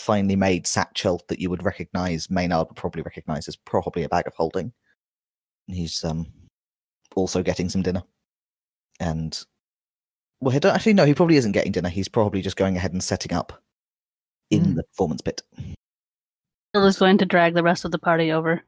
finely 0.03 0.35
made 0.35 0.67
satchel 0.67 1.21
that 1.29 1.39
you 1.39 1.49
would 1.49 1.63
recognize 1.63 2.29
Maynard 2.29 2.67
would 2.67 2.75
probably 2.75 3.01
recognize 3.01 3.47
as 3.47 3.55
probably 3.55 4.03
a 4.03 4.09
bag 4.09 4.27
of 4.27 4.33
holding. 4.35 4.73
He's 5.67 6.03
um 6.03 6.27
also 7.15 7.41
getting 7.41 7.69
some 7.69 7.81
dinner. 7.81 8.03
And 8.99 9.41
well, 10.43 10.55
I 10.55 10.59
don't 10.59 10.75
actually 10.75 10.93
no, 10.93 11.05
he 11.05 11.13
probably 11.13 11.37
isn't 11.37 11.51
getting 11.53 11.71
dinner. 11.71 11.89
He's 11.89 12.07
probably 12.07 12.41
just 12.41 12.57
going 12.57 12.77
ahead 12.77 12.91
and 12.93 13.03
setting 13.03 13.33
up 13.33 13.61
in 14.49 14.63
Hmm. 14.65 14.73
the 14.75 14.83
performance 14.83 15.21
pit. 15.21 15.41
Rill 16.73 16.85
is 16.85 16.97
going 16.99 17.17
to 17.19 17.25
drag 17.25 17.53
the 17.53 17.63
rest 17.63 17.85
of 17.85 17.91
the 17.91 17.99
party 17.99 18.31
over 18.31 18.61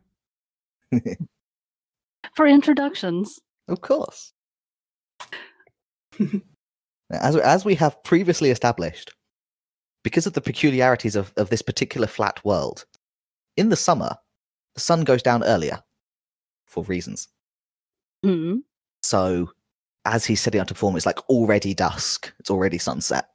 for 2.36 2.48
introductions. 2.48 3.40
Of 3.68 3.82
course. 3.82 4.32
as 7.12 7.36
as 7.36 7.66
we 7.66 7.76
have 7.76 8.02
previously 8.04 8.52
established, 8.52 9.12
because 10.04 10.26
of 10.28 10.34
the 10.34 10.42
peculiarities 10.42 11.16
of, 11.16 11.34
of 11.38 11.50
this 11.50 11.62
particular 11.62 12.08
flat 12.08 12.44
world, 12.46 12.86
in 13.58 13.70
the 13.70 13.76
summer, 13.76 14.16
the 14.76 14.82
sun 14.82 15.04
goes 15.04 15.22
down 15.24 15.44
earlier 15.44 15.82
for 16.66 16.84
reasons. 16.86 17.28
Hmm. 18.24 18.58
So 19.04 19.52
as 20.06 20.26
he's 20.26 20.42
setting 20.42 20.62
out 20.62 20.68
to 20.70 20.74
perform, 20.74 20.96
it's 20.96 21.06
like 21.06 21.20
already 21.30 21.74
dusk. 21.74 22.32
It's 22.40 22.52
already 22.52 22.78
sunset. 22.78 23.30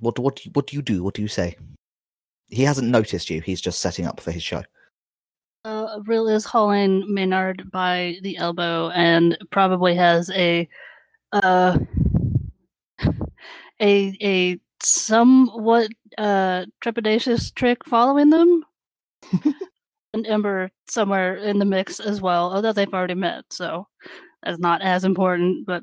What 0.00 0.18
what 0.18 0.36
do 0.36 0.42
you- 0.44 0.50
what 0.52 0.66
do 0.66 0.76
you 0.76 0.82
do? 0.82 1.02
What 1.02 1.14
do 1.14 1.22
you 1.22 1.28
say? 1.28 1.56
He 2.48 2.62
hasn't 2.62 2.88
noticed 2.88 3.30
you. 3.30 3.40
He's 3.40 3.60
just 3.60 3.80
setting 3.80 4.06
up 4.06 4.20
for 4.20 4.30
his 4.30 4.42
show. 4.42 4.62
Uh, 5.64 6.00
Rill 6.06 6.28
is 6.28 6.44
hauling 6.44 7.12
Maynard 7.12 7.70
by 7.72 8.18
the 8.22 8.36
elbow 8.36 8.90
and 8.90 9.36
probably 9.50 9.94
has 9.96 10.30
a 10.30 10.68
uh 11.32 11.78
a 13.80 14.16
a 14.22 14.60
somewhat 14.80 15.90
uh 16.18 16.66
trepidatious 16.84 17.52
trick 17.54 17.84
following 17.86 18.30
them. 18.30 18.64
and 20.12 20.26
Ember 20.26 20.70
somewhere 20.88 21.36
in 21.36 21.58
the 21.58 21.64
mix 21.64 21.98
as 22.00 22.20
well, 22.20 22.52
although 22.52 22.72
they've 22.72 22.94
already 22.94 23.14
met, 23.14 23.44
so 23.50 23.88
that's 24.46 24.58
not 24.60 24.80
as 24.82 25.04
important. 25.04 25.66
But 25.66 25.82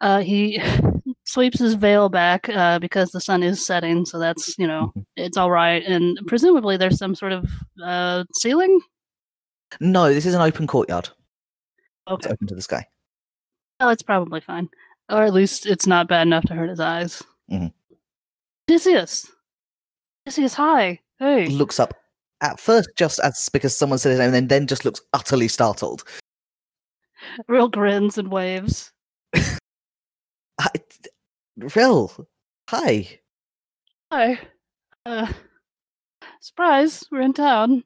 uh, 0.00 0.20
he 0.20 0.60
sweeps 1.24 1.58
his 1.58 1.74
veil 1.74 2.08
back 2.08 2.48
uh, 2.48 2.78
because 2.78 3.10
the 3.10 3.20
sun 3.20 3.42
is 3.42 3.64
setting, 3.64 4.04
so 4.04 4.18
that's 4.18 4.56
you 4.58 4.66
know 4.66 4.92
it's 5.16 5.36
all 5.36 5.50
right. 5.50 5.82
And 5.84 6.18
presumably 6.26 6.76
there's 6.76 6.98
some 6.98 7.14
sort 7.14 7.32
of 7.32 7.48
uh, 7.82 8.24
ceiling. 8.34 8.80
No, 9.80 10.12
this 10.12 10.26
is 10.26 10.34
an 10.34 10.42
open 10.42 10.66
courtyard. 10.66 11.08
It's 12.08 12.26
open 12.26 12.46
to 12.48 12.54
the 12.54 12.62
sky. 12.62 12.86
Oh, 13.80 13.88
it's 13.88 14.02
probably 14.02 14.40
fine. 14.40 14.68
Or 15.08 15.22
at 15.22 15.32
least 15.32 15.66
it's 15.66 15.86
not 15.86 16.08
bad 16.08 16.26
enough 16.26 16.44
to 16.44 16.54
hurt 16.54 16.68
his 16.68 16.80
eyes. 16.80 17.22
Mhm. 17.50 17.72
Odysseus! 18.68 19.30
Odysseus, 20.26 20.54
hi! 20.54 21.00
Hey! 21.18 21.46
Looks 21.46 21.80
up 21.80 21.94
at 22.40 22.60
first 22.60 22.90
just 22.96 23.18
as 23.20 23.48
because 23.52 23.76
someone 23.76 23.98
said 23.98 24.10
his 24.10 24.18
name, 24.18 24.34
and 24.34 24.48
then 24.48 24.66
just 24.66 24.84
looks 24.84 25.00
utterly 25.12 25.48
startled. 25.48 26.04
Rill 27.48 27.68
grins 27.68 28.18
and 28.18 28.30
waves. 28.30 28.92
I, 29.34 30.70
Rill, 31.56 32.28
hi. 32.68 33.20
Hi. 34.12 34.38
Uh, 35.06 35.32
surprise, 36.40 37.04
we're 37.10 37.22
in 37.22 37.32
town. 37.32 37.84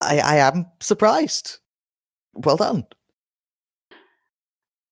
I, 0.00 0.18
I 0.18 0.36
am 0.36 0.66
surprised. 0.80 1.58
Well 2.34 2.56
done. 2.56 2.86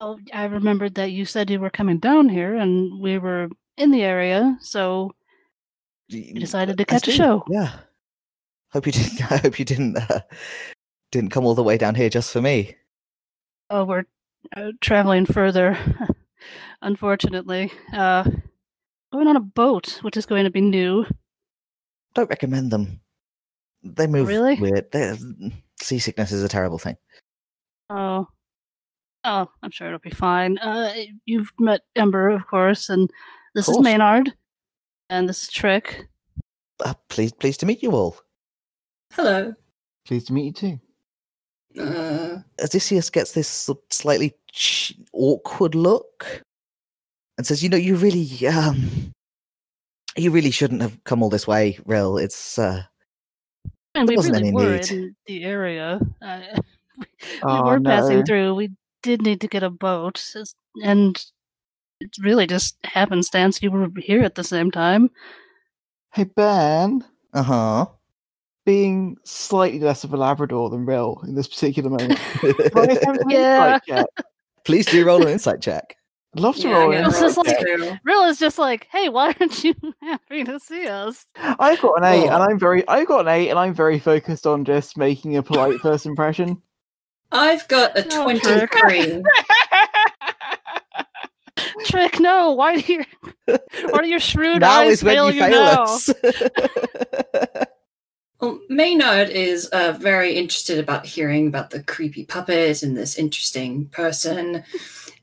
Oh, 0.00 0.18
I 0.32 0.44
remembered 0.44 0.94
that 0.94 1.12
you 1.12 1.24
said 1.26 1.50
you 1.50 1.60
were 1.60 1.70
coming 1.70 1.98
down 1.98 2.28
here 2.28 2.54
and 2.54 3.00
we 3.00 3.18
were 3.18 3.48
in 3.76 3.90
the 3.90 4.02
area, 4.02 4.56
so 4.60 5.12
You 6.08 6.40
decided 6.40 6.78
to 6.78 6.84
catch 6.84 7.06
a 7.08 7.12
show. 7.12 7.44
Yeah. 7.50 7.70
Hope 8.72 8.86
you 8.86 8.92
didn't. 8.92 9.20
I 9.32 9.36
hope 9.38 9.58
you 9.58 9.64
didn't. 9.64 9.96
Uh, 9.98 10.20
didn't 11.12 11.30
come 11.30 11.44
all 11.44 11.54
the 11.54 11.62
way 11.62 11.76
down 11.76 11.94
here 11.94 12.08
just 12.08 12.32
for 12.32 12.40
me. 12.40 12.76
Oh, 13.70 13.84
we're 13.84 14.04
uh, 14.56 14.72
traveling 14.80 15.26
further, 15.26 15.78
unfortunately. 16.82 17.72
Uh, 17.92 18.24
going 19.12 19.28
on 19.28 19.36
a 19.36 19.40
boat, 19.40 19.98
which 20.02 20.16
is 20.16 20.26
going 20.26 20.44
to 20.44 20.50
be 20.50 20.60
new. 20.60 21.06
don't 22.14 22.28
recommend 22.30 22.70
them. 22.70 23.00
They 23.82 24.06
move 24.06 24.28
Really? 24.28 24.56
weird. 24.56 24.90
They're, 24.92 25.16
seasickness 25.80 26.32
is 26.32 26.42
a 26.42 26.48
terrible 26.48 26.78
thing. 26.78 26.96
Oh. 27.88 28.26
Oh, 29.24 29.48
I'm 29.62 29.70
sure 29.70 29.86
it'll 29.86 29.98
be 29.98 30.10
fine. 30.10 30.58
Uh, 30.58 30.92
you've 31.26 31.52
met 31.58 31.82
Ember, 31.94 32.30
of 32.30 32.46
course, 32.46 32.88
and 32.88 33.10
this 33.54 33.68
is. 33.68 33.78
Maynard, 33.78 34.32
and 35.10 35.28
this 35.28 35.42
is 35.44 35.48
Trick. 35.50 36.06
Uh, 36.84 36.94
pleased, 37.08 37.38
pleased 37.38 37.60
to 37.60 37.66
meet 37.66 37.82
you 37.82 37.92
all. 37.92 38.16
Hello. 39.12 39.54
Pleased 40.06 40.28
to 40.28 40.32
meet 40.32 40.44
you 40.46 40.52
too. 40.52 40.80
Uh, 41.78 42.38
Odysseus 42.62 43.10
gets 43.10 43.32
this 43.32 43.70
slightly 43.90 44.34
awkward 45.12 45.74
look 45.74 46.42
and 47.38 47.46
says, 47.46 47.62
"You 47.62 47.68
know, 47.68 47.76
you 47.76 47.96
really, 47.96 48.46
um, 48.48 49.12
you 50.16 50.30
really 50.30 50.50
shouldn't 50.50 50.82
have 50.82 51.02
come 51.04 51.22
all 51.22 51.30
this 51.30 51.46
way, 51.46 51.78
Rill. 51.86 52.18
It's, 52.18 52.58
uh, 52.58 52.82
And 53.94 54.08
we 54.08 54.16
wasn't 54.16 54.36
really 54.36 54.48
any 54.48 54.54
were 54.56 54.72
need. 54.76 54.90
in 54.90 55.16
the 55.26 55.44
area. 55.44 56.00
Uh, 56.20 56.40
we 56.98 57.06
Oh, 57.42 57.64
were 57.64 57.78
no. 57.80 57.90
passing 57.90 58.24
through. 58.24 58.54
We 58.56 58.72
did 59.02 59.22
need 59.22 59.40
to 59.42 59.48
get 59.48 59.62
a 59.62 59.70
boat, 59.70 60.22
and 60.82 61.24
it's 62.00 62.18
really 62.18 62.46
just 62.46 62.76
happenstance 62.84 63.62
you 63.62 63.70
were 63.70 63.88
here 63.96 64.22
at 64.22 64.34
the 64.34 64.44
same 64.44 64.70
time. 64.70 65.10
Hey 66.12 66.24
Ben, 66.24 67.04
uh 67.32 67.42
huh." 67.44 67.86
Being 68.66 69.16
slightly 69.24 69.80
less 69.80 70.04
of 70.04 70.12
a 70.12 70.16
Labrador 70.16 70.68
than 70.70 70.84
Rill 70.86 71.20
in 71.26 71.34
this 71.34 71.48
particular 71.48 71.88
moment. 71.90 72.18
Can 72.40 72.54
I 72.76 72.98
have 73.04 73.16
an 73.20 73.30
Yeah. 73.30 73.78
Please 74.64 74.86
do 74.86 75.04
roll 75.04 75.22
an 75.22 75.28
insight 75.28 75.60
check. 75.62 75.96
I'd 76.36 76.40
love 76.42 76.54
to 76.56 76.68
yeah, 76.68 76.74
roll 76.74 76.92
I'm 76.92 76.98
in. 76.98 77.02
gonna 77.04 77.08
It's 77.08 77.20
roll 77.36 77.44
just 77.44 77.46
like- 77.46 77.58
two. 77.66 77.92
Rill 78.04 78.24
is 78.28 78.38
just 78.38 78.58
like, 78.58 78.86
hey, 78.92 79.08
why 79.08 79.34
aren't 79.40 79.64
you 79.64 79.74
happy 80.02 80.44
to 80.44 80.60
see 80.60 80.86
us? 80.86 81.24
I've 81.36 81.80
got 81.80 81.94
an 81.98 82.04
eight, 82.04 82.24
and 82.26 82.34
Oh. 82.34 82.46
I'm 82.48 82.58
very. 82.58 82.86
I've 82.86 83.08
got 83.08 83.20
an 83.22 83.28
eight, 83.28 83.48
and 83.48 83.58
I'm 83.58 83.74
very 83.74 83.98
focused 83.98 84.46
on 84.46 84.64
just 84.64 84.96
making 84.96 85.36
a 85.38 85.42
polite 85.42 85.80
first 85.82 86.06
impression. 86.06 86.60
I've 87.32 87.66
got 87.68 87.96
a 87.98 88.02
frick. 88.02 88.42
23. 88.42 89.22
Trick, 91.84 92.20
no. 92.20 92.52
Why 92.52 92.80
do 92.80 92.92
you 92.92 93.04
why 93.90 94.02
do 94.02 94.08
your 94.08 94.20
shrewd 94.20 94.60
now 94.60 94.80
eyes 94.80 94.92
is 94.98 95.04
when 95.04 95.14
fail 95.14 95.30
you 95.30 95.42
you 95.42 95.48
fail 95.50 95.86
now? 97.56 97.64
Us. 98.40 98.48
Well, 98.48 98.60
Maynard 98.68 99.28
is 99.30 99.66
uh, 99.68 99.92
very 100.00 100.34
interested 100.34 100.78
about 100.78 101.06
hearing 101.06 101.46
about 101.48 101.70
the 101.70 101.82
creepy 101.82 102.24
puppet 102.24 102.82
and 102.82 102.96
this 102.96 103.16
interesting 103.16 103.86
person, 103.86 104.62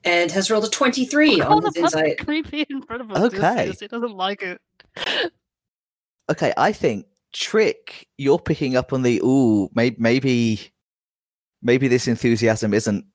and 0.03 0.32
has 0.32 0.49
rolled 0.51 0.65
a 0.65 0.70
23 0.70 1.39
Call 1.39 1.57
on 1.57 1.63
the 1.63 1.72
his 1.76 1.91
puppet 1.91 2.05
insight. 2.07 2.26
creepy 2.26 2.65
in 2.70 2.82
front 2.82 3.01
of 3.01 3.11
Okay. 3.11 3.38
Odysseus. 3.38 3.80
He 3.80 3.88
doesn't 3.88 4.15
like 4.15 4.41
it. 4.41 4.61
okay, 6.32 6.53
I 6.57 6.72
think 6.72 7.05
Trick, 7.34 8.07
you're 8.18 8.39
picking 8.39 8.76
up 8.78 8.93
on 8.93 9.01
the 9.03 9.20
ooh, 9.24 9.70
maybe 9.74 9.95
maybe 9.99 10.72
maybe 11.61 11.88
this 11.88 12.07
enthusiasm 12.07 12.74
isn't 12.74 13.05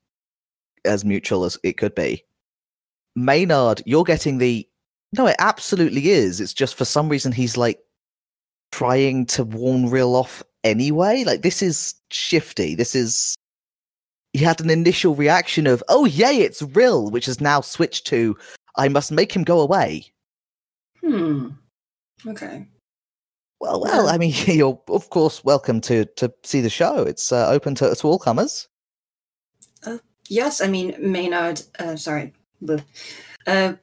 as 0.85 1.05
mutual 1.05 1.45
as 1.45 1.57
it 1.63 1.77
could 1.77 1.95
be. 1.95 2.25
Maynard, 3.15 3.83
you're 3.87 4.05
getting 4.05 4.39
the 4.39 4.69
no, 5.17 5.27
it 5.27 5.37
absolutely 5.39 6.09
is. 6.11 6.41
It's 6.41 6.55
just 6.55 6.75
for 6.75 6.85
some 6.87 7.09
reason 7.09 7.33
he's 7.33 7.57
like 7.57 7.79
trying 8.73 9.27
to 9.27 9.45
warn 9.45 9.89
Rill 9.89 10.17
off 10.17 10.43
anyway. 10.65 11.25
Like 11.25 11.43
this 11.43 11.63
is 11.63 11.95
shifty. 12.11 12.75
This 12.75 12.95
is 12.95 13.37
he 14.33 14.41
had 14.45 14.61
an 14.61 14.71
initial 14.71 15.15
reaction 15.15 15.67
of, 15.67 15.85
oh 15.89 16.07
yay, 16.07 16.39
it's 16.39 16.63
Rill, 16.63 17.11
which 17.11 17.27
has 17.27 17.41
now 17.41 17.61
switched 17.61 18.07
to 18.09 18.37
I 18.77 18.89
must 18.89 19.13
make 19.13 19.33
him 19.33 19.45
go 19.45 19.61
away. 19.61 20.07
Hmm. 21.01 21.49
Okay. 22.27 22.67
Well, 23.61 23.81
well, 23.81 24.09
I 24.09 24.19
mean, 24.19 24.35
you're 24.47 24.81
of 24.89 25.11
course 25.11 25.45
welcome 25.45 25.81
to 25.83 26.05
to 26.17 26.33
see 26.43 26.61
the 26.61 26.71
show. 26.71 27.03
It's 27.03 27.31
uh, 27.31 27.49
open 27.49 27.75
to, 27.77 27.95
to 27.95 28.07
all 28.09 28.19
comers. 28.19 28.69
Yes, 30.29 30.61
I 30.63 30.69
mean 30.69 30.95
Maynard. 30.99 31.63
Uh, 31.79 31.97
sorry, 31.97 32.33
uh, 33.47 33.75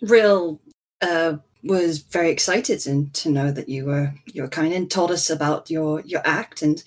Rill 0.00 0.60
uh, 1.00 1.34
was 1.62 1.98
very 1.98 2.30
excited 2.30 2.86
and 2.86 3.12
to 3.14 3.30
know 3.30 3.52
that 3.52 3.68
you 3.68 3.86
were 3.86 4.12
you 4.26 4.42
were 4.42 4.48
coming 4.48 4.72
and 4.72 4.90
told 4.90 5.10
us 5.10 5.30
about 5.30 5.70
your 5.70 6.00
your 6.00 6.22
act, 6.24 6.62
and 6.62 6.82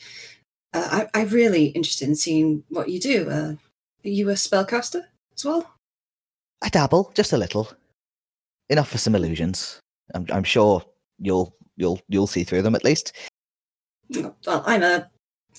uh, 0.73 1.07
I, 1.13 1.19
I'm 1.19 1.29
really 1.29 1.67
interested 1.67 2.07
in 2.07 2.15
seeing 2.15 2.63
what 2.69 2.89
you 2.89 2.99
do. 2.99 3.29
Uh, 3.29 3.53
are 4.03 4.09
you 4.09 4.29
a 4.29 4.33
spellcaster 4.33 5.03
as 5.35 5.45
well? 5.45 5.71
I 6.61 6.69
dabble 6.69 7.11
just 7.15 7.33
a 7.33 7.37
little, 7.37 7.71
enough 8.69 8.89
for 8.89 8.97
some 8.97 9.15
illusions. 9.15 9.79
I'm 10.13 10.25
I'm 10.31 10.43
sure 10.43 10.83
you'll 11.19 11.55
you'll 11.77 12.01
you'll 12.09 12.27
see 12.27 12.43
through 12.43 12.61
them 12.61 12.75
at 12.75 12.83
least. 12.83 13.13
Well, 14.09 14.63
I'm 14.65 14.83
a 14.83 15.09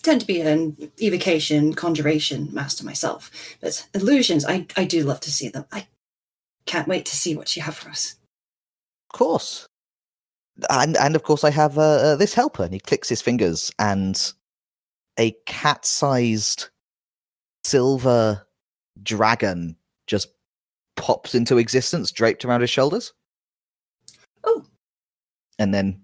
tend 0.03 0.21
to 0.21 0.27
be 0.27 0.41
an 0.41 0.77
evocation 1.01 1.75
conjuration 1.75 2.49
master 2.53 2.85
myself, 2.85 3.31
but 3.61 3.87
illusions, 3.95 4.45
I 4.45 4.67
I 4.77 4.85
do 4.85 5.03
love 5.05 5.21
to 5.21 5.33
see 5.33 5.49
them. 5.49 5.65
I 5.73 5.87
can't 6.67 6.89
wait 6.89 7.07
to 7.07 7.17
see 7.17 7.35
what 7.35 7.57
you 7.57 7.63
have 7.63 7.77
for 7.77 7.89
us. 7.89 8.17
Of 9.17 9.21
course, 9.21 9.67
and 10.69 10.95
and 10.99 11.17
of 11.17 11.23
course 11.23 11.43
I 11.43 11.49
have 11.49 11.79
uh, 11.79 11.81
uh, 11.81 12.17
this 12.17 12.35
helper. 12.35 12.65
And 12.65 12.75
he 12.75 12.79
clicks 12.79 13.09
his 13.09 13.23
fingers, 13.23 13.73
and 13.79 14.31
a 15.19 15.31
cat-sized 15.47 16.69
silver 17.65 18.47
dragon 19.03 19.75
just 20.07 20.29
pops 20.97 21.35
into 21.35 21.57
existence, 21.57 22.13
draped 22.13 22.45
around 22.45 22.61
his 22.61 22.69
shoulders. 22.69 23.15
Oh. 24.45 24.63
and 25.59 25.73
then 25.73 26.03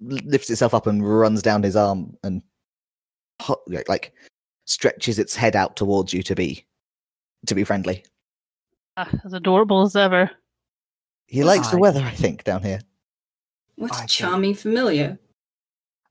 lifts 0.00 0.48
itself 0.48 0.72
up 0.72 0.86
and 0.86 1.06
runs 1.06 1.42
down 1.42 1.62
his 1.62 1.76
arm 1.76 2.16
and 2.24 2.40
like- 3.66 3.90
like 3.90 4.14
stretches 4.64 5.18
its 5.18 5.36
head 5.36 5.54
out 5.54 5.76
towards 5.76 6.14
you 6.14 6.22
to 6.22 6.34
be 6.34 6.66
to 7.46 7.54
be 7.54 7.62
friendly. 7.62 8.06
Ah, 8.96 9.10
as 9.22 9.34
adorable 9.34 9.82
as 9.82 9.96
ever. 9.96 10.30
He 11.28 11.44
likes 11.44 11.68
the 11.68 11.78
weather, 11.78 12.00
I 12.02 12.10
think, 12.10 12.42
down 12.44 12.62
here. 12.62 12.80
What 13.76 13.92
I 13.92 13.98
a 13.98 14.00
see. 14.02 14.06
charming 14.08 14.54
familiar. 14.54 15.18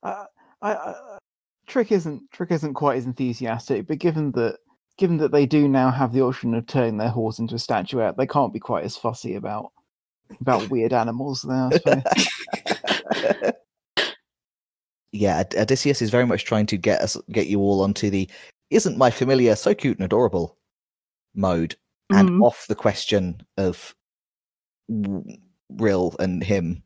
Uh, 0.04 0.26
I, 0.62 0.74
I, 0.74 1.18
Trick 1.66 1.92
isn't 1.92 2.32
Trick 2.32 2.52
isn't 2.52 2.76
quite 2.76 2.98
as 2.98 3.06
enthusiastic, 3.06 3.88
but 3.88 3.98
given 3.98 4.32
that 4.34 4.58
given 4.98 5.18
that 5.18 5.32
they 5.32 5.46
do 5.46 5.68
now 5.68 5.92
have 5.92 6.14
the 6.14 6.22
option 6.22 6.54
of 6.54 6.66
turning 6.66 6.98
their 6.98 7.10
horse 7.10 7.40
into 7.40 7.56
a 7.56 7.60
statuette, 7.60 8.16
they 8.18 8.26
can't 8.28 8.54
be 8.54 8.60
quite 8.60 8.86
as 8.86 8.96
fussy 8.96 9.36
about 9.36 9.72
about 10.40 10.70
weird 10.72 10.94
animals 10.94 11.44
now. 11.44 11.70
Yeah, 15.14 15.44
Odysseus 15.58 16.02
is 16.02 16.10
very 16.10 16.26
much 16.28 16.44
trying 16.46 16.66
to 16.68 16.78
get 16.78 17.02
us 17.02 17.18
get 17.32 17.48
you 17.48 17.60
all 17.60 17.82
onto 17.82 18.10
the 18.10 18.30
isn't 18.70 18.98
my 18.98 19.10
familiar 19.10 19.56
so 19.56 19.74
cute 19.74 19.98
and 19.98 20.06
adorable 20.06 20.58
mode 21.34 21.76
and 22.12 22.30
Mhm. 22.30 22.44
off 22.44 22.68
the 22.68 22.76
question 22.76 23.42
of 23.58 23.96
w- 23.96 23.97
Rill 24.90 26.16
and 26.20 26.44
him. 26.44 26.84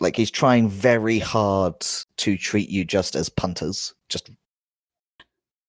Like 0.00 0.16
he's 0.16 0.30
trying 0.30 0.68
very 0.68 1.18
hard 1.18 1.74
to 2.16 2.36
treat 2.36 2.70
you 2.70 2.84
just 2.84 3.14
as 3.14 3.28
punters, 3.28 3.94
just 4.08 4.30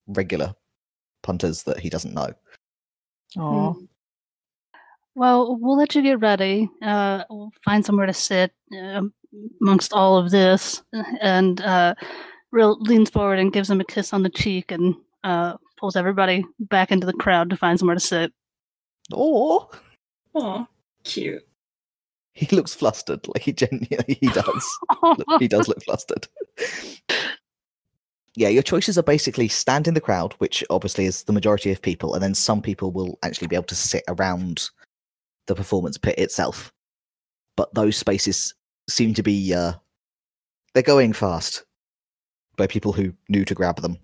regular 0.08 0.56
punters 1.22 1.64
that 1.64 1.80
he 1.80 1.90
doesn't 1.90 2.14
know. 2.14 2.34
Oh. 3.38 3.74
Hmm. 3.74 3.86
Well, 5.14 5.58
we'll 5.60 5.78
let 5.78 5.94
you 5.94 6.02
get 6.02 6.22
ready. 6.22 6.70
Uh, 6.82 7.26
we'll 7.30 7.52
find 7.66 7.86
somewhere 7.86 8.06
to 8.06 8.14
sit 8.14 8.54
uh, 8.74 9.02
amongst 9.62 9.92
all 9.92 10.18
of 10.18 10.32
this. 10.32 10.82
And 11.20 11.60
uh, 11.60 11.96
Rill 12.52 12.80
leans 12.80 13.10
forward 13.10 13.38
and 13.38 13.52
gives 13.52 13.70
him 13.70 13.82
a 13.82 13.86
kiss 13.86 14.14
on 14.14 14.24
the 14.24 14.30
cheek 14.30 14.72
and 14.72 14.96
uh, 15.26 15.58
pulls 15.78 15.98
everybody 15.98 16.46
back 16.60 16.92
into 16.92 17.06
the 17.06 17.14
crowd 17.14 17.50
to 17.50 17.58
find 17.58 17.78
somewhere 17.78 17.96
to 17.96 18.00
sit. 18.00 18.32
Oh. 19.12 19.70
Aw, 20.34 20.66
cute. 21.04 21.46
he 22.34 22.54
looks 22.56 22.74
flustered, 22.74 23.28
like 23.28 23.44
he 23.44 23.54
genuinely 23.54 24.18
he 24.20 24.28
does. 24.28 24.80
He 25.40 25.48
does 25.48 25.68
look 25.68 25.84
flustered. 25.84 26.28
Yeah, 28.36 28.48
your 28.48 28.64
choices 28.64 28.98
are 28.98 29.04
basically 29.04 29.50
stand 29.50 29.88
in 29.90 29.94
the 29.94 30.00
crowd, 30.00 30.34
which 30.38 30.64
obviously 30.70 31.06
is 31.06 31.24
the 31.24 31.34
majority 31.34 31.72
of 31.72 31.82
people, 31.82 32.14
and 32.14 32.24
then 32.24 32.34
some 32.34 32.62
people 32.62 32.92
will 32.92 33.20
actually 33.24 33.48
be 33.48 33.58
able 33.58 33.66
to 33.66 33.76
sit 33.76 34.04
around 34.08 34.70
the 35.48 35.56
performance 35.56 35.98
pit 35.98 36.18
itself. 36.18 36.72
But 37.58 37.74
those 37.74 37.98
spaces 37.98 38.54
seem 38.90 39.14
to 39.16 39.24
be 39.24 39.54
uh 39.54 39.74
they're 40.74 40.84
going 40.84 41.12
fast 41.14 41.66
by 42.56 42.68
people 42.68 42.94
who 42.94 43.14
knew 43.28 43.44
to 43.46 43.54
grab 43.54 43.82
them. 43.82 43.98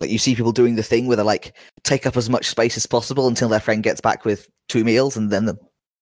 Like 0.00 0.10
you 0.10 0.18
see 0.18 0.34
people 0.34 0.52
doing 0.52 0.76
the 0.76 0.82
thing 0.82 1.06
where 1.06 1.16
they 1.16 1.22
like 1.22 1.54
take 1.84 2.06
up 2.06 2.16
as 2.16 2.30
much 2.30 2.46
space 2.46 2.76
as 2.76 2.86
possible 2.86 3.28
until 3.28 3.48
their 3.48 3.60
friend 3.60 3.82
gets 3.82 4.00
back 4.00 4.24
with 4.24 4.48
two 4.68 4.82
meals 4.84 5.16
and 5.16 5.30
then 5.30 5.44
the 5.44 5.58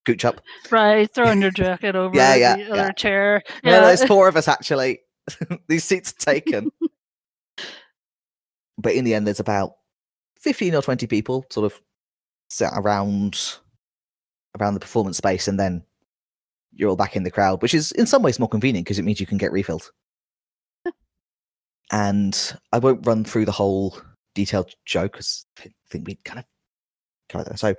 gooch 0.06 0.24
up. 0.24 0.40
Right, 0.70 1.12
throwing 1.12 1.42
your 1.42 1.50
jacket 1.50 1.96
over 1.96 2.14
Yeah, 2.14 2.34
yeah, 2.36 2.56
the 2.56 2.62
yeah. 2.62 2.68
other 2.70 2.92
chair. 2.92 3.42
No, 3.64 3.80
there's 3.80 4.04
four 4.04 4.28
of 4.28 4.36
us 4.36 4.46
actually. 4.48 5.00
These 5.68 5.84
seats 5.84 6.12
are 6.12 6.32
taken. 6.32 6.70
but 8.78 8.94
in 8.94 9.04
the 9.04 9.14
end, 9.14 9.26
there's 9.26 9.40
about 9.40 9.72
fifteen 10.40 10.74
or 10.74 10.82
twenty 10.82 11.06
people 11.06 11.44
sort 11.50 11.70
of 11.70 11.80
sat 12.48 12.72
around 12.76 13.58
around 14.58 14.74
the 14.74 14.80
performance 14.80 15.16
space, 15.18 15.48
and 15.48 15.58
then 15.58 15.82
you're 16.72 16.88
all 16.88 16.96
back 16.96 17.16
in 17.16 17.24
the 17.24 17.30
crowd, 17.30 17.60
which 17.62 17.74
is 17.74 17.92
in 17.92 18.06
some 18.06 18.22
ways 18.22 18.38
more 18.38 18.48
convenient 18.48 18.86
because 18.86 18.98
it 18.98 19.04
means 19.04 19.20
you 19.20 19.26
can 19.26 19.38
get 19.38 19.52
refilled. 19.52 19.90
And 21.90 22.54
I 22.72 22.78
won't 22.78 23.06
run 23.06 23.24
through 23.24 23.44
the 23.44 23.52
whole 23.52 23.98
detailed 24.34 24.72
joke 24.84 25.12
because 25.12 25.46
I 25.58 25.70
think 25.90 26.06
we 26.06 26.16
kind 26.24 26.40
of 26.40 26.44
covered 27.28 27.48
that. 27.48 27.58
So, 27.58 27.74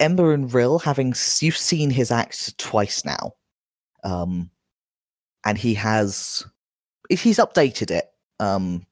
Ember 0.00 0.32
and 0.32 0.52
Rill, 0.52 0.78
having 0.78 1.14
you've 1.40 1.56
seen 1.56 1.90
his 1.90 2.10
act 2.10 2.58
twice 2.58 3.04
now, 3.04 3.32
um, 4.04 4.50
and 5.44 5.56
he 5.56 5.74
has 5.74 6.44
if 7.10 7.22
he's 7.22 7.38
updated 7.38 7.90
it. 7.90 8.06
Um, 8.40 8.86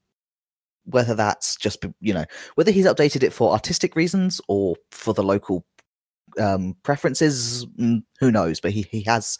whether 0.85 1.13
that's 1.13 1.55
just 1.57 1.85
you 1.99 2.11
know 2.13 2.25
whether 2.55 2.71
he's 2.71 2.87
updated 2.87 3.21
it 3.21 3.31
for 3.31 3.51
artistic 3.51 3.95
reasons 3.95 4.41
or 4.47 4.75
for 4.91 5.13
the 5.13 5.21
local 5.21 5.63
um, 6.39 6.75
preferences, 6.83 7.65
mm, 7.77 8.03
who 8.19 8.31
knows? 8.31 8.59
But 8.59 8.71
he 8.71 8.83
he 8.89 9.01
has 9.03 9.37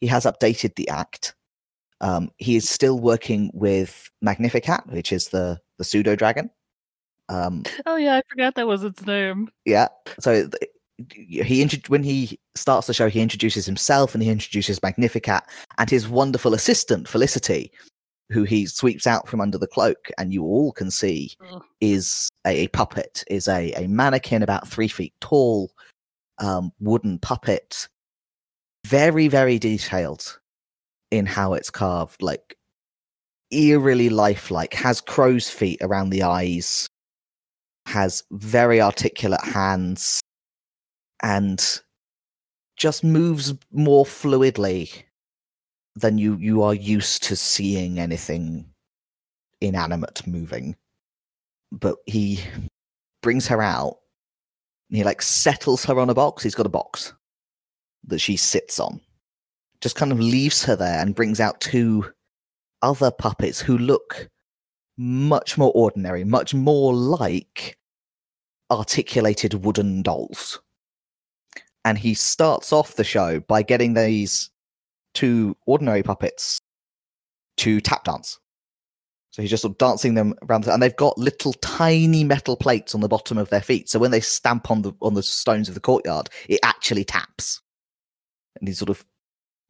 he 0.00 0.06
has 0.06 0.24
updated 0.24 0.74
the 0.76 0.88
act. 0.88 1.34
Um, 2.00 2.30
he 2.36 2.56
is 2.56 2.68
still 2.68 2.98
working 3.00 3.50
with 3.54 4.10
Magnificat, 4.22 4.82
which 4.86 5.12
is 5.12 5.28
the 5.28 5.58
the 5.78 5.84
pseudo 5.84 6.14
dragon. 6.16 6.50
Um, 7.28 7.64
Oh 7.86 7.96
yeah, 7.96 8.16
I 8.16 8.22
forgot 8.28 8.54
that 8.54 8.66
was 8.66 8.84
its 8.84 9.04
name. 9.04 9.48
yeah. 9.64 9.88
So 10.20 10.48
th- 10.48 10.72
he 11.46 11.64
when 11.88 12.02
he 12.02 12.38
starts 12.54 12.86
the 12.86 12.94
show, 12.94 13.08
he 13.08 13.20
introduces 13.20 13.66
himself 13.66 14.14
and 14.14 14.22
he 14.22 14.30
introduces 14.30 14.82
Magnificat 14.82 15.42
and 15.78 15.88
his 15.90 16.08
wonderful 16.08 16.54
assistant 16.54 17.06
Felicity, 17.08 17.70
who 18.30 18.42
he 18.44 18.66
sweeps 18.66 19.06
out 19.06 19.28
from 19.28 19.40
under 19.40 19.58
the 19.58 19.66
cloak, 19.68 20.08
and 20.18 20.32
you 20.32 20.42
all 20.42 20.72
can 20.72 20.90
see 20.90 21.36
is 21.80 22.28
a, 22.46 22.64
a 22.64 22.68
puppet, 22.68 23.22
is 23.28 23.46
a, 23.46 23.72
a 23.72 23.86
mannequin 23.86 24.42
about 24.42 24.66
three 24.66 24.88
feet 24.88 25.12
tall, 25.20 25.70
um, 26.38 26.72
wooden 26.80 27.18
puppet, 27.20 27.88
very 28.86 29.28
very 29.28 29.58
detailed 29.58 30.38
in 31.10 31.26
how 31.26 31.54
it's 31.54 31.70
carved, 31.70 32.22
like 32.22 32.56
eerily 33.50 34.10
lifelike, 34.10 34.74
has 34.74 35.00
crow's 35.00 35.48
feet 35.48 35.78
around 35.80 36.10
the 36.10 36.22
eyes, 36.22 36.88
has 37.86 38.22
very 38.30 38.80
articulate 38.80 39.42
hands, 39.42 40.20
and 41.22 41.80
just 42.76 43.02
moves 43.02 43.54
more 43.72 44.04
fluidly 44.04 45.04
than 45.96 46.18
you 46.18 46.36
you 46.36 46.62
are 46.62 46.74
used 46.74 47.22
to 47.24 47.34
seeing 47.34 47.98
anything 47.98 48.64
inanimate 49.60 50.26
moving. 50.26 50.76
But 51.72 51.96
he 52.06 52.40
brings 53.22 53.46
her 53.48 53.60
out. 53.60 53.98
He 54.90 55.04
like 55.04 55.20
settles 55.20 55.84
her 55.84 55.98
on 55.98 56.08
a 56.08 56.14
box. 56.14 56.42
He's 56.42 56.54
got 56.54 56.66
a 56.66 56.70
box 56.70 57.12
that 58.04 58.20
she 58.20 58.36
sits 58.36 58.80
on. 58.80 59.00
Just 59.80 59.96
kind 59.96 60.12
of 60.12 60.20
leaves 60.20 60.64
her 60.64 60.76
there 60.76 61.00
and 61.00 61.14
brings 61.14 61.40
out 61.40 61.60
two 61.60 62.04
other 62.82 63.10
puppets 63.10 63.60
who 63.60 63.78
look 63.78 64.28
much 64.96 65.56
more 65.56 65.72
ordinary, 65.74 66.24
much 66.24 66.54
more 66.54 66.94
like 66.94 67.78
articulated 68.70 69.54
wooden 69.64 70.02
dolls. 70.02 70.60
And 71.84 71.96
he 71.96 72.14
starts 72.14 72.72
off 72.72 72.96
the 72.96 73.04
show 73.04 73.40
by 73.40 73.62
getting 73.62 73.94
these 73.94 74.50
two 75.14 75.56
ordinary 75.66 76.02
puppets 76.02 76.60
to 77.58 77.80
tap 77.80 78.04
dance. 78.04 78.38
So 79.30 79.42
he's 79.42 79.50
just 79.50 79.62
sort 79.62 79.72
of 79.72 79.78
dancing 79.78 80.14
them 80.14 80.34
around, 80.48 80.64
the, 80.64 80.72
and 80.72 80.82
they've 80.82 80.96
got 80.96 81.16
little 81.16 81.52
tiny 81.54 82.24
metal 82.24 82.56
plates 82.56 82.94
on 82.94 83.00
the 83.00 83.08
bottom 83.08 83.38
of 83.38 83.50
their 83.50 83.60
feet. 83.60 83.88
So 83.88 83.98
when 83.98 84.10
they 84.10 84.20
stamp 84.20 84.70
on 84.70 84.82
the 84.82 84.92
on 85.00 85.14
the 85.14 85.22
stones 85.22 85.68
of 85.68 85.74
the 85.74 85.80
courtyard, 85.80 86.28
it 86.48 86.60
actually 86.64 87.04
taps. 87.04 87.62
And 88.58 88.66
he 88.66 88.74
sort 88.74 88.90
of 88.90 89.04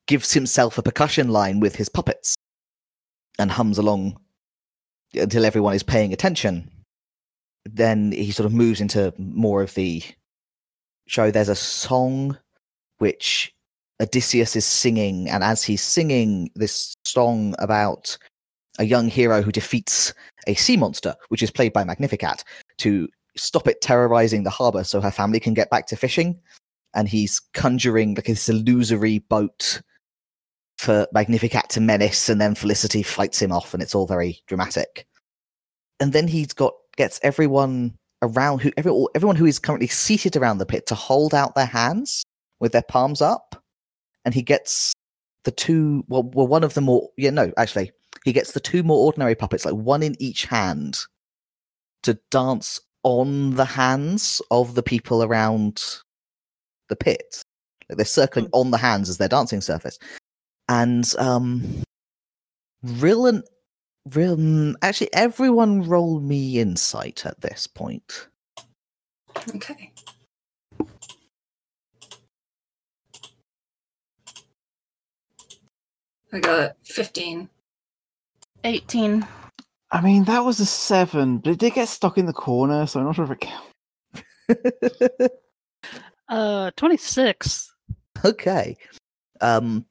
gives 0.09 0.33
himself 0.33 0.79
a 0.79 0.83
percussion 0.83 1.29
line 1.29 1.61
with 1.61 1.77
his 1.77 1.89
puppets 1.89 2.35
and 3.39 3.53
hums 3.53 3.79
along 3.79 4.19
until 5.15 5.45
everyone 5.45 5.75
is 5.75 5.85
paying 5.85 6.13
attention. 6.13 6.69
Then 7.65 8.11
he 8.11 8.33
sort 8.33 8.47
of 8.47 8.53
moves 8.53 8.81
into 8.81 9.13
more 9.19 9.63
of 9.63 9.75
the 9.75 10.03
show. 11.07 11.31
There's 11.31 11.51
a 11.51 11.55
song 11.55 12.37
which 12.97 13.55
Odysseus 14.01 14.57
is 14.57 14.65
singing, 14.65 15.29
and 15.29 15.45
as 15.45 15.63
he's 15.63 15.83
singing 15.83 16.51
this 16.55 16.95
song 17.05 17.55
about 17.59 18.17
a 18.79 18.85
young 18.85 19.09
hero 19.09 19.43
who 19.43 19.53
defeats 19.53 20.15
a 20.47 20.55
sea 20.55 20.77
monster, 20.77 21.15
which 21.29 21.43
is 21.43 21.51
played 21.51 21.73
by 21.73 21.85
Magnificat, 21.85 22.45
to 22.79 23.09
stop 23.37 23.69
it 23.69 23.83
terrorizing 23.83 24.45
the 24.45 24.51
harbor 24.51 24.85
so 24.85 25.01
her 25.01 25.11
family 25.11 25.41
can 25.41 25.53
get 25.53 25.71
back 25.71 25.87
to 25.89 25.97
fishing. 25.97 26.41
And 26.95 27.09
he's 27.09 27.41
conjuring 27.53 28.15
like 28.15 28.25
this 28.25 28.49
illusory 28.49 29.19
boat 29.19 29.83
for 30.79 31.07
Magnificat 31.13 31.69
to 31.71 31.81
menace, 31.81 32.29
and 32.29 32.41
then 32.41 32.55
Felicity 32.55 33.03
fights 33.03 33.43
him 33.43 33.53
off, 33.53 33.75
and 33.75 33.83
it's 33.83 33.95
all 33.95 34.07
very 34.07 34.41
dramatic. 34.47 35.07
And 36.01 36.13
then 36.13 36.29
he's 36.29 36.53
got 36.53 36.75
gets 36.97 37.21
everyone 37.23 37.95
around 38.23 38.61
who 38.61 38.73
every, 38.77 38.93
everyone 39.15 39.37
who 39.37 39.47
is 39.47 39.59
currently 39.59 39.87
seated 39.89 40.37
around 40.37 40.59
the 40.59 40.67
pit 40.67 40.87
to 40.87 40.95
hold 40.95 41.35
out 41.35 41.55
their 41.55 41.67
hands 41.67 42.25
with 42.61 42.73
their 42.73 42.83
palms 42.83 43.21
up, 43.21 43.63
and 44.25 44.35
he 44.35 44.43
gets 44.43 44.93
the 45.45 45.51
two 45.51 46.05
well, 46.09 46.23
well 46.23 46.47
one 46.47 46.65
of 46.65 46.75
the 46.75 46.81
more 46.81 47.09
yeah 47.17 47.31
no 47.31 47.53
actually 47.57 47.91
he 48.25 48.33
gets 48.33 48.53
the 48.53 48.61
two 48.61 48.83
more 48.83 49.07
ordinary 49.07 49.35
puppets 49.35 49.65
like 49.65 49.75
one 49.75 50.03
in 50.03 50.15
each 50.19 50.45
hand 50.45 50.99
to 52.03 52.19
dance 52.31 52.81
on 53.03 53.55
the 53.55 53.65
hands 53.65 54.43
of 54.51 54.75
the 54.75 54.83
people 54.83 55.23
around 55.23 55.83
the 56.89 56.97
pit. 56.97 57.43
Like 57.89 57.97
they're 57.97 58.05
circling 58.05 58.47
hmm. 58.47 58.55
on 58.55 58.71
the 58.71 58.79
hands 58.79 59.09
as 59.09 59.19
their 59.19 59.29
dancing 59.29 59.61
surface 59.61 59.99
and 60.69 61.15
um 61.19 61.83
Rill 62.83 63.27
and 63.27 63.45
Rill 64.15 64.37
mm, 64.37 64.75
actually 64.83 65.13
everyone 65.15 65.83
roll 65.83 66.21
me 66.21 66.59
insight 66.59 67.27
at 67.27 67.41
this 67.41 67.67
point 67.67 68.29
Okay. 69.55 69.93
I 76.33 76.41
got 76.41 76.77
15. 76.85 77.49
18. 78.65 79.27
I 79.91 80.01
mean, 80.03 80.25
that 80.25 80.41
was 80.45 80.61
a 80.61 80.67
seven, 80.67 81.39
but 81.39 81.53
it 81.53 81.59
did 81.59 81.75
get 81.75 81.89
stuck 81.89 82.19
in 82.19 82.27
the 82.27 82.33
corner, 82.33 82.87
so 82.87 83.01
I'm 83.01 83.07
not 83.07 83.15
sure 83.15 83.25
if 83.25 83.31
it 83.31 83.41
counts. 83.41 85.33
Uh, 86.29 86.71
twenty 86.77 86.99
six. 86.99 87.75
Okay. 88.23 88.77
Um, 89.41 89.87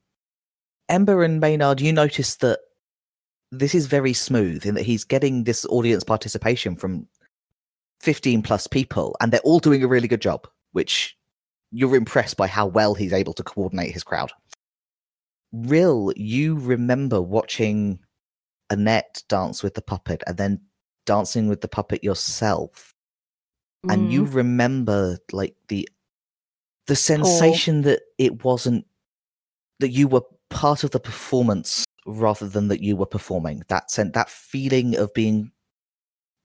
Ember 0.89 1.23
and 1.23 1.39
Maynard, 1.39 1.81
you 1.81 1.91
notice 1.91 2.35
that 2.37 2.59
this 3.51 3.75
is 3.75 3.87
very 3.87 4.13
smooth 4.13 4.65
in 4.65 4.75
that 4.75 4.85
he's 4.85 5.03
getting 5.03 5.43
this 5.43 5.65
audience 5.65 6.03
participation 6.03 6.75
from 6.75 7.07
15 8.01 8.41
plus 8.41 8.67
people, 8.67 9.15
and 9.19 9.31
they're 9.31 9.39
all 9.41 9.59
doing 9.59 9.83
a 9.83 9.87
really 9.87 10.07
good 10.07 10.21
job, 10.21 10.47
which 10.71 11.17
you're 11.71 11.95
impressed 11.95 12.37
by 12.37 12.47
how 12.47 12.65
well 12.65 12.93
he's 12.93 13.13
able 13.13 13.33
to 13.33 13.43
coordinate 13.43 13.91
his 13.91 14.03
crowd. 14.03 14.31
Rill, 15.51 16.13
you 16.15 16.55
remember 16.55 17.21
watching 17.21 17.99
Annette 18.69 19.23
dance 19.29 19.63
with 19.63 19.73
the 19.73 19.81
puppet 19.81 20.23
and 20.27 20.37
then 20.37 20.61
dancing 21.05 21.47
with 21.47 21.61
the 21.61 21.67
puppet 21.67 22.03
yourself. 22.03 22.93
And 23.89 24.11
you 24.11 24.25
mm. 24.25 24.33
remember 24.33 25.17
like 25.31 25.55
the 25.69 25.87
the 26.87 26.95
sensation 26.95 27.83
that 27.83 28.01
it 28.17 28.43
wasn't 28.43 28.85
that 29.79 29.89
you 29.89 30.07
were 30.07 30.23
part 30.49 30.83
of 30.83 30.91
the 30.91 30.99
performance 30.99 31.85
rather 32.05 32.47
than 32.47 32.67
that 32.69 32.81
you 32.81 32.95
were 32.95 33.05
performing 33.05 33.61
that 33.67 33.91
sen- 33.91 34.11
that 34.13 34.29
feeling 34.29 34.95
of 34.95 35.13
being 35.13 35.51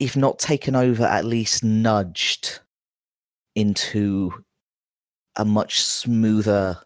if 0.00 0.16
not 0.16 0.38
taken 0.38 0.74
over 0.74 1.04
at 1.04 1.24
least 1.24 1.62
nudged 1.62 2.58
into 3.54 4.32
a 5.36 5.44
much 5.44 5.80
smoother 5.82 6.76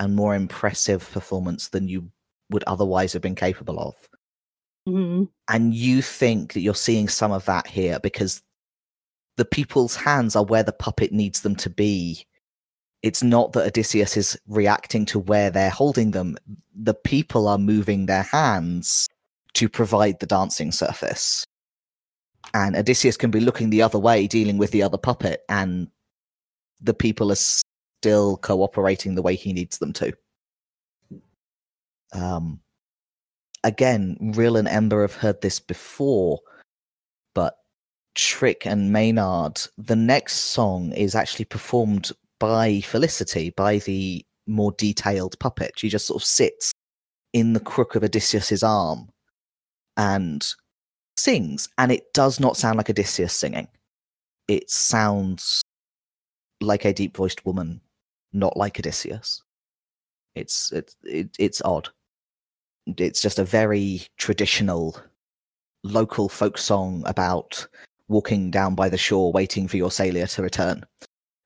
and 0.00 0.16
more 0.16 0.34
impressive 0.34 1.08
performance 1.12 1.68
than 1.68 1.86
you 1.88 2.10
would 2.50 2.64
otherwise 2.66 3.12
have 3.12 3.22
been 3.22 3.34
capable 3.36 3.78
of 3.78 3.94
Mhm. 4.88 5.28
and 5.48 5.74
you 5.74 6.02
think 6.02 6.52
that 6.52 6.60
you're 6.60 6.74
seeing 6.74 7.08
some 7.08 7.32
of 7.32 7.44
that 7.46 7.66
here 7.66 7.98
because 8.00 8.42
the 9.36 9.44
people's 9.44 9.94
hands 9.96 10.34
are 10.34 10.44
where 10.44 10.62
the 10.62 10.72
puppet 10.72 11.12
needs 11.12 11.42
them 11.42 11.54
to 11.56 11.68
be. 11.68 12.24
It's 13.06 13.22
not 13.22 13.52
that 13.52 13.68
Odysseus 13.68 14.16
is 14.16 14.36
reacting 14.48 15.06
to 15.06 15.20
where 15.20 15.48
they're 15.48 15.70
holding 15.70 16.10
them. 16.10 16.36
The 16.74 16.92
people 16.92 17.46
are 17.46 17.56
moving 17.56 18.06
their 18.06 18.24
hands 18.24 19.06
to 19.54 19.68
provide 19.68 20.18
the 20.18 20.26
dancing 20.26 20.72
surface. 20.72 21.44
And 22.52 22.74
Odysseus 22.74 23.16
can 23.16 23.30
be 23.30 23.38
looking 23.38 23.70
the 23.70 23.80
other 23.80 24.00
way, 24.00 24.26
dealing 24.26 24.58
with 24.58 24.72
the 24.72 24.82
other 24.82 24.98
puppet, 24.98 25.42
and 25.48 25.86
the 26.80 26.94
people 26.94 27.30
are 27.30 27.36
still 27.36 28.38
cooperating 28.38 29.14
the 29.14 29.22
way 29.22 29.36
he 29.36 29.52
needs 29.52 29.78
them 29.78 29.92
to. 29.92 30.12
Um, 32.12 32.58
again, 33.62 34.32
Rill 34.34 34.56
and 34.56 34.66
Ember 34.66 35.02
have 35.02 35.14
heard 35.14 35.42
this 35.42 35.60
before, 35.60 36.40
but 37.34 37.56
Trick 38.16 38.66
and 38.66 38.92
Maynard, 38.92 39.60
the 39.78 39.94
next 39.94 40.34
song 40.34 40.90
is 40.90 41.14
actually 41.14 41.44
performed 41.44 42.10
by 42.38 42.80
Felicity, 42.80 43.50
by 43.50 43.78
the 43.78 44.24
more 44.46 44.72
detailed 44.72 45.38
puppet. 45.38 45.72
She 45.76 45.88
just 45.88 46.06
sort 46.06 46.22
of 46.22 46.26
sits 46.26 46.72
in 47.32 47.52
the 47.52 47.60
crook 47.60 47.94
of 47.94 48.04
Odysseus's 48.04 48.62
arm 48.62 49.08
and 49.96 50.46
sings, 51.16 51.68
and 51.78 51.90
it 51.92 52.12
does 52.14 52.40
not 52.40 52.56
sound 52.56 52.76
like 52.76 52.90
Odysseus 52.90 53.32
singing. 53.32 53.68
It 54.48 54.70
sounds 54.70 55.62
like 56.60 56.84
a 56.84 56.92
deep 56.92 57.16
voiced 57.16 57.44
woman, 57.44 57.80
not 58.32 58.56
like 58.56 58.78
Odysseus. 58.78 59.42
It's 60.34 60.70
it's 60.72 60.96
it, 61.02 61.34
it's 61.38 61.62
odd. 61.64 61.88
It's 62.86 63.20
just 63.20 63.38
a 63.38 63.44
very 63.44 64.02
traditional 64.16 64.96
local 65.82 66.28
folk 66.28 66.58
song 66.58 67.02
about 67.06 67.66
walking 68.08 68.50
down 68.50 68.74
by 68.74 68.88
the 68.88 68.98
shore 68.98 69.32
waiting 69.32 69.66
for 69.66 69.76
your 69.76 69.90
sailor 69.90 70.26
to 70.26 70.42
return. 70.42 70.84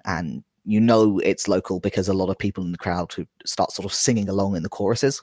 And 0.05 0.43
you 0.65 0.81
know 0.81 1.19
it's 1.21 1.49
local 1.49 1.81
because 1.81 2.09
a 2.09 2.15
lot 2.15 2.31
of 2.31 2.39
people 2.39 2.65
in 2.65 2.73
the 2.73 2.79
crowd 2.79 3.13
who 3.13 3.27
start 3.45 3.73
sort 3.73 3.87
of 3.87 3.95
singing 3.95 4.29
along 4.29 4.57
in 4.57 4.63
the 4.63 4.69
choruses. 4.69 5.23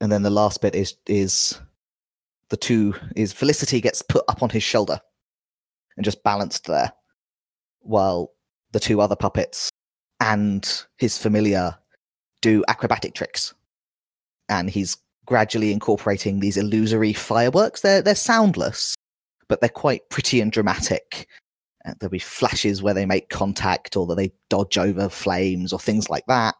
And 0.00 0.10
then 0.10 0.22
the 0.22 0.30
last 0.30 0.60
bit 0.60 0.74
is 0.74 0.96
is 1.06 1.58
the 2.48 2.56
two 2.56 2.94
is 3.16 3.32
Felicity 3.32 3.80
gets 3.80 4.02
put 4.02 4.24
up 4.28 4.42
on 4.42 4.50
his 4.50 4.62
shoulder 4.62 5.00
and 5.96 6.04
just 6.04 6.22
balanced 6.22 6.66
there, 6.66 6.92
while 7.80 8.32
the 8.72 8.80
two 8.80 9.00
other 9.00 9.16
puppets 9.16 9.70
and 10.20 10.84
his 10.96 11.18
familiar 11.18 11.76
do 12.40 12.64
acrobatic 12.68 13.14
tricks. 13.14 13.54
And 14.48 14.68
he's 14.68 14.96
gradually 15.24 15.72
incorporating 15.72 16.40
these 16.40 16.56
illusory 16.56 17.12
fireworks. 17.12 17.82
They're 17.82 18.02
they're 18.02 18.14
soundless, 18.14 18.96
but 19.48 19.60
they're 19.60 19.68
quite 19.70 20.08
pretty 20.08 20.40
and 20.40 20.50
dramatic. 20.50 21.28
Uh, 21.84 21.94
there'll 21.98 22.10
be 22.10 22.18
flashes 22.18 22.82
where 22.82 22.94
they 22.94 23.06
make 23.06 23.28
contact 23.28 23.96
or 23.96 24.06
that 24.06 24.16
they 24.16 24.32
dodge 24.48 24.78
over 24.78 25.08
flames 25.08 25.72
or 25.72 25.78
things 25.78 26.08
like 26.08 26.24
that, 26.26 26.54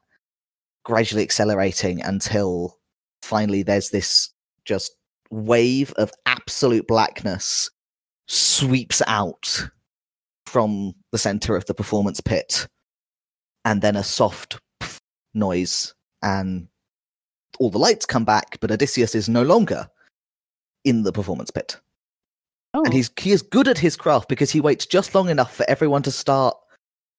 gradually 0.85 1.23
accelerating 1.23 2.03
until 2.03 2.79
finally 3.23 3.63
there's 3.63 3.91
this 3.91 4.31
just 4.65 4.97
wave 5.31 5.93
of 5.93 6.13
absolute 6.27 6.87
blackness 6.87 7.71
sweeps 8.27 9.01
out 9.07 9.69
from 10.47 10.95
the 11.11 11.19
center 11.19 11.57
of 11.57 11.65
the 11.67 11.75
performance 11.75 12.21
pit 12.21 12.69
and 13.65 13.81
then 13.81 13.97
a 13.97 14.05
soft 14.05 14.61
noise 15.35 15.95
and 16.23 16.69
all 17.59 17.71
the 17.71 17.79
lights 17.79 18.05
come 18.05 18.25
back 18.25 18.59
but 18.61 18.71
odysseus 18.71 19.15
is 19.15 19.29
no 19.29 19.43
longer 19.43 19.89
in 20.85 21.03
the 21.03 21.13
performance 21.13 21.51
pit 21.51 21.81
Oh, 22.75 22.85
and 22.85 22.93
he's 22.93 23.11
he 23.19 23.33
is 23.33 23.43
good 23.43 23.69
at 23.69 23.79
his 23.79 23.97
craft 23.97 24.29
because 24.29 24.51
he 24.51 24.61
waits 24.61 24.87
just 24.87 25.15
long 25.15 25.29
enough 25.29 25.55
for 25.55 25.67
everyone 25.69 26.03
to 26.05 26.11
start 26.11 26.57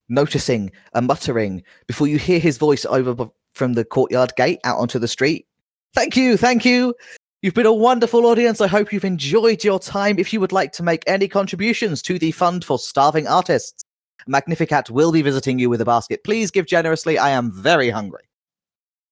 noticing 0.10 0.72
and 0.94 1.08
muttering 1.08 1.64
before 1.88 2.08
you 2.08 2.18
hear 2.18 2.40
his 2.40 2.58
voice 2.58 2.86
over 2.86 3.30
from 3.54 3.74
the 3.74 3.86
courtyard 3.86 4.34
gate 4.36 4.60
out 4.64 4.80
onto 4.80 5.00
the 5.00 5.08
street. 5.08 5.46
Thank 5.94 6.18
you, 6.18 6.38
thank 6.38 6.66
you. 6.66 6.96
You've 7.44 7.54
been 7.54 7.66
a 7.66 7.74
wonderful 7.74 8.26
audience. 8.26 8.62
I 8.62 8.68
hope 8.68 8.94
you've 8.94 9.04
enjoyed 9.04 9.64
your 9.64 9.80
time. 9.80 10.18
If 10.18 10.32
you 10.32 10.40
would 10.40 10.54
like 10.54 10.72
to 10.74 10.84
make 10.84 11.04
any 11.08 11.28
contributions 11.28 12.02
to 12.04 12.18
the 12.18 12.32
fund 12.32 12.64
for 12.64 12.80
starving 12.80 13.28
artists, 13.28 13.84
Magnificat 14.28 14.90
will 14.90 15.12
be 15.12 15.22
visiting 15.22 15.60
you 15.60 15.70
with 15.70 15.82
a 15.82 15.86
basket. 15.86 16.24
Please 16.24 16.52
give 16.52 16.66
generously. 16.66 17.18
I 17.18 17.32
am 17.32 17.52
very 17.52 17.90
hungry. 17.90 18.24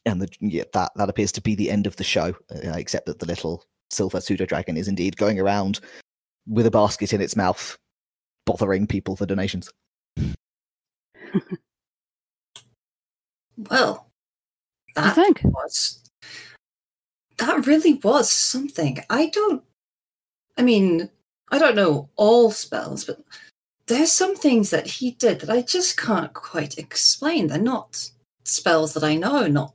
and 0.05 0.21
the, 0.21 0.27
yeah, 0.41 0.63
that 0.73 0.91
that 0.95 1.09
appears 1.09 1.31
to 1.33 1.41
be 1.41 1.55
the 1.55 1.71
end 1.71 1.87
of 1.87 1.95
the 1.95 2.03
show, 2.03 2.35
uh, 2.53 2.73
except 2.75 3.05
that 3.05 3.19
the 3.19 3.25
little 3.25 3.63
silver 3.91 4.21
pseudo 4.21 4.45
dragon 4.45 4.77
is 4.77 4.87
indeed 4.87 5.17
going 5.17 5.39
around 5.39 5.79
with 6.47 6.65
a 6.65 6.71
basket 6.71 7.13
in 7.13 7.21
its 7.21 7.35
mouth, 7.35 7.77
bothering 8.45 8.87
people 8.87 9.15
for 9.15 9.25
donations. 9.25 9.69
Well, 13.69 14.07
what 14.93 15.03
do 15.03 15.09
you 15.09 15.15
that 15.15 15.15
think? 15.15 15.41
was 15.43 16.01
that 17.37 17.65
really 17.65 17.95
was 17.95 18.31
something. 18.31 18.99
I 19.09 19.27
don't. 19.27 19.63
I 20.57 20.63
mean, 20.63 21.09
I 21.49 21.57
don't 21.57 21.75
know 21.75 22.09
all 22.15 22.51
spells, 22.51 23.05
but 23.05 23.19
there's 23.87 24.11
some 24.11 24.35
things 24.35 24.69
that 24.69 24.87
he 24.87 25.11
did 25.11 25.41
that 25.41 25.49
I 25.49 25.61
just 25.61 25.97
can't 25.97 26.33
quite 26.33 26.77
explain. 26.77 27.47
They're 27.47 27.57
not 27.57 28.09
spells 28.45 28.93
that 28.93 29.03
I 29.03 29.15
know, 29.15 29.47
not 29.47 29.73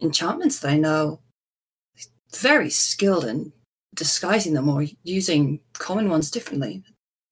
enchantments 0.00 0.60
that 0.60 0.70
I 0.70 0.76
know. 0.76 1.20
Very 2.36 2.70
skilled 2.70 3.24
in 3.24 3.52
disguising 3.94 4.54
them 4.54 4.68
or 4.68 4.86
using 5.02 5.60
common 5.72 6.08
ones 6.08 6.30
differently. 6.30 6.82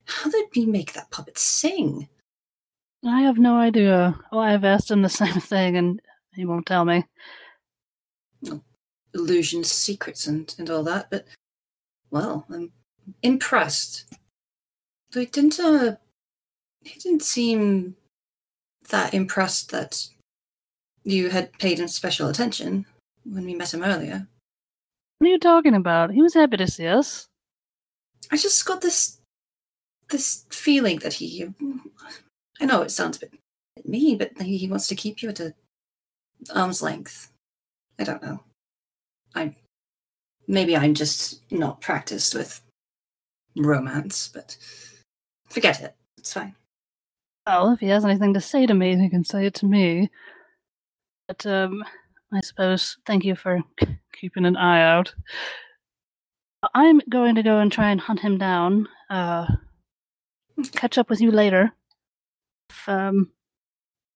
How 0.07 0.31
did 0.31 0.47
he 0.53 0.67
make 0.67 0.93
that 0.93 1.11
puppet 1.11 1.39
sing? 1.39 2.09
I 3.05 3.23
have 3.23 3.39
no 3.39 3.57
idea. 3.57 4.19
Oh, 4.33 4.39
I've 4.39 4.65
asked 4.65 4.91
him 4.91 5.03
the 5.03 5.09
same 5.23 5.41
thing, 5.41 5.77
and 5.77 6.01
he 6.35 6.45
won't 6.45 6.67
tell 6.67 6.85
me. 6.85 7.05
illusions, 9.15 9.71
secrets, 9.71 10.27
and, 10.27 10.55
and 10.59 10.69
all 10.71 10.83
that. 10.85 11.11
But 11.11 11.27
well, 12.11 12.47
I'm 12.51 12.73
impressed. 13.23 14.13
Though 15.13 15.21
he 15.21 15.27
didn't. 15.27 15.61
Uh, 15.61 15.97
he 16.85 16.99
didn't 16.99 17.23
seem 17.23 17.97
that 18.91 19.13
impressed 19.15 19.71
that 19.71 20.09
you 21.05 21.29
had 21.31 21.53
paid 21.59 21.79
him 21.79 21.89
special 21.89 22.29
attention 22.29 22.87
when 23.25 23.45
we 23.45 23.55
met 23.55 23.75
him 23.75 23.85
earlier. 23.85 24.27
What 25.19 25.29
are 25.29 25.31
you 25.31 25.39
talking 25.39 25.75
about? 25.75 26.13
He 26.13 26.23
was 26.23 26.35
happy 26.35 26.57
to 26.57 26.67
see 26.67 26.87
us. 26.87 27.27
I 28.31 28.37
just 28.37 28.65
got 28.65 28.81
this 28.81 29.19
this 30.11 30.45
feeling 30.51 30.99
that 31.01 31.15
he. 31.15 31.49
I 32.61 32.65
know 32.65 32.83
it 32.83 32.91
sounds 32.91 33.17
a 33.17 33.21
bit 33.21 33.35
mean, 33.89 34.19
but 34.19 34.41
he, 34.41 34.57
he 34.57 34.69
wants 34.69 34.87
to 34.89 34.95
keep 34.95 35.23
you 35.23 35.31
at 35.31 35.41
a 35.41 35.55
arm's 36.55 36.83
length. 36.83 37.33
I 37.99 38.05
don't 38.05 38.23
know. 38.23 38.41
I 39.35 39.57
maybe 40.47 40.77
I'm 40.77 40.95
just 40.95 41.43
not 41.51 41.81
practiced 41.81 42.35
with 42.35 42.61
romance, 43.57 44.31
but 44.33 44.57
forget 45.49 45.81
it. 45.81 45.97
It's 46.17 46.33
fine. 46.33 46.55
Well, 47.47 47.73
if 47.73 47.81
he 47.81 47.89
has 47.89 48.05
anything 48.05 48.35
to 48.35 48.41
say 48.41 48.67
to 48.67 48.75
me, 48.75 48.97
he 48.97 49.09
can 49.09 49.25
say 49.25 49.47
it 49.47 49.55
to 49.55 49.67
me. 49.67 50.11
But 51.27 51.45
um, 51.47 51.83
I 52.33 52.41
suppose 52.41 52.99
thank 53.07 53.25
you 53.25 53.35
for 53.35 53.61
keeping 54.13 54.45
an 54.45 54.57
eye 54.57 54.83
out. 54.83 55.15
I'm 56.75 57.01
going 57.09 57.37
to 57.37 57.43
go 57.43 57.59
and 57.59 57.71
try 57.71 57.91
and 57.91 58.01
hunt 58.01 58.21
him 58.21 58.37
down. 58.37 58.89
Uh, 59.09 59.47
catch 60.73 60.99
up 60.99 61.09
with 61.09 61.21
you 61.21 61.31
later. 61.31 61.73
If 62.71 62.89
um, 62.89 63.31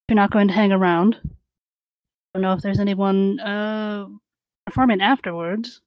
you're 0.09 0.17
not 0.17 0.31
going 0.31 0.49
to 0.49 0.55
hang 0.55 0.73
around, 0.73 1.19
I 1.25 1.29
don't 2.35 2.43
know 2.43 2.53
if 2.53 2.63
there's 2.63 2.81
anyone 2.81 3.41
uh 3.41 4.07
performing 4.67 5.01
afterwards. 5.01 5.81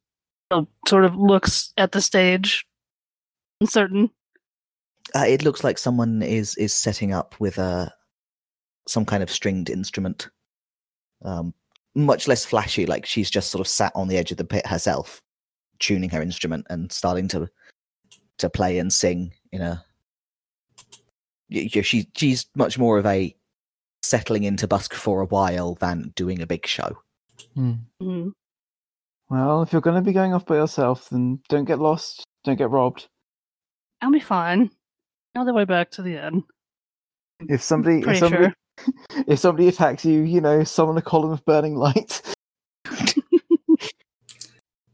Sort 0.88 1.06
of 1.06 1.16
looks 1.16 1.74
at 1.78 1.92
the 1.92 2.02
stage, 2.02 2.66
uncertain. 3.60 4.12
Uh, 5.16 5.26
it 5.28 5.44
looks 5.44 5.64
like 5.64 5.78
someone 5.78 6.22
is 6.22 6.56
is 6.56 6.74
setting 6.74 7.14
up 7.14 7.36
with 7.40 7.58
a 7.58 7.94
some 8.88 9.06
kind 9.06 9.24
of 9.24 9.32
stringed 9.32 9.70
instrument, 9.70 10.30
um, 11.24 11.54
much 11.96 12.28
less 12.28 12.46
flashy. 12.46 12.86
Like 12.86 13.06
she's 13.06 13.30
just 13.30 13.50
sort 13.50 13.62
of 13.62 13.68
sat 13.68 13.92
on 13.96 14.08
the 14.08 14.18
edge 14.18 14.32
of 14.32 14.38
the 14.38 14.44
pit 14.46 14.68
herself, 14.68 15.22
tuning 15.80 16.10
her 16.10 16.22
instrument 16.22 16.66
and 16.70 16.92
starting 16.92 17.28
to 17.30 17.50
to 18.38 18.50
play 18.50 18.80
and 18.80 18.92
sing 18.92 19.34
in 19.52 19.62
a. 19.62 19.84
y- 21.50 21.70
y- 21.74 21.82
She 21.82 22.08
she's 22.16 22.46
much 22.56 22.78
more 22.78 22.98
of 22.98 23.06
a 23.06 23.36
settling 24.04 24.44
into 24.44 24.68
busk 24.68 24.94
for 24.94 25.22
a 25.22 25.26
while 25.26 25.76
than 25.76 26.12
doing 26.16 26.42
a 26.42 26.48
big 26.48 26.68
show. 26.68 26.98
Mm. 27.58 28.32
Well, 29.30 29.64
if 29.64 29.72
you're 29.74 29.82
going 29.82 29.96
to 29.96 30.02
be 30.02 30.14
going 30.14 30.34
off 30.34 30.46
by 30.46 30.58
yourself, 30.58 31.10
then 31.10 31.40
don't 31.50 31.66
get 31.66 31.80
lost, 31.80 32.24
don't 32.44 32.58
get 32.58 32.70
robbed. 32.70 33.08
I'll 34.02 34.12
be 34.12 34.20
fine. 34.20 34.70
Know 35.34 35.46
the 35.46 35.54
way 35.54 35.66
back 35.66 35.90
to 35.92 36.02
the 36.04 36.24
inn. 36.24 36.44
If 37.50 37.64
somebody, 37.64 38.00
if 38.08 38.18
somebody, 38.20 38.44
sure. 38.46 38.54
if 39.28 39.40
somebody 39.40 39.68
attacks 39.68 40.06
you, 40.06 40.22
you 40.22 40.42
know, 40.42 40.64
summon 40.64 40.98
a 40.98 41.02
column 41.02 41.32
of 41.32 41.44
burning 41.46 41.76
light. 41.76 42.22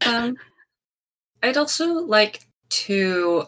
Um, 0.04 0.36
I'd 1.42 1.56
also 1.56 1.94
like 1.94 2.46
to 2.70 3.46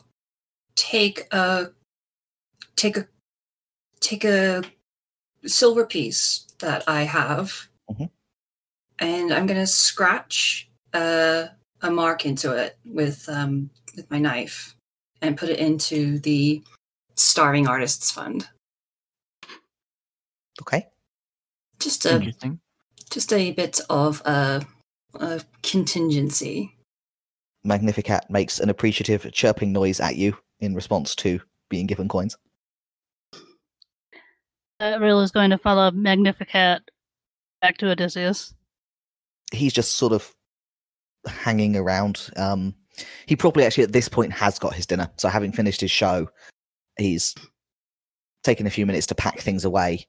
take 0.76 1.26
a 1.32 1.70
take 2.76 2.96
a 2.96 3.08
take 4.00 4.24
a 4.24 4.62
silver 5.46 5.84
piece 5.86 6.46
that 6.60 6.84
I 6.88 7.02
have, 7.02 7.68
Mhm. 7.90 8.10
and 9.00 9.32
I'm 9.32 9.46
gonna 9.46 9.66
scratch 9.66 10.68
a 10.92 11.50
a 11.82 11.90
mark 11.90 12.24
into 12.24 12.52
it 12.52 12.78
with 12.84 13.28
um 13.28 13.70
with 13.96 14.10
my 14.10 14.18
knife 14.18 14.76
and 15.22 15.36
put 15.36 15.48
it 15.48 15.58
into 15.58 16.18
the 16.20 16.62
starving 17.16 17.66
artists 17.66 18.10
fund. 18.10 18.48
Okay. 20.62 20.86
Just 21.80 22.06
a 22.06 22.16
Interesting. 22.16 22.60
just 23.10 23.32
a 23.32 23.52
bit 23.52 23.80
of 23.90 24.22
a, 24.24 24.64
a 25.14 25.42
contingency. 25.62 26.76
Magnificat 27.64 28.26
makes 28.28 28.60
an 28.60 28.68
appreciative 28.68 29.30
chirping 29.32 29.72
noise 29.72 30.00
at 30.00 30.16
you 30.16 30.36
in 30.60 30.74
response 30.74 31.14
to 31.16 31.40
being 31.68 31.86
given 31.86 32.08
coins. 32.08 32.36
Uh, 34.80 34.98
Rill 35.00 35.20
is 35.20 35.30
going 35.30 35.50
to 35.50 35.58
follow 35.58 35.90
Magnificat 35.90 36.82
back 37.62 37.78
to 37.78 37.90
Odysseus. 37.90 38.54
He's 39.52 39.72
just 39.72 39.92
sort 39.92 40.12
of 40.12 40.34
hanging 41.26 41.76
around. 41.76 42.28
Um, 42.36 42.74
he 43.26 43.34
probably 43.34 43.64
actually 43.64 43.84
at 43.84 43.92
this 43.92 44.08
point 44.08 44.32
has 44.32 44.58
got 44.58 44.74
his 44.74 44.86
dinner. 44.86 45.10
So 45.16 45.28
having 45.28 45.52
finished 45.52 45.80
his 45.80 45.90
show, 45.90 46.28
he's 46.98 47.34
taken 48.42 48.66
a 48.66 48.70
few 48.70 48.84
minutes 48.84 49.06
to 49.06 49.14
pack 49.14 49.38
things 49.38 49.64
away 49.64 50.06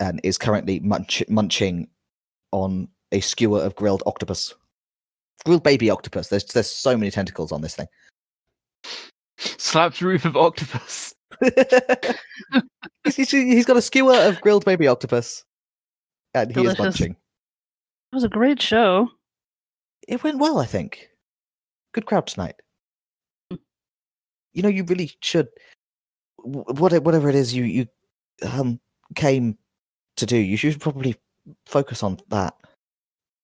and 0.00 0.20
is 0.24 0.38
currently 0.38 0.80
munch- 0.80 1.28
munching 1.28 1.88
on 2.52 2.88
a 3.12 3.20
skewer 3.20 3.60
of 3.60 3.74
grilled 3.76 4.02
octopus. 4.06 4.54
Grilled 5.44 5.62
baby 5.62 5.90
octopus. 5.90 6.28
There's 6.28 6.44
there's 6.46 6.70
so 6.70 6.96
many 6.96 7.10
tentacles 7.10 7.52
on 7.52 7.60
this 7.62 7.74
thing. 7.76 7.86
Slapped 9.38 10.00
roof 10.00 10.24
of 10.24 10.36
octopus. 10.36 11.14
he's, 13.04 13.16
he's- 13.16 13.30
he's 13.30 13.64
got 13.66 13.76
a 13.76 13.82
skewer 13.82 14.14
of 14.16 14.40
grilled 14.40 14.64
baby 14.64 14.86
octopus. 14.88 15.44
And 16.34 16.54
he 16.54 16.60
is 16.62 16.78
munching. 16.78 17.12
It 17.12 18.14
was 18.16 18.24
a 18.24 18.28
great 18.28 18.60
show. 18.60 19.08
It 20.06 20.22
went 20.22 20.38
well, 20.38 20.58
I 20.58 20.66
think. 20.66 21.08
Good 21.92 22.06
crowd 22.06 22.26
tonight. 22.26 22.54
You 23.50 24.62
know, 24.62 24.68
you 24.68 24.84
really 24.84 25.12
should. 25.20 25.48
wh- 26.38 26.68
whatever 26.80 27.28
it 27.28 27.34
is 27.34 27.54
you 27.54 27.64
you 27.64 27.86
um 28.42 28.80
came 29.14 29.56
to 30.18 30.26
do, 30.26 30.36
you 30.36 30.56
should 30.56 30.80
probably 30.80 31.16
focus 31.66 32.02
on 32.02 32.18
that. 32.28 32.54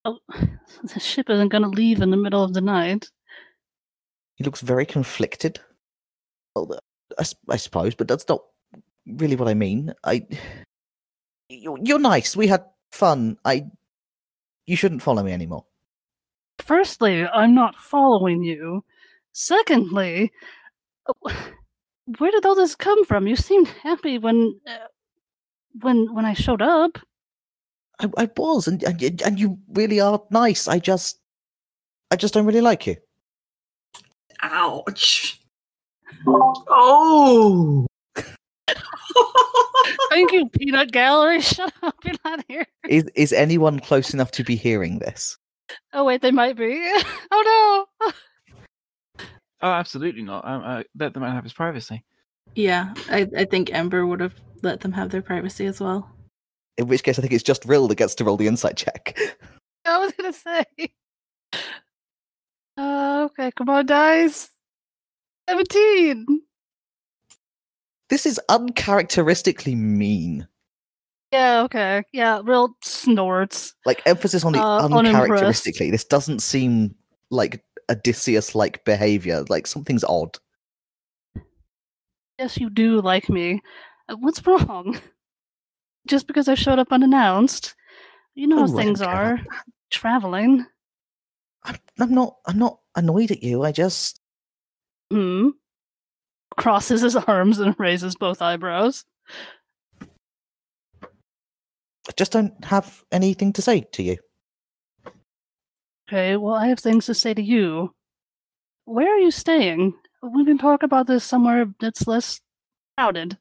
Oh, 0.05 0.19
the 0.95 1.01
ship 1.01 1.31
isn't 1.31 1.49
going 1.49 1.63
to 1.63 1.69
leave 1.69 2.03
in 2.03 2.11
the 2.11 2.17
middle 2.17 2.45
of 2.45 2.53
the 2.53 2.61
night. 2.61 3.09
He 4.37 4.45
looks 4.45 4.61
very 4.61 4.85
conflicted. 4.85 5.61
Well, 6.55 6.79
I, 7.19 7.25
I, 7.49 7.57
suppose, 7.57 7.95
but 7.95 8.09
that's 8.09 8.29
not 8.29 8.43
really 9.07 9.37
what 9.37 9.49
I 9.49 9.55
mean. 9.55 9.95
I, 10.05 10.27
you- 11.49 11.79
you're 11.83 11.99
nice. 11.99 12.37
We 12.37 12.47
had 12.49 12.65
fun. 12.93 13.39
I, 13.45 13.65
you 14.67 14.77
shouldn't 14.77 15.03
follow 15.03 15.23
me 15.23 15.33
anymore. 15.33 15.65
Firstly, 16.61 17.25
I'm 17.27 17.55
not 17.55 17.77
following 17.77 18.43
you. 18.43 18.85
Secondly, 19.33 20.33
uh, 21.09 21.33
where 22.19 22.31
did 22.31 22.47
all 22.47 22.55
this 22.55 22.75
come 22.77 23.05
from? 23.05 23.27
You 23.27 23.37
seemed 23.37 23.69
happy 23.69 24.19
when, 24.19 24.59
uh, 24.67 24.87
when 25.81 26.15
when 26.15 26.25
I 26.25 26.35
showed 26.35 26.63
up. 26.63 26.99
I, 28.01 28.11
I 28.17 28.31
was, 28.37 28.67
and, 28.67 28.83
and 28.83 29.23
and 29.23 29.39
you 29.39 29.59
really 29.73 30.01
are 30.01 30.21
nice. 30.31 30.67
I 30.67 30.79
just, 30.79 31.21
I 32.11 32.17
just 32.17 32.35
don't 32.35 32.47
really 32.47 32.61
like 32.61 32.87
you. 32.87 32.97
Ouch. 34.43 35.41
Oh. 36.27 37.87
Thank 40.11 40.33
you, 40.33 40.49
Peanut 40.49 40.93
Gallery. 40.93 41.41
Shut 41.43 41.73
up, 41.83 41.97
you're 42.05 42.15
not 42.25 42.45
here. 42.49 42.67
Is 42.89 43.05
is 43.15 43.33
anyone 43.33 43.81
close 43.81 44.13
enough 44.13 44.31
to 44.33 44.45
be 44.45 44.57
hearing 44.57 44.99
this? 44.99 45.39
Oh 45.93 46.05
wait, 46.05 46.21
they 46.21 46.31
might 46.31 46.57
be. 46.57 46.75
oh 47.31 47.87
no. 48.01 48.13
Oh, 49.63 49.71
absolutely 49.71 50.23
not. 50.23 50.47
Um, 50.47 50.63
uh, 50.65 50.83
let 50.99 51.15
the 51.15 51.21
man 51.21 51.35
have 51.35 51.45
his 51.45 51.55
privacy. 51.55 52.05
Yeah, 52.55 52.95
I, 53.11 53.29
I 53.37 53.45
think 53.45 53.73
Ember 53.73 54.07
would 54.07 54.21
have 54.21 54.35
let 54.63 54.81
them 54.81 54.93
have 54.93 55.11
their 55.11 55.23
privacy 55.23 55.67
as 55.67 55.81
well. 55.81 56.09
In 56.79 56.87
which 56.89 57.03
case, 57.03 57.19
I 57.19 57.23
think 57.23 57.33
it's 57.33 57.43
just 57.43 57.65
Rill 57.65 57.89
that 57.89 57.97
gets 57.97 58.15
to 58.17 58.25
roll 58.25 58.37
the 58.37 58.47
insight 58.47 58.77
check. 58.77 59.19
I 59.85 59.99
was 59.99 60.13
gonna 60.13 60.33
say. 60.33 60.65
Uh, 62.77 63.29
okay, 63.31 63.53
come 63.53 63.69
on, 63.71 63.87
guys. 63.87 64.51
Seventeen. 65.49 66.27
This 68.11 68.27
is 68.27 68.41
uncharacteristically 68.49 69.77
mean. 69.77 70.49
Yeah, 71.33 71.63
okay. 71.63 72.03
Yeah, 72.13 72.41
Rill 72.43 72.77
snorts. 72.83 73.75
Like 73.87 74.03
emphasis 74.07 74.45
on 74.45 74.55
the 74.55 74.61
Uh, 74.61 74.87
unimpressed. 74.87 75.07
uncharacteristically. 75.07 75.93
This 75.93 76.05
doesn't 76.05 76.41
seem 76.41 76.97
like 77.31 77.63
Odysseus-like 77.89 78.85
behavior. 78.85 79.45
Like 79.49 79.69
something's 79.69 80.03
odd. 80.03 80.37
Yes, 82.39 82.59
you 82.59 82.71
do 82.71 83.01
like 83.01 83.29
me. 83.29 83.61
Uh, 84.09 84.17
What's 84.19 84.45
wrong? 84.47 84.99
Just 86.07 86.27
because 86.27 86.49
I 86.49 86.55
showed 86.55 86.79
up 86.79 86.93
unannounced? 86.93 87.75
You 88.35 88.47
know 88.49 88.59
Oh, 88.59 88.67
how 88.67 88.77
things 88.77 89.01
are. 89.01 89.41
Traveling. 89.91 90.67
I'm, 91.65 91.77
I'm 91.99 92.13
not. 92.15 92.37
I'm 92.47 92.59
not 92.59 92.79
annoyed 92.97 93.31
at 93.31 93.43
you. 93.43 93.63
I 93.63 93.73
just. 93.73 94.21
Hmm. 95.11 95.51
Crosses 96.59 97.01
his 97.03 97.17
arms 97.29 97.59
and 97.59 97.75
raises 97.79 98.17
both 98.17 98.43
eyebrows. 98.43 99.05
I 101.03 102.13
just 102.17 102.33
don't 102.33 102.53
have 102.65 103.03
anything 103.13 103.53
to 103.55 103.63
say 103.63 103.81
to 103.93 104.03
you. 104.03 104.17
Okay, 106.07 106.37
well, 106.37 106.55
I 106.55 106.67
have 106.67 106.81
things 106.81 107.07
to 107.07 107.15
say 107.15 107.33
to 107.33 107.43
you. 107.43 107.95
Where 108.85 109.15
are 109.15 109.19
you 109.21 109.31
staying? 109.31 109.95
We 110.33 110.45
can 110.47 110.57
talk 110.57 110.83
about 110.83 111.07
this 111.07 111.23
somewhere 111.23 111.67
that's 111.81 112.07
less 112.07 112.41
crowded. 112.97 113.37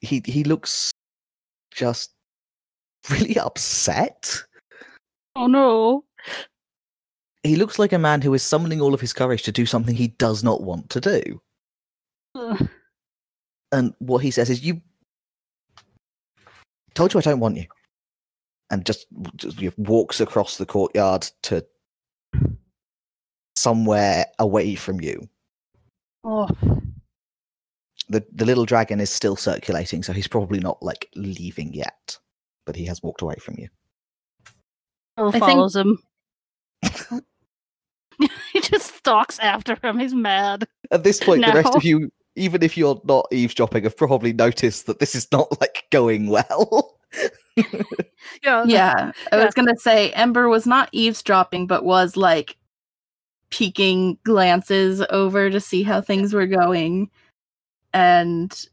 He 0.00 0.22
he 0.24 0.44
looks 0.44 0.92
just 1.72 2.12
really 3.10 3.36
upset. 3.38 4.44
Oh 5.34 5.48
no. 5.48 6.04
He 7.42 7.56
looks 7.56 7.78
like 7.80 7.92
a 7.92 7.98
man 7.98 8.22
who 8.22 8.34
is 8.34 8.42
summoning 8.44 8.80
all 8.80 8.94
of 8.94 9.00
his 9.00 9.12
courage 9.12 9.42
to 9.42 9.52
do 9.52 9.66
something 9.66 9.96
he 9.96 10.08
does 10.08 10.44
not 10.44 10.62
want 10.62 10.88
to 10.90 11.00
do. 11.00 11.42
Ugh. 12.36 12.68
And 13.72 13.94
what 13.98 14.18
he 14.18 14.30
says 14.30 14.48
is, 14.48 14.62
"You 14.62 14.80
told 16.94 17.12
you 17.12 17.18
I 17.18 17.22
don't 17.22 17.40
want 17.40 17.56
you," 17.56 17.66
and 18.70 18.86
just, 18.86 19.06
just 19.34 19.58
walks 19.76 20.20
across 20.20 20.56
the 20.56 20.66
courtyard 20.66 21.28
to 21.42 21.66
somewhere 23.62 24.26
away 24.38 24.74
from 24.74 25.00
you. 25.00 25.28
Oh, 26.24 26.48
the 28.08 28.24
The 28.32 28.44
little 28.44 28.64
dragon 28.64 29.00
is 29.00 29.10
still 29.10 29.36
circulating, 29.36 30.02
so 30.02 30.12
he's 30.12 30.28
probably 30.28 30.58
not 30.60 30.82
like 30.82 31.08
leaving 31.14 31.72
yet, 31.72 32.18
but 32.66 32.76
he 32.76 32.84
has 32.86 33.02
walked 33.02 33.22
away 33.22 33.36
from 33.40 33.54
you. 33.58 33.68
Phil 35.16 35.32
think- 35.32 35.44
follows 35.44 35.76
him. 35.76 35.98
he 38.52 38.60
just 38.60 38.94
stalks 38.96 39.38
after 39.38 39.76
him. 39.82 39.98
He's 39.98 40.14
mad. 40.14 40.66
At 40.90 41.04
this 41.04 41.22
point, 41.22 41.44
the 41.44 41.52
rest 41.52 41.74
of 41.74 41.84
you, 41.84 42.10
even 42.36 42.62
if 42.62 42.76
you're 42.76 43.00
not 43.04 43.26
eavesdropping, 43.32 43.84
have 43.84 43.96
probably 43.96 44.32
noticed 44.32 44.86
that 44.86 44.98
this 44.98 45.14
is 45.14 45.30
not 45.32 45.60
like 45.60 45.84
going 45.90 46.28
well. 46.28 46.98
Yeah. 48.42 48.64
Yeah, 48.66 49.12
I 49.30 49.36
Yeah. 49.36 49.44
was 49.44 49.52
gonna 49.54 49.76
say 49.76 50.10
Ember 50.12 50.48
was 50.48 50.66
not 50.66 50.88
eavesdropping, 50.92 51.66
but 51.66 51.84
was 51.84 52.16
like 52.16 52.56
peeking 53.52 54.18
glances 54.24 55.02
over 55.10 55.50
to 55.50 55.60
see 55.60 55.84
how 55.84 56.00
things 56.00 56.34
were 56.34 56.46
going, 56.48 57.10
and 57.92 58.66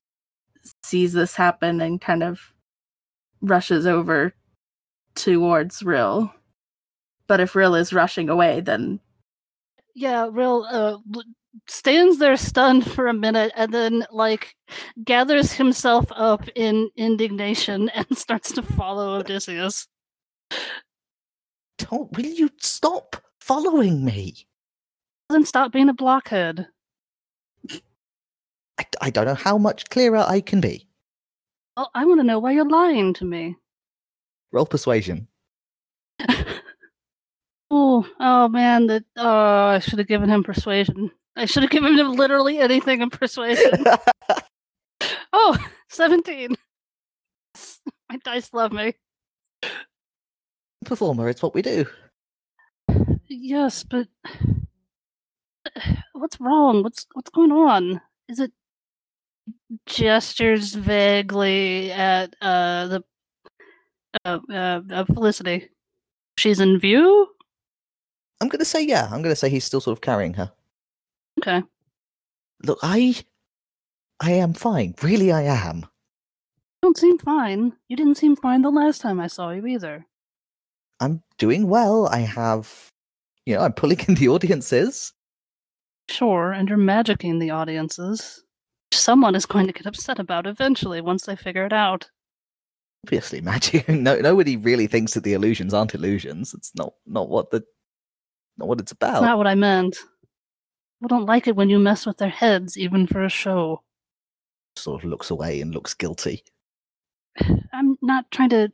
sees 0.84 1.14
this 1.14 1.36
happen 1.36 1.82
and 1.82 2.02
kind 2.02 2.24
of 2.24 2.54
rushes 3.42 3.86
over 3.86 4.34
towards 5.16 5.84
Rill. 5.84 6.34
But 7.28 7.40
if 7.42 7.56
Rill 7.56 7.76
is 7.76 7.94
rushing 7.94 8.30
away, 8.30 8.62
then 8.62 9.00
Yeah, 9.96 10.30
Rill 10.32 10.66
uh 10.70 10.98
stands 11.68 12.20
there 12.20 12.38
stunned 12.38 12.90
for 12.90 13.08
a 13.08 13.14
minute 13.14 13.52
and 13.56 13.74
then 13.74 14.06
like 14.12 14.56
gathers 15.04 15.54
himself 15.54 16.06
up 16.12 16.48
in 16.56 16.90
indignation 16.96 17.90
and 17.96 18.18
starts 18.18 18.52
to 18.54 18.62
follow 18.64 19.20
Odysseus. 19.20 19.88
don't 21.78 22.12
will 22.16 22.26
you 22.26 22.50
stop 22.60 23.16
following 23.40 24.06
me? 24.06 24.36
Doesn't 25.30 25.46
stop 25.46 25.72
being 25.72 25.90
a 25.90 25.94
blockhead. 25.94 26.68
I, 28.80 28.86
I 29.02 29.10
don't 29.12 29.26
know 29.26 29.36
how 29.36 29.58
much 29.58 29.90
clearer 29.90 30.26
I 30.28 30.42
can 30.42 30.60
be. 30.60 30.88
Well, 31.78 31.92
I 31.94 32.06
want 32.06 32.20
to 32.20 32.24
know 32.24 32.40
why 32.40 32.54
you're 32.54 32.68
lying 32.68 33.14
to 33.16 33.26
me. 33.26 33.56
Roll 34.52 34.66
persuasion. 34.66 35.28
oh, 37.70 38.08
oh 38.20 38.48
man, 38.48 38.88
that 38.88 39.04
oh, 39.18 39.66
I 39.68 39.80
should 39.80 40.00
have 40.00 40.08
given 40.08 40.30
him 40.30 40.44
persuasion. 40.44 41.12
I 41.36 41.46
should 41.46 41.64
have 41.64 41.72
given 41.72 41.98
him 41.98 42.14
literally 42.14 42.60
anything 42.60 43.02
in 43.02 43.10
persuasion. 43.10 43.86
oh, 45.34 45.58
17. 45.90 46.56
My 48.10 48.18
dice 48.24 48.54
love 48.54 48.72
me. 48.74 48.96
Performer, 50.86 51.30
it's 51.30 51.44
what 51.44 51.54
we 51.54 51.62
do. 51.62 51.86
Yes, 53.28 53.84
but 53.84 54.08
what's 56.14 56.40
wrong? 56.40 56.84
What's 56.84 57.06
what's 57.14 57.30
going 57.30 57.52
on? 57.52 58.02
Is 58.28 58.40
it 58.40 58.52
gestures 59.86 60.74
vaguely 60.74 61.92
at 61.92 62.36
uh 62.42 62.88
the 62.88 63.04
uh, 64.26 64.40
uh, 64.52 64.82
uh 64.92 65.06
Felicity? 65.06 65.70
She's 66.38 66.60
in 66.60 66.80
view. 66.80 67.28
I'm 68.42 68.48
going 68.48 68.60
to 68.60 68.66
say 68.66 68.82
yeah. 68.82 69.06
I'm 69.06 69.22
going 69.22 69.34
to 69.34 69.36
say 69.36 69.50
he's 69.50 69.66
still 69.66 69.82
sort 69.82 69.98
of 69.98 70.02
carrying 70.02 70.34
her. 70.36 70.52
Okay. 71.40 71.64
Look, 72.64 72.80
I 72.82 73.16
I 74.22 74.32
am 74.32 74.54
fine. 74.54 74.96
Really, 75.02 75.32
I 75.32 75.44
am. 75.44 75.78
You 75.78 76.82
don't 76.84 76.98
seem 76.98 77.18
fine. 77.18 77.74
You 77.88 77.98
didn't 77.98 78.16
seem 78.16 78.36
fine 78.36 78.62
the 78.62 78.70
last 78.70 79.02
time 79.02 79.20
I 79.20 79.28
saw 79.28 79.52
you 79.52 79.66
either. 79.66 80.06
I'm 81.00 81.24
doing 81.38 81.68
well. 81.68 82.08
I 82.08 82.20
have, 82.20 82.92
you 83.46 83.56
know, 83.56 83.62
I'm 83.62 83.74
pulling 83.74 84.00
in 84.08 84.16
the 84.16 84.30
audiences. 84.30 85.14
Sure, 86.10 86.52
and 86.52 86.68
you're 86.68 86.78
magicking 86.78 87.40
the 87.40 87.52
audiences. 87.52 88.44
Someone 88.92 89.36
is 89.36 89.46
going 89.46 89.68
to 89.68 89.74
get 89.74 89.86
upset 89.86 90.18
about 90.18 90.48
eventually 90.48 91.02
once 91.02 91.26
they 91.26 91.36
figure 91.36 91.68
it 91.68 91.74
out. 91.74 92.10
Obviously, 93.06 93.42
magic. 93.42 93.88
No, 93.88 94.16
nobody 94.16 94.58
really 94.58 94.88
thinks 94.88 95.14
that 95.14 95.24
the 95.24 95.34
illusions 95.34 95.72
aren't 95.72 95.94
illusions. 95.94 96.56
It's 96.56 96.72
not 96.76 96.94
not 97.06 97.30
what 97.30 97.52
the 97.52 97.64
not 98.58 98.68
what 98.68 98.80
it's 98.80 98.92
about. 98.92 99.14
That's 99.14 99.22
not 99.22 99.38
what 99.38 99.46
I 99.46 99.54
meant. 99.54 99.98
I 101.04 101.08
don't 101.08 101.28
like 101.28 101.48
it 101.48 101.56
when 101.56 101.70
you 101.70 101.78
mess 101.78 102.08
with 102.08 102.18
their 102.18 102.30
heads, 102.30 102.76
even 102.76 103.06
for 103.06 103.24
a 103.24 103.30
show. 103.30 103.84
Sort 104.78 105.04
of 105.04 105.10
looks 105.12 105.30
away 105.30 105.62
and 105.62 105.74
looks 105.76 105.94
guilty. 105.94 106.44
I'm 107.72 108.00
not 108.02 108.30
trying 108.32 108.50
to. 108.50 108.72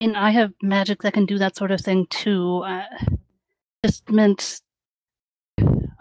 And 0.00 0.16
I 0.16 0.30
have 0.30 0.52
magic 0.62 1.02
that 1.02 1.14
can 1.14 1.26
do 1.26 1.38
that 1.38 1.56
sort 1.56 1.72
of 1.72 1.80
thing 1.80 2.06
too. 2.10 2.62
I 2.64 2.86
just 3.84 4.08
meant. 4.08 4.60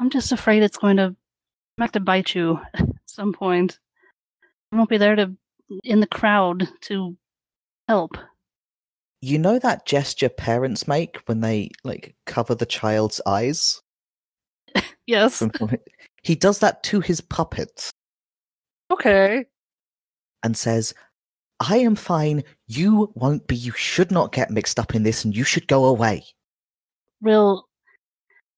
I'm 0.02 0.10
just 0.10 0.32
afraid 0.32 0.64
it's 0.64 0.80
going 0.80 0.98
to 0.98 1.16
have 1.78 1.92
to 1.92 2.00
bite 2.00 2.34
you 2.34 2.60
at 2.74 2.88
some 3.06 3.32
point. 3.32 3.78
I 4.72 4.78
won't 4.78 4.90
be 4.90 4.98
there 4.98 5.16
to 5.16 5.32
in 5.84 6.00
the 6.00 6.08
crowd 6.08 6.68
to 6.82 7.16
help. 7.88 8.18
You 9.22 9.38
know 9.38 9.60
that 9.60 9.86
gesture 9.86 10.28
parents 10.28 10.88
make 10.88 11.18
when 11.28 11.42
they 11.42 11.70
like 11.84 12.16
cover 12.26 12.56
the 12.56 12.66
child's 12.66 13.22
eyes? 13.26 13.82
Yes. 15.08 15.44
He 16.24 16.36
does 16.36 16.60
that 16.60 16.84
to 16.84 17.02
his 17.02 17.20
puppet 17.20 17.90
Okay. 18.92 19.46
and 20.44 20.56
says, 20.56 20.94
I 21.60 21.78
am 21.78 21.96
fine. 21.96 22.44
You 22.68 23.12
won't 23.16 23.46
be. 23.48 23.56
You 23.56 23.74
should 23.74 24.10
not 24.10 24.32
get 24.32 24.52
mixed 24.52 24.80
up 24.80 24.96
in 24.96 25.04
this 25.04 25.26
and 25.26 25.36
you 25.36 25.44
should 25.44 25.68
go 25.68 25.86
away. 25.86 26.24
Rill 27.20 27.68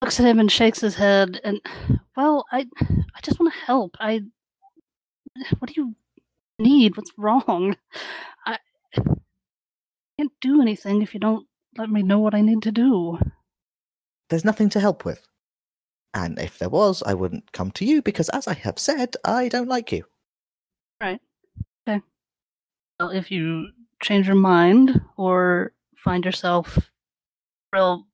looks 0.04 0.20
at 0.20 0.26
him 0.26 0.38
and 0.38 0.52
shakes 0.52 0.82
his 0.82 0.96
head 0.96 1.40
and 1.46 1.62
well, 2.18 2.46
I 2.52 2.68
I 3.16 3.22
just 3.22 3.40
want 3.40 3.54
to 3.54 3.60
help. 3.62 3.96
I 4.02 4.20
what 5.60 5.72
do 5.72 5.74
you 5.78 5.96
need? 6.60 6.98
What's 6.98 7.14
wrong? 7.18 7.78
I 8.46 8.58
can't 10.18 10.32
do 10.42 10.62
anything 10.62 11.02
if 11.02 11.14
you 11.14 11.22
don't 11.22 11.48
let 11.78 11.90
me 11.90 12.04
know 12.04 12.20
what 12.20 12.36
I 12.36 12.42
need 12.42 12.62
to 12.64 12.72
do. 12.72 13.18
There's 14.30 14.44
nothing 14.44 14.70
to 14.72 14.82
help 14.82 15.06
with. 15.06 15.26
And 16.14 16.38
if 16.38 16.60
there 16.60 16.70
was, 16.70 17.02
I 17.06 17.14
wouldn't 17.14 17.54
come 17.54 17.72
to 17.72 17.86
you 17.86 18.02
because, 18.02 18.28
as 18.30 18.46
I 18.46 18.56
have 18.56 18.78
said, 18.78 19.16
I 19.24 19.48
don't 19.48 19.70
like 19.70 19.94
you. 19.94 20.04
Right. 21.02 21.22
Okay. 21.88 22.02
Well, 23.00 23.12
if 23.12 23.32
you 23.32 23.70
change 24.02 24.28
your 24.28 24.36
mind 24.36 25.00
or 25.16 25.72
find 25.96 26.26
yourself 26.26 26.78
Rill 27.72 28.06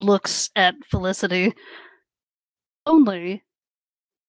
looks 0.00 0.50
at 0.56 0.74
Felicity 0.90 1.52
only, 2.86 3.42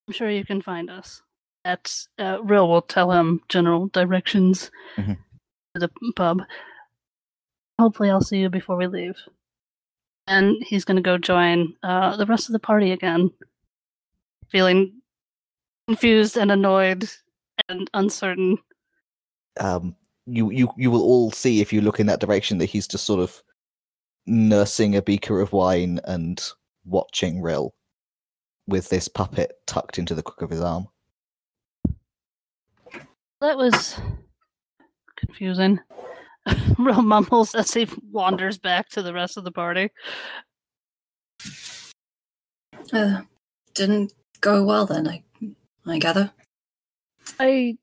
I'm 0.08 0.14
sure 0.14 0.30
you 0.30 0.46
can 0.46 0.62
find 0.62 0.90
us. 0.90 1.22
That's 1.64 2.08
uh, 2.20 2.42
Rill 2.44 2.70
will 2.70 2.82
tell 2.82 3.12
him 3.12 3.42
general 3.50 3.88
directions 3.88 4.72
Mhm. 4.98 5.18
to 5.74 5.80
the 5.80 5.90
pub. 6.16 6.42
Hopefully, 7.80 8.10
I'll 8.10 8.22
see 8.22 8.38
you 8.38 8.50
before 8.50 8.78
we 8.78 8.88
leave. 8.88 9.16
And 10.28 10.64
he's 10.64 10.86
going 10.86 10.96
to 10.96 11.02
go 11.04 11.18
join 11.18 11.76
uh, 11.84 12.16
the 12.18 12.26
rest 12.26 12.48
of 12.48 12.54
the 12.54 12.60
party 12.60 12.92
again, 12.92 13.30
feeling 14.50 15.02
confused 15.88 16.38
and 16.38 16.52
annoyed 16.52 17.10
and 17.68 17.90
uncertain. 17.94 18.58
Um, 19.60 19.96
you, 20.26 20.50
you, 20.52 20.70
you 20.78 20.90
will 20.90 21.04
all 21.04 21.32
see 21.32 21.62
if 21.62 21.72
you 21.74 21.82
look 21.82 22.00
in 22.00 22.08
that 22.08 22.20
direction 22.20 22.58
that 22.60 22.66
he's 22.70 22.88
just 22.88 23.06
sort 23.06 23.20
of 23.20 23.42
nursing 24.28 24.96
a 24.96 25.02
beaker 25.02 25.40
of 25.40 25.54
wine 25.54 26.00
and 26.06 26.42
watching 26.86 27.42
Rill 27.42 27.74
with 28.68 28.90
this 28.90 29.08
puppet 29.08 29.54
tucked 29.68 30.00
into 30.00 30.16
the 30.16 30.24
crook 30.24 30.42
of 30.42 30.50
his 30.50 30.62
arm. 30.62 30.88
That 33.42 33.58
was 33.58 34.00
confusing. 35.16 35.80
Rill 36.80 37.02
mumbles 37.02 37.54
as 37.56 37.74
he 37.74 37.88
wanders 38.12 38.58
back 38.58 38.90
to 38.90 39.02
the 39.02 39.14
rest 39.14 39.38
of 39.38 39.44
the 39.44 39.52
party. 39.52 39.90
Uh, 42.94 43.22
didn't 43.74 44.14
go 44.42 44.64
well 44.64 44.86
then, 44.86 45.08
I, 45.08 45.24
I 45.86 46.00
gather. 46.00 46.32
I 47.40 47.78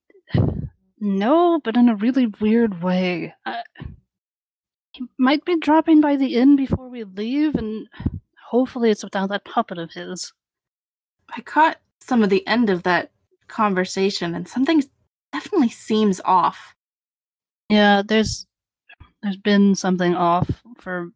no, 1.05 1.61
but 1.65 1.77
in 1.77 1.89
a 1.89 1.97
really 1.97 2.27
weird 2.41 2.81
way. 2.81 3.35
I, 3.45 3.63
he 4.93 5.05
might 5.19 5.45
be 5.45 5.59
dropping 5.59 6.01
by 6.01 6.17
the 6.17 6.37
inn 6.37 6.57
before 6.57 6.89
we 6.89 7.05
leave, 7.05 7.55
and 7.55 7.89
hopefully 8.51 8.91
it's 8.91 9.05
without 9.05 9.31
that 9.31 9.45
puppet 9.45 9.79
of 9.79 9.91
his. 9.93 10.33
I 11.35 11.41
caught 11.41 11.79
some 12.01 12.23
of 12.23 12.31
the 12.31 12.47
end 12.47 12.69
of 12.71 12.83
that 12.83 13.11
conversation, 13.49 14.35
and 14.35 14.47
something 14.47 14.83
definitely 15.33 15.71
seems 15.71 16.21
off. 16.25 16.75
Yeah, 17.69 18.03
there's 18.07 18.47
there's 19.23 19.39
been 19.39 19.75
something 19.75 20.15
off 20.15 20.51
for 20.79 20.99
a 20.99 21.11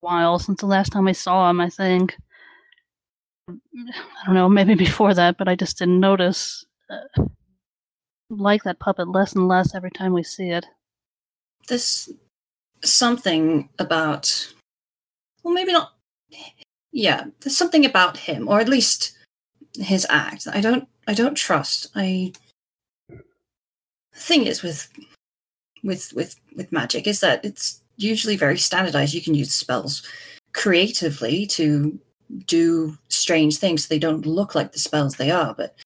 while 0.00 0.38
since 0.38 0.60
the 0.60 0.66
last 0.66 0.90
time 0.90 1.06
I 1.06 1.12
saw 1.12 1.48
him. 1.48 1.60
I 1.60 1.70
think. 1.70 2.16
I 3.48 4.26
don't 4.26 4.34
know, 4.34 4.48
maybe 4.48 4.74
before 4.86 5.14
that, 5.14 5.38
but 5.38 5.48
I 5.48 5.54
just 5.54 5.78
didn't 5.78 6.00
notice. 6.00 6.64
Uh, 6.90 7.24
like 8.30 8.64
that 8.64 8.80
puppet 8.80 9.08
less 9.08 9.34
and 9.34 9.46
less 9.46 9.74
every 9.74 9.90
time 9.90 10.12
we 10.12 10.22
see 10.22 10.48
it. 10.48 10.66
There's 11.68 12.08
something 12.84 13.68
about, 13.78 14.52
well, 15.42 15.54
maybe 15.54 15.72
not. 15.72 15.92
Yeah, 16.92 17.24
there's 17.40 17.56
something 17.56 17.84
about 17.84 18.16
him, 18.16 18.48
or 18.48 18.60
at 18.60 18.68
least 18.68 19.12
his 19.74 20.06
act. 20.10 20.46
I 20.52 20.60
don't, 20.60 20.88
I 21.06 21.14
don't 21.14 21.34
trust. 21.34 21.88
I. 21.94 22.32
The 23.08 24.20
thing 24.20 24.46
is 24.46 24.62
with, 24.62 24.88
with 25.82 26.12
with 26.14 26.40
with 26.54 26.70
magic 26.70 27.08
is 27.08 27.18
that 27.20 27.44
it's 27.44 27.80
usually 27.96 28.36
very 28.36 28.58
standardized. 28.58 29.12
You 29.12 29.22
can 29.22 29.34
use 29.34 29.52
spells 29.52 30.02
creatively 30.52 31.46
to 31.46 31.98
do 32.46 32.96
strange 33.08 33.58
things 33.58 33.84
so 33.84 33.88
they 33.88 33.98
don't 33.98 34.26
look 34.26 34.54
like 34.54 34.72
the 34.72 34.78
spells 34.78 35.16
they 35.16 35.30
are, 35.30 35.54
but 35.54 35.76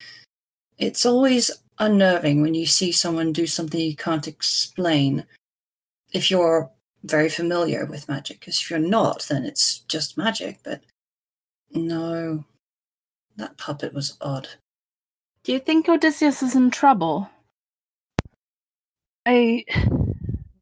it's 0.79 1.05
always 1.05 1.51
unnerving 1.79 2.43
when 2.43 2.55
you 2.55 2.67
see 2.67 2.93
someone 2.93 3.33
do 3.33 3.47
something 3.47 3.81
you 3.81 3.97
can't 3.97 4.29
explain 4.29 5.25
if 6.13 6.31
you're 6.31 6.71
very 7.05 7.29
familiar 7.29 7.85
with 7.87 8.09
magic. 8.09 8.41
Because 8.41 8.61
if 8.61 8.71
you're 8.71 8.79
not, 8.79 9.27
then 9.29 9.45
it's 9.45 9.81
just 9.81 10.17
magic. 10.19 10.59
But 10.63 10.83
no, 11.73 12.45
that 13.37 13.57
puppet 13.57 13.93
was 13.95 14.17
odd. 14.21 14.49
Do 15.45 15.53
you 15.53 15.59
think 15.59 15.89
Odysseus 15.89 16.43
is 16.43 16.55
in 16.57 16.71
trouble? 16.71 17.31
I 19.27 19.65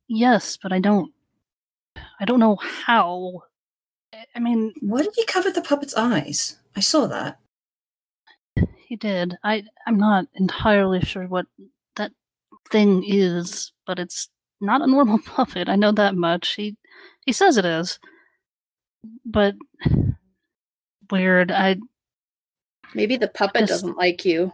yes, 0.08 0.58
but 0.60 0.72
I 0.72 0.80
don't 0.80 1.12
I 2.20 2.24
don't 2.24 2.40
know 2.40 2.56
how. 2.56 3.42
I- 4.12 4.26
I 4.34 4.38
mean, 4.38 4.72
Why 4.80 5.02
did 5.02 5.12
he 5.16 5.24
cover 5.24 5.50
the 5.50 5.62
puppet's 5.62 5.94
eyes? 5.96 6.56
I 6.74 6.80
saw 6.80 7.06
that. 7.06 7.38
he 8.78 8.96
did. 8.96 9.36
I 9.44 9.64
I'm 9.86 9.98
not 9.98 10.26
entirely 10.34 11.00
sure 11.00 11.26
what 11.26 11.46
that 11.96 12.12
thing 12.70 13.04
is, 13.06 13.72
but 13.86 13.98
it's 13.98 14.28
not 14.60 14.82
a 14.82 14.86
normal 14.86 15.18
puppet. 15.24 15.68
I 15.68 15.76
know 15.76 15.92
that 15.92 16.14
much. 16.14 16.54
He 16.54 16.76
he 17.24 17.32
says 17.32 17.56
it 17.56 17.64
is. 17.64 17.98
But 19.24 19.54
weird. 21.10 21.50
I 21.52 21.76
Maybe 22.94 23.16
the 23.16 23.28
puppet 23.28 23.62
Just- 23.66 23.82
doesn't 23.82 23.96
like 23.96 24.24
you. 24.24 24.52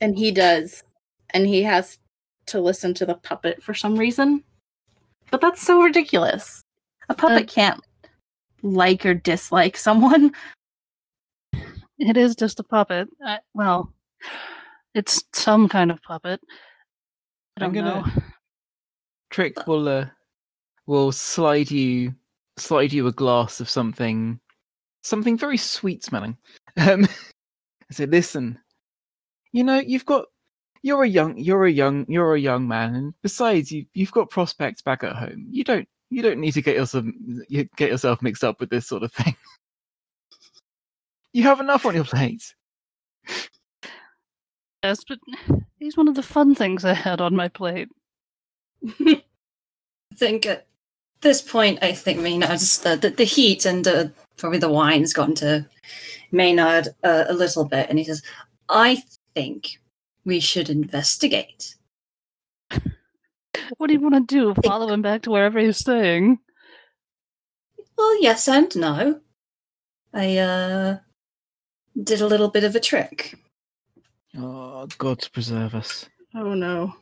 And 0.00 0.16
he 0.16 0.30
does. 0.30 0.84
And 1.30 1.46
he 1.46 1.62
has 1.64 1.98
to 2.46 2.60
listen 2.60 2.94
to 2.94 3.06
the 3.06 3.16
puppet 3.16 3.62
for 3.62 3.74
some 3.74 3.96
reason. 3.96 4.44
But 5.30 5.40
that's 5.40 5.60
so 5.60 5.82
ridiculous. 5.82 6.62
A 7.08 7.14
puppet 7.14 7.42
Uh, 7.50 7.52
can't 7.52 7.80
like 8.62 9.04
or 9.04 9.14
dislike 9.14 9.76
someone. 9.76 10.32
it 11.98 12.16
is 12.16 12.36
just 12.36 12.60
a 12.60 12.62
puppet. 12.64 13.08
I, 13.24 13.40
well, 13.54 13.92
it's 14.94 15.22
some 15.34 15.68
kind 15.68 15.90
of 15.90 16.02
puppet. 16.02 16.40
I 17.58 17.64
I'm 17.64 17.72
don't 17.72 17.84
gonna- 17.84 18.00
know. 18.06 18.22
Trick 19.38 19.68
will 19.68 19.86
uh, 19.86 20.06
will 20.88 21.12
slide 21.12 21.70
you 21.70 22.12
slide 22.56 22.92
you 22.92 23.06
a 23.06 23.12
glass 23.12 23.60
of 23.60 23.70
something 23.70 24.40
something 25.04 25.38
very 25.38 25.56
sweet 25.56 26.02
smelling. 26.02 26.36
Um, 26.76 27.04
I 27.88 27.94
say, 27.94 28.06
listen, 28.06 28.58
you 29.52 29.62
know 29.62 29.78
you've 29.78 30.06
got 30.06 30.24
you're 30.82 31.04
a 31.04 31.08
young 31.08 31.38
you're 31.38 31.66
a 31.66 31.70
young 31.70 32.04
you're 32.08 32.34
a 32.34 32.40
young 32.40 32.66
man, 32.66 32.96
and 32.96 33.14
besides 33.22 33.70
you 33.70 33.86
you've 33.94 34.10
got 34.10 34.28
prospects 34.28 34.82
back 34.82 35.04
at 35.04 35.14
home. 35.14 35.46
You 35.52 35.62
don't 35.62 35.88
you 36.10 36.20
don't 36.20 36.40
need 36.40 36.54
to 36.54 36.62
get 36.62 36.74
yourself 36.74 37.04
you 37.48 37.68
get 37.76 37.90
yourself 37.90 38.20
mixed 38.22 38.42
up 38.42 38.58
with 38.58 38.70
this 38.70 38.88
sort 38.88 39.04
of 39.04 39.12
thing. 39.12 39.36
You 41.32 41.44
have 41.44 41.60
enough 41.60 41.86
on 41.86 41.94
your 41.94 42.02
plate. 42.02 42.56
Yes, 44.82 45.04
but 45.06 45.20
he's 45.78 45.96
one 45.96 46.08
of 46.08 46.16
the 46.16 46.24
fun 46.24 46.56
things 46.56 46.84
I 46.84 46.94
had 46.94 47.20
on 47.20 47.36
my 47.36 47.46
plate. 47.46 47.88
I 50.18 50.26
think 50.26 50.46
at 50.46 50.66
this 51.20 51.40
point, 51.40 51.78
I 51.80 51.92
think 51.92 52.18
Maynard's 52.18 52.84
uh, 52.84 52.96
the, 52.96 53.10
the 53.10 53.22
heat 53.22 53.64
and 53.64 53.86
uh, 53.86 54.06
probably 54.36 54.58
the 54.58 54.68
wine 54.68 54.98
has 54.98 55.12
gotten 55.12 55.36
to 55.36 55.64
Maynard 56.32 56.88
uh, 57.04 57.26
a 57.28 57.32
little 57.32 57.64
bit, 57.64 57.88
and 57.88 58.00
he 58.00 58.04
says, 58.04 58.20
"I 58.68 59.00
think 59.36 59.78
we 60.24 60.40
should 60.40 60.70
investigate." 60.70 61.76
What 63.76 63.86
do 63.86 63.92
you 63.92 64.00
want 64.00 64.14
to 64.14 64.34
do? 64.34 64.60
Follow 64.64 64.92
him 64.92 65.02
back 65.02 65.22
to 65.22 65.30
wherever 65.30 65.60
he's 65.60 65.76
staying? 65.76 66.40
Well, 67.96 68.22
yes 68.22 68.48
and 68.48 68.74
no. 68.74 69.20
I 70.14 70.38
uh, 70.38 70.98
did 72.02 72.22
a 72.22 72.26
little 72.26 72.48
bit 72.48 72.64
of 72.64 72.74
a 72.74 72.80
trick. 72.80 73.38
Oh, 74.36 74.88
God 74.98 75.28
preserve 75.32 75.74
us. 75.74 76.08
Oh 76.34 76.54
no. 76.54 76.94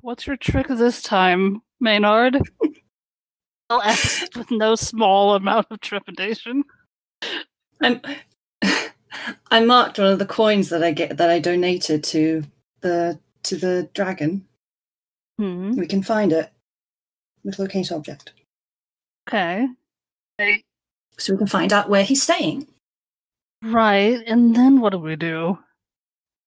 What's 0.00 0.26
your 0.26 0.36
trick 0.36 0.68
this 0.68 1.02
time, 1.02 1.62
Maynard? 1.80 2.38
I'll 3.70 3.82
ask 3.82 4.34
with 4.36 4.50
no 4.50 4.74
small 4.74 5.34
amount 5.34 5.68
of 5.70 5.80
trepidation. 5.80 6.64
I'm, 7.80 8.00
I 9.50 9.64
marked 9.64 9.98
one 9.98 10.08
of 10.08 10.18
the 10.18 10.26
coins 10.26 10.68
that 10.68 10.82
I 10.84 10.92
get 10.92 11.16
that 11.16 11.30
I 11.30 11.38
donated 11.38 12.04
to 12.04 12.44
the 12.82 13.18
to 13.44 13.56
the 13.56 13.88
dragon. 13.94 14.46
Hmm. 15.38 15.72
We 15.72 15.86
can 15.86 16.02
find 16.02 16.32
it 16.32 16.50
with 17.42 17.58
locate 17.58 17.90
object, 17.90 18.32
Okay. 19.28 19.66
so 21.18 21.32
we 21.32 21.38
can 21.38 21.46
find 21.46 21.72
out 21.72 21.88
where 21.90 22.04
he's 22.04 22.22
staying. 22.22 22.66
Right, 23.62 24.22
and 24.26 24.54
then 24.54 24.80
what 24.80 24.90
do 24.92 24.98
we 24.98 25.16
do? 25.16 25.58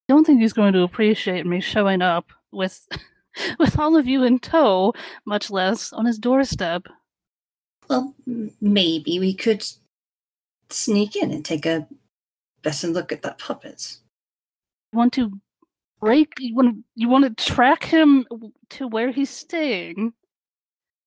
I 0.09 0.13
Don't 0.13 0.23
think 0.25 0.39
he's 0.41 0.53
going 0.53 0.73
to 0.73 0.83
appreciate 0.83 1.45
me 1.45 1.59
showing 1.59 2.01
up 2.01 2.31
with 2.51 2.87
with 3.59 3.79
all 3.79 3.95
of 3.95 4.07
you 4.07 4.23
in 4.23 4.39
tow, 4.39 4.93
much 5.25 5.49
less 5.49 5.93
on 5.93 6.05
his 6.05 6.17
doorstep. 6.19 6.87
Well, 7.89 8.13
maybe 8.59 9.19
we 9.19 9.33
could 9.33 9.65
sneak 10.69 11.15
in 11.15 11.31
and 11.31 11.45
take 11.45 11.65
a 11.65 11.87
better 12.61 12.87
look 12.87 13.11
at 13.11 13.21
that 13.21 13.39
puppet. 13.39 13.97
Want 14.93 15.13
to 15.13 15.31
break? 15.99 16.33
You 16.39 16.55
want 16.55 16.77
you 16.95 17.09
want 17.09 17.23
to 17.25 17.45
track 17.45 17.85
him 17.85 18.25
to 18.71 18.87
where 18.87 19.11
he's 19.11 19.29
staying? 19.29 20.13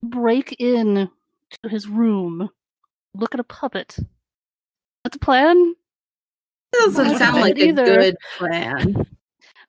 Break 0.03 0.57
in 0.59 1.11
to 1.63 1.69
his 1.69 1.87
room. 1.87 2.49
Look 3.15 3.35
at 3.35 3.41
a 3.41 3.45
puppet. 3.45 3.99
That's 5.05 5.17
a 5.17 5.21
plan. 5.21 5.75
Doesn't 6.73 7.19
sound 7.19 7.41
like 7.41 7.59
either. 7.59 7.83
a 7.83 7.97
good 7.97 8.17
plan. 8.39 9.07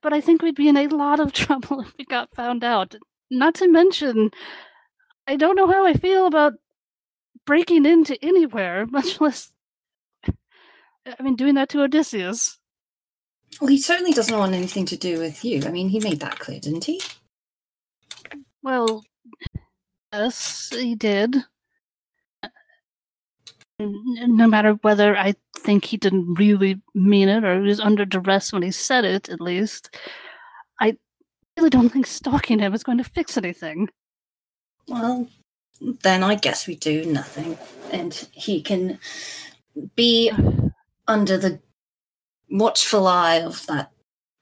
But 0.01 0.13
I 0.13 0.21
think 0.21 0.41
we'd 0.41 0.55
be 0.55 0.67
in 0.67 0.77
a 0.77 0.87
lot 0.87 1.19
of 1.19 1.33
trouble 1.33 1.81
if 1.81 1.93
we 1.97 2.05
got 2.05 2.35
found 2.35 2.63
out. 2.63 2.95
Not 3.29 3.55
to 3.55 3.67
mention, 3.67 4.31
I 5.27 5.35
don't 5.35 5.55
know 5.55 5.67
how 5.67 5.85
I 5.85 5.93
feel 5.93 6.27
about 6.27 6.53
breaking 7.45 7.85
into 7.85 8.17
anywhere, 8.23 8.85
much 8.89 9.21
less. 9.21 9.51
I 10.25 11.23
mean, 11.23 11.35
doing 11.35 11.55
that 11.55 11.69
to 11.69 11.81
Odysseus. 11.81 12.59
Well, 13.59 13.69
he 13.69 13.77
certainly 13.77 14.13
doesn't 14.13 14.37
want 14.37 14.53
anything 14.53 14.85
to 14.85 14.97
do 14.97 15.19
with 15.19 15.43
you. 15.43 15.63
I 15.65 15.71
mean, 15.71 15.89
he 15.89 15.99
made 15.99 16.19
that 16.21 16.39
clear, 16.39 16.59
didn't 16.59 16.85
he? 16.85 17.01
Well, 18.63 19.03
yes, 20.13 20.69
he 20.71 20.95
did. 20.95 21.35
N- 23.81 24.35
No 24.37 24.47
matter 24.47 24.73
whether 24.81 25.15
I 25.17 25.35
think 25.57 25.85
he 25.85 25.97
didn't 25.97 26.35
really 26.35 26.81
mean 26.93 27.29
it 27.29 27.43
or 27.43 27.61
he 27.61 27.67
was 27.67 27.79
under 27.79 28.05
duress 28.05 28.51
when 28.53 28.61
he 28.61 28.71
said 28.71 29.05
it, 29.05 29.29
at 29.29 29.41
least, 29.41 29.95
I 30.79 30.97
really 31.57 31.69
don't 31.69 31.89
think 31.89 32.07
stalking 32.07 32.59
him 32.59 32.73
is 32.73 32.83
going 32.83 32.97
to 32.97 33.03
fix 33.03 33.37
anything. 33.37 33.89
Well, 34.87 35.27
then 35.79 36.23
I 36.23 36.35
guess 36.35 36.67
we 36.67 36.75
do 36.75 37.05
nothing, 37.05 37.57
and 37.91 38.13
he 38.31 38.61
can 38.61 38.99
be 39.95 40.31
under 41.07 41.37
the 41.37 41.59
watchful 42.49 43.07
eye 43.07 43.41
of 43.41 43.65
that 43.67 43.91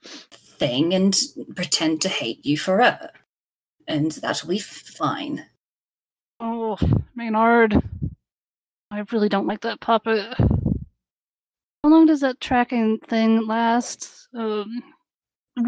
thing 0.04 0.94
and 0.94 1.18
pretend 1.56 2.02
to 2.02 2.10
hate 2.10 2.46
you 2.46 2.58
forever, 2.58 3.12
and 3.88 4.12
that'll 4.14 4.50
be 4.50 4.60
fine. 4.60 5.46
Oh, 6.40 6.78
Maynard. 7.16 7.82
I 8.92 9.04
really 9.12 9.30
don't 9.30 9.48
like 9.48 9.62
that 9.62 9.80
puppet. 9.80 10.34
How 10.38 11.90
long 11.90 12.06
does 12.06 12.22
that 12.22 12.42
tracking 12.42 13.00
thing 13.00 13.46
last? 13.46 14.28
Um, 14.34 14.84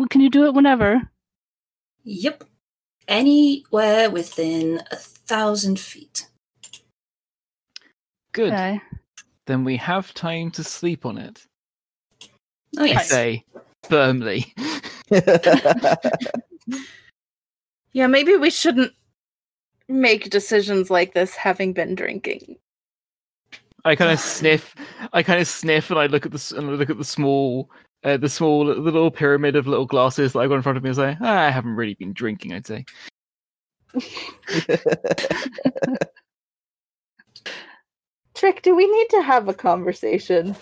can 0.09 0.21
you 0.21 0.29
do 0.29 0.45
it 0.45 0.53
whenever? 0.53 1.01
Yep, 2.03 2.43
anywhere 3.07 4.09
within 4.09 4.81
a 4.91 4.95
thousand 4.95 5.79
feet. 5.79 6.27
Good. 8.33 8.53
Okay. 8.53 8.81
Then 9.47 9.63
we 9.63 9.77
have 9.77 10.13
time 10.13 10.51
to 10.51 10.63
sleep 10.63 11.05
on 11.05 11.17
it. 11.17 11.45
Oh 12.77 12.83
I 12.83 13.01
say 13.03 13.45
firmly. 13.83 14.53
Yeah, 17.93 18.07
maybe 18.07 18.35
we 18.35 18.49
shouldn't 18.49 18.93
make 19.89 20.29
decisions 20.29 20.89
like 20.89 21.13
this 21.13 21.35
having 21.35 21.73
been 21.73 21.95
drinking. 21.95 22.57
I 23.85 23.95
kind 23.95 24.11
of 24.11 24.19
sniff. 24.19 24.75
I 25.13 25.23
kind 25.23 25.39
of 25.39 25.47
sniff, 25.47 25.89
and 25.89 25.99
I 25.99 26.07
look 26.07 26.25
at 26.25 26.31
the 26.31 26.55
and 26.57 26.69
I 26.69 26.73
look 26.73 26.89
at 26.89 26.97
the 26.97 27.05
small, 27.05 27.69
uh, 28.03 28.17
the 28.17 28.29
small 28.29 28.65
the 28.65 28.75
little 28.75 29.11
pyramid 29.11 29.55
of 29.55 29.67
little 29.67 29.85
glasses 29.85 30.33
that 30.33 30.39
I 30.39 30.47
got 30.47 30.55
in 30.55 30.61
front 30.61 30.77
of 30.77 30.83
me. 30.83 30.89
and 30.89 30.95
say, 30.95 31.17
ah, 31.21 31.39
I 31.41 31.49
haven't 31.49 31.75
really 31.75 31.95
been 31.95 32.13
drinking. 32.13 32.53
I'd 32.53 32.67
say. 32.67 32.85
Trick, 38.33 38.61
do 38.61 38.75
we 38.75 38.87
need 38.89 39.09
to 39.09 39.21
have 39.21 39.47
a 39.49 39.53
conversation? 39.53 40.55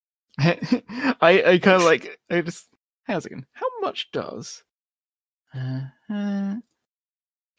I 0.38 0.72
I 1.20 1.58
kind 1.58 1.76
of 1.76 1.82
like 1.82 2.18
I 2.30 2.40
just 2.42 2.68
hang 3.04 3.14
on 3.14 3.18
a 3.18 3.22
second. 3.22 3.46
How 3.52 3.66
much 3.80 4.10
does? 4.12 4.62
Uh, 5.54 5.80
uh, 6.10 6.54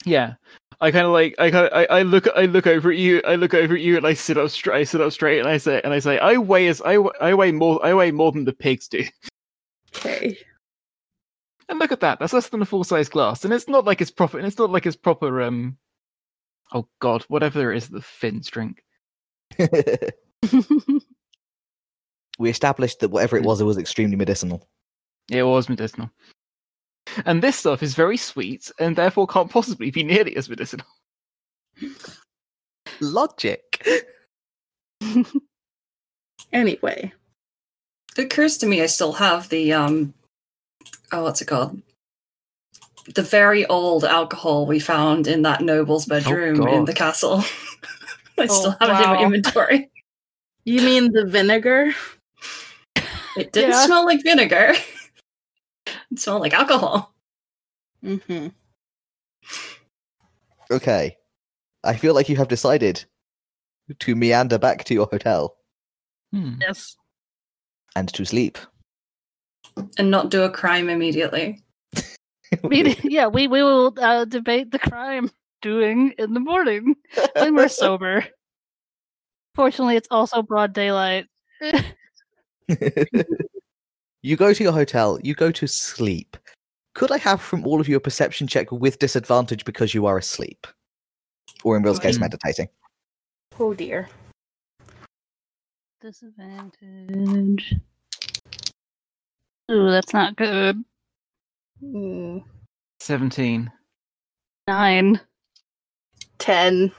yeah, 0.05 0.35
I 0.81 0.91
kind 0.91 1.05
of 1.05 1.11
like 1.11 1.35
I 1.39 1.51
kind 1.51 1.67
of 1.67 1.73
I, 1.73 1.85
I 1.99 2.01
look 2.03 2.27
I 2.35 2.45
look 2.45 2.65
over 2.65 2.91
at 2.91 2.97
you. 2.97 3.21
I 3.27 3.35
look 3.35 3.53
over 3.53 3.75
at 3.75 3.81
you 3.81 3.97
and 3.97 4.07
I 4.07 4.13
sit 4.13 4.37
up 4.37 4.49
straight. 4.49 4.79
I 4.79 4.83
sit 4.83 5.01
up 5.01 5.11
straight 5.11 5.39
and 5.39 5.47
I 5.47 5.57
say 5.57 5.81
and 5.83 5.93
I 5.93 5.99
say 5.99 6.17
I 6.19 6.37
weigh 6.37 6.67
as 6.67 6.81
I 6.81 6.93
w- 6.93 7.11
I 7.19 7.33
weigh 7.33 7.51
more 7.51 7.85
I 7.85 7.93
weigh 7.93 8.11
more 8.11 8.31
than 8.31 8.45
the 8.45 8.53
pigs 8.53 8.87
do. 8.87 9.03
Okay. 9.95 10.37
And 11.67 11.79
look 11.79 11.91
at 11.91 11.99
that. 11.99 12.19
That's 12.19 12.33
less 12.33 12.49
than 12.49 12.61
a 12.61 12.65
full 12.65 12.83
size 12.83 13.09
glass, 13.09 13.45
and 13.45 13.53
it's 13.53 13.67
not 13.67 13.85
like 13.85 14.01
it's 14.01 14.11
proper. 14.11 14.37
And 14.37 14.47
it's 14.47 14.57
not 14.57 14.71
like 14.71 14.85
it's 14.85 14.95
proper. 14.95 15.41
Um. 15.41 15.77
Oh 16.73 16.87
God, 16.99 17.23
whatever 17.27 17.73
it 17.73 17.77
is, 17.77 17.89
the 17.89 18.01
Finns 18.01 18.49
drink. 18.49 18.83
we 22.39 22.49
established 22.49 22.99
that 23.01 23.09
whatever 23.09 23.37
it 23.37 23.43
was, 23.43 23.61
it 23.61 23.65
was 23.65 23.77
extremely 23.77 24.15
medicinal. 24.15 24.67
It 25.29 25.43
was 25.43 25.69
medicinal. 25.69 26.09
And 27.25 27.41
this 27.41 27.57
stuff 27.57 27.81
is 27.83 27.93
very 27.95 28.17
sweet, 28.17 28.71
and 28.79 28.95
therefore 28.95 29.27
can't 29.27 29.49
possibly 29.49 29.91
be 29.91 30.03
nearly 30.03 30.35
as 30.35 30.49
medicinal. 30.49 30.85
Logic. 33.01 33.63
Anyway, 36.51 37.13
it 38.17 38.21
occurs 38.25 38.57
to 38.57 38.65
me 38.65 38.81
I 38.81 38.87
still 38.87 39.13
have 39.13 39.47
the 39.49 39.71
um, 39.73 40.13
oh, 41.11 41.23
what's 41.23 41.41
it 41.41 41.45
called? 41.45 41.79
The 43.15 43.21
very 43.21 43.65
old 43.67 44.03
alcohol 44.03 44.65
we 44.65 44.79
found 44.79 45.27
in 45.27 45.41
that 45.43 45.61
noble's 45.61 46.05
bedroom 46.05 46.67
in 46.67 46.85
the 46.85 46.93
castle. 46.93 47.37
I 48.37 48.47
still 48.47 48.75
Oh, 48.81 48.85
have 48.87 48.99
it 48.99 49.03
in 49.03 49.09
my 49.09 49.21
inventory. 49.23 49.89
you 50.65 50.81
mean 50.81 51.11
the 51.11 51.25
vinegar? 51.25 51.93
It 53.37 53.51
didn't 53.53 53.71
Yeah. 53.71 53.85
smell 53.85 54.05
like 54.05 54.23
vinegar. 54.23 54.73
It 56.11 56.19
smelled 56.19 56.41
like 56.41 56.53
alcohol. 56.53 57.13
Mm-hmm. 58.03 58.47
Okay. 60.71 61.17
I 61.83 61.95
feel 61.95 62.13
like 62.13 62.29
you 62.29 62.35
have 62.37 62.47
decided 62.47 63.03
to 63.99 64.15
meander 64.15 64.57
back 64.57 64.83
to 64.85 64.93
your 64.93 65.07
hotel 65.07 65.55
Hmm. 66.31 66.55
yes. 66.61 66.95
and 67.95 68.07
to 68.13 68.23
sleep. 68.23 68.57
And 69.97 70.11
not 70.11 70.29
do 70.29 70.43
a 70.43 70.49
crime 70.49 70.89
immediately. 70.89 71.63
We, 72.63 72.95
yeah, 73.03 73.27
we, 73.27 73.47
we 73.47 73.61
will 73.61 73.93
uh, 74.01 74.25
debate 74.25 74.71
the 74.71 74.79
crime 74.79 75.29
doing 75.61 76.13
in 76.17 76.33
the 76.33 76.39
morning 76.39 76.95
when 77.35 77.53
we're 77.55 77.67
sober. 77.83 78.25
Fortunately, 79.53 79.95
it's 79.95 80.07
also 80.09 80.41
broad 80.41 80.73
daylight. 80.73 81.27
you 84.21 84.35
go 84.35 84.53
to 84.53 84.63
your 84.63 84.73
hotel, 84.73 85.19
you 85.23 85.33
go 85.33 85.51
to 85.51 85.67
sleep. 85.67 86.37
Could 86.95 87.11
I 87.11 87.17
have 87.17 87.41
from 87.41 87.65
all 87.65 87.79
of 87.79 87.87
you 87.87 87.95
a 87.95 87.99
perception 87.99 88.47
check 88.47 88.71
with 88.71 88.99
disadvantage 88.99 89.63
because 89.65 89.93
you 89.93 90.05
are 90.05 90.17
asleep? 90.17 90.67
Or 91.63 91.77
in 91.77 91.83
Will's 91.83 91.99
case, 91.99 92.15
Okay. 92.15 92.21
meditating. 92.21 92.67
Oh 93.59 93.73
dear. 93.73 94.09
Disadvantage. 96.01 97.75
Ooh, 99.71 99.91
that's 99.91 100.13
not 100.13 100.35
good. 100.35 100.83
Mm, 101.83 102.43
17. 102.99 103.71
Nine. 104.67 105.19
10. 106.39 106.91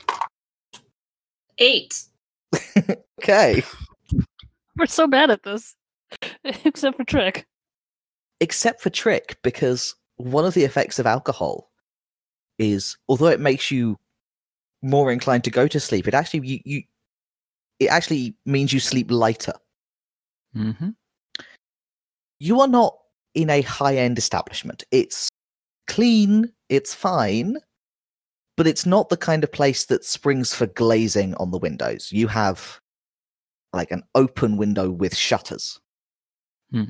Eight. 1.59 2.03
Okay. 3.23 3.63
We're 4.79 4.87
so 4.87 5.07
bad 5.07 5.29
at 5.29 5.43
this. 5.43 5.77
Except 6.65 6.97
for 6.97 7.05
Trick. 7.05 7.47
Except 8.41 8.81
for 8.81 8.91
Trick, 8.91 9.39
because 9.43 9.95
one 10.17 10.45
of 10.45 10.55
the 10.55 10.65
effects 10.65 10.99
of 10.99 11.07
alcohol 11.07 11.71
is, 12.59 12.97
although 13.09 13.27
it 13.27 13.41
makes 13.41 13.71
you 13.71 13.99
more 14.83 15.13
inclined 15.13 15.45
to 15.45 15.51
go 15.51 15.69
to 15.69 15.81
sleep, 15.81 16.09
it 16.09 16.15
actually 16.15 16.47
you, 16.47 16.61
you 16.65 16.83
it 17.79 17.87
actually 17.87 18.37
means 18.47 18.73
you 18.73 18.81
sleep 18.81 19.11
lighter. 19.11 19.55
Mm-hmm. 20.57 20.91
You 22.39 22.61
are 22.61 22.69
not 22.69 22.97
in 23.35 23.51
a 23.51 23.63
high 23.63 23.97
end 23.97 24.19
establishment. 24.19 24.85
It's 24.91 25.29
clean, 25.87 26.53
it's 26.69 26.95
fine, 26.95 27.57
but 28.57 28.67
it's 28.67 28.87
not 28.87 29.09
the 29.09 29.17
kind 29.17 29.45
of 29.45 29.53
place 29.53 29.87
that 29.87 30.05
springs 30.05 30.55
for 30.55 30.67
glazing 30.67 31.35
on 31.35 31.51
the 31.51 31.59
windows. 31.59 32.11
You 32.13 32.29
have 32.29 32.79
like 33.73 33.91
an 33.91 34.03
open 34.15 34.57
window 34.57 34.91
with 34.91 35.17
shutters. 35.17 35.81
Hmm. 36.73 36.85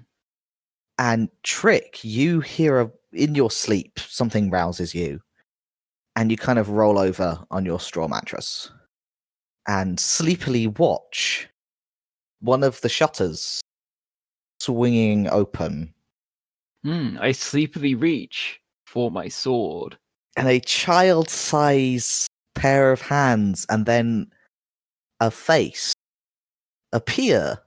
And 0.99 1.29
Trick, 1.43 2.01
you 2.03 2.41
hear 2.41 2.81
a, 2.81 2.91
in 3.13 3.35
your 3.35 3.51
sleep 3.51 3.99
something 3.99 4.51
rouses 4.51 4.95
you, 4.95 5.21
and 6.17 6.31
you 6.31 6.37
kind 6.37 6.59
of 6.59 6.71
roll 6.71 6.99
over 6.99 7.43
on 7.51 7.65
your 7.65 7.81
straw 7.81 8.07
mattress 8.09 8.71
and 9.67 9.99
sleepily 9.99 10.67
watch 10.67 11.49
one 12.41 12.63
of 12.63 12.81
the 12.81 12.89
shutters 12.89 13.61
swinging 14.59 15.29
open 15.29 15.95
Mm, 16.85 17.21
I 17.21 17.33
sleepily 17.33 17.95
reach 17.95 18.61
for 18.87 19.11
my 19.11 19.29
sword. 19.29 19.99
and 20.37 20.49
a 20.49 20.61
child 20.61 21.29
size 21.29 22.27
pair 22.55 22.93
of 22.93 23.03
hands 23.03 23.67
and 23.69 23.85
then 23.85 24.31
a 25.21 25.31
face 25.31 25.93
appear 26.93 27.59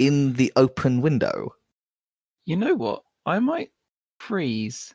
in 0.00 0.32
the 0.32 0.52
open 0.56 1.00
window. 1.02 1.54
You 2.46 2.56
know 2.56 2.74
what? 2.74 3.02
I 3.26 3.38
might 3.38 3.70
freeze 4.18 4.92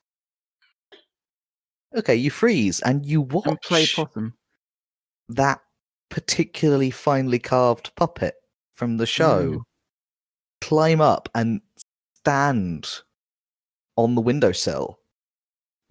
Okay, 1.95 2.15
you 2.15 2.29
freeze 2.29 2.81
and 2.81 3.05
you 3.05 3.21
watch 3.21 3.45
and 3.47 3.61
play 3.61 3.85
possum. 3.87 4.33
that 5.29 5.61
particularly 6.09 6.91
finely 6.91 7.39
carved 7.39 7.95
puppet 7.95 8.35
from 8.73 8.97
the 8.97 9.05
show 9.05 9.53
Mm. 9.53 9.61
climb 10.61 10.99
up 11.01 11.29
and 11.33 11.61
stand 12.19 12.89
on 13.97 14.15
the 14.15 14.21
windowsill 14.21 14.99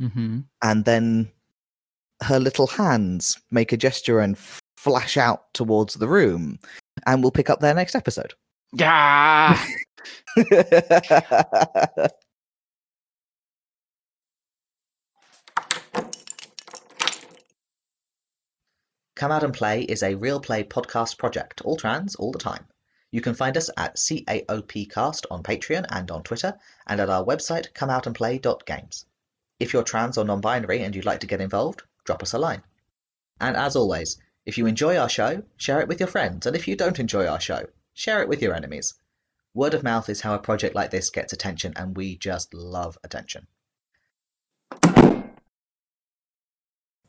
Mm-hmm. 0.00 0.40
and 0.62 0.84
then 0.84 1.30
her 2.22 2.38
little 2.40 2.66
hands 2.66 3.38
make 3.50 3.72
a 3.72 3.76
gesture 3.76 4.20
and 4.20 4.36
flash 4.76 5.16
out 5.16 5.52
towards 5.54 5.94
the 5.94 6.08
room 6.08 6.58
and 7.06 7.22
we'll 7.22 7.30
pick 7.32 7.48
up 7.48 7.60
there 7.60 7.74
next 7.74 7.94
episode 7.94 8.34
Yeah. 8.74 9.64
Come 19.16 19.30
Out 19.30 19.44
and 19.44 19.54
Play 19.54 19.82
is 19.82 20.02
a 20.02 20.16
real 20.16 20.40
play 20.40 20.64
podcast 20.64 21.18
project, 21.18 21.60
all 21.62 21.76
trans, 21.76 22.16
all 22.16 22.32
the 22.32 22.38
time. 22.38 22.66
You 23.12 23.20
can 23.20 23.34
find 23.34 23.56
us 23.56 23.70
at 23.76 23.94
CAOPcast 23.96 25.26
on 25.30 25.44
Patreon 25.44 25.86
and 25.88 26.10
on 26.10 26.24
Twitter, 26.24 26.58
and 26.88 27.00
at 27.00 27.08
our 27.08 27.24
website, 27.24 27.72
comeoutandplay.games. 27.74 29.06
If 29.60 29.72
you're 29.72 29.84
trans 29.84 30.18
or 30.18 30.24
non 30.24 30.40
binary 30.40 30.82
and 30.82 30.96
you'd 30.96 31.04
like 31.04 31.20
to 31.20 31.28
get 31.28 31.40
involved, 31.40 31.84
drop 32.04 32.24
us 32.24 32.32
a 32.32 32.38
line. 32.38 32.64
And 33.40 33.56
as 33.56 33.76
always, 33.76 34.18
if 34.44 34.58
you 34.58 34.66
enjoy 34.66 34.96
our 34.96 35.08
show, 35.08 35.44
share 35.56 35.80
it 35.80 35.86
with 35.86 36.00
your 36.00 36.08
friends, 36.08 36.44
and 36.44 36.56
if 36.56 36.66
you 36.66 36.74
don't 36.74 36.98
enjoy 36.98 37.28
our 37.28 37.40
show, 37.40 37.66
share 37.94 38.20
it 38.20 38.28
with 38.28 38.42
your 38.42 38.54
enemies. 38.54 38.94
Word 39.54 39.74
of 39.74 39.82
mouth 39.82 40.08
is 40.08 40.20
how 40.20 40.34
a 40.34 40.38
project 40.38 40.74
like 40.74 40.90
this 40.90 41.10
gets 41.10 41.32
attention, 41.32 41.72
and 41.76 41.96
we 41.96 42.16
just 42.16 42.52
love 42.52 42.98
attention. 43.04 43.46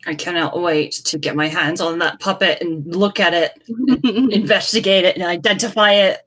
I 0.07 0.13
cannot 0.13 0.61
wait 0.61 0.91
to 1.05 1.17
get 1.17 1.35
my 1.35 1.47
hands 1.47 1.81
on 1.81 1.97
that 1.99 2.19
puppet 2.19 2.61
and 2.61 2.95
look 2.95 3.19
at 3.19 3.33
it, 3.33 3.63
investigate 4.31 5.03
it, 5.03 5.15
and 5.15 5.25
identify 5.25 5.93
it. 5.93 6.24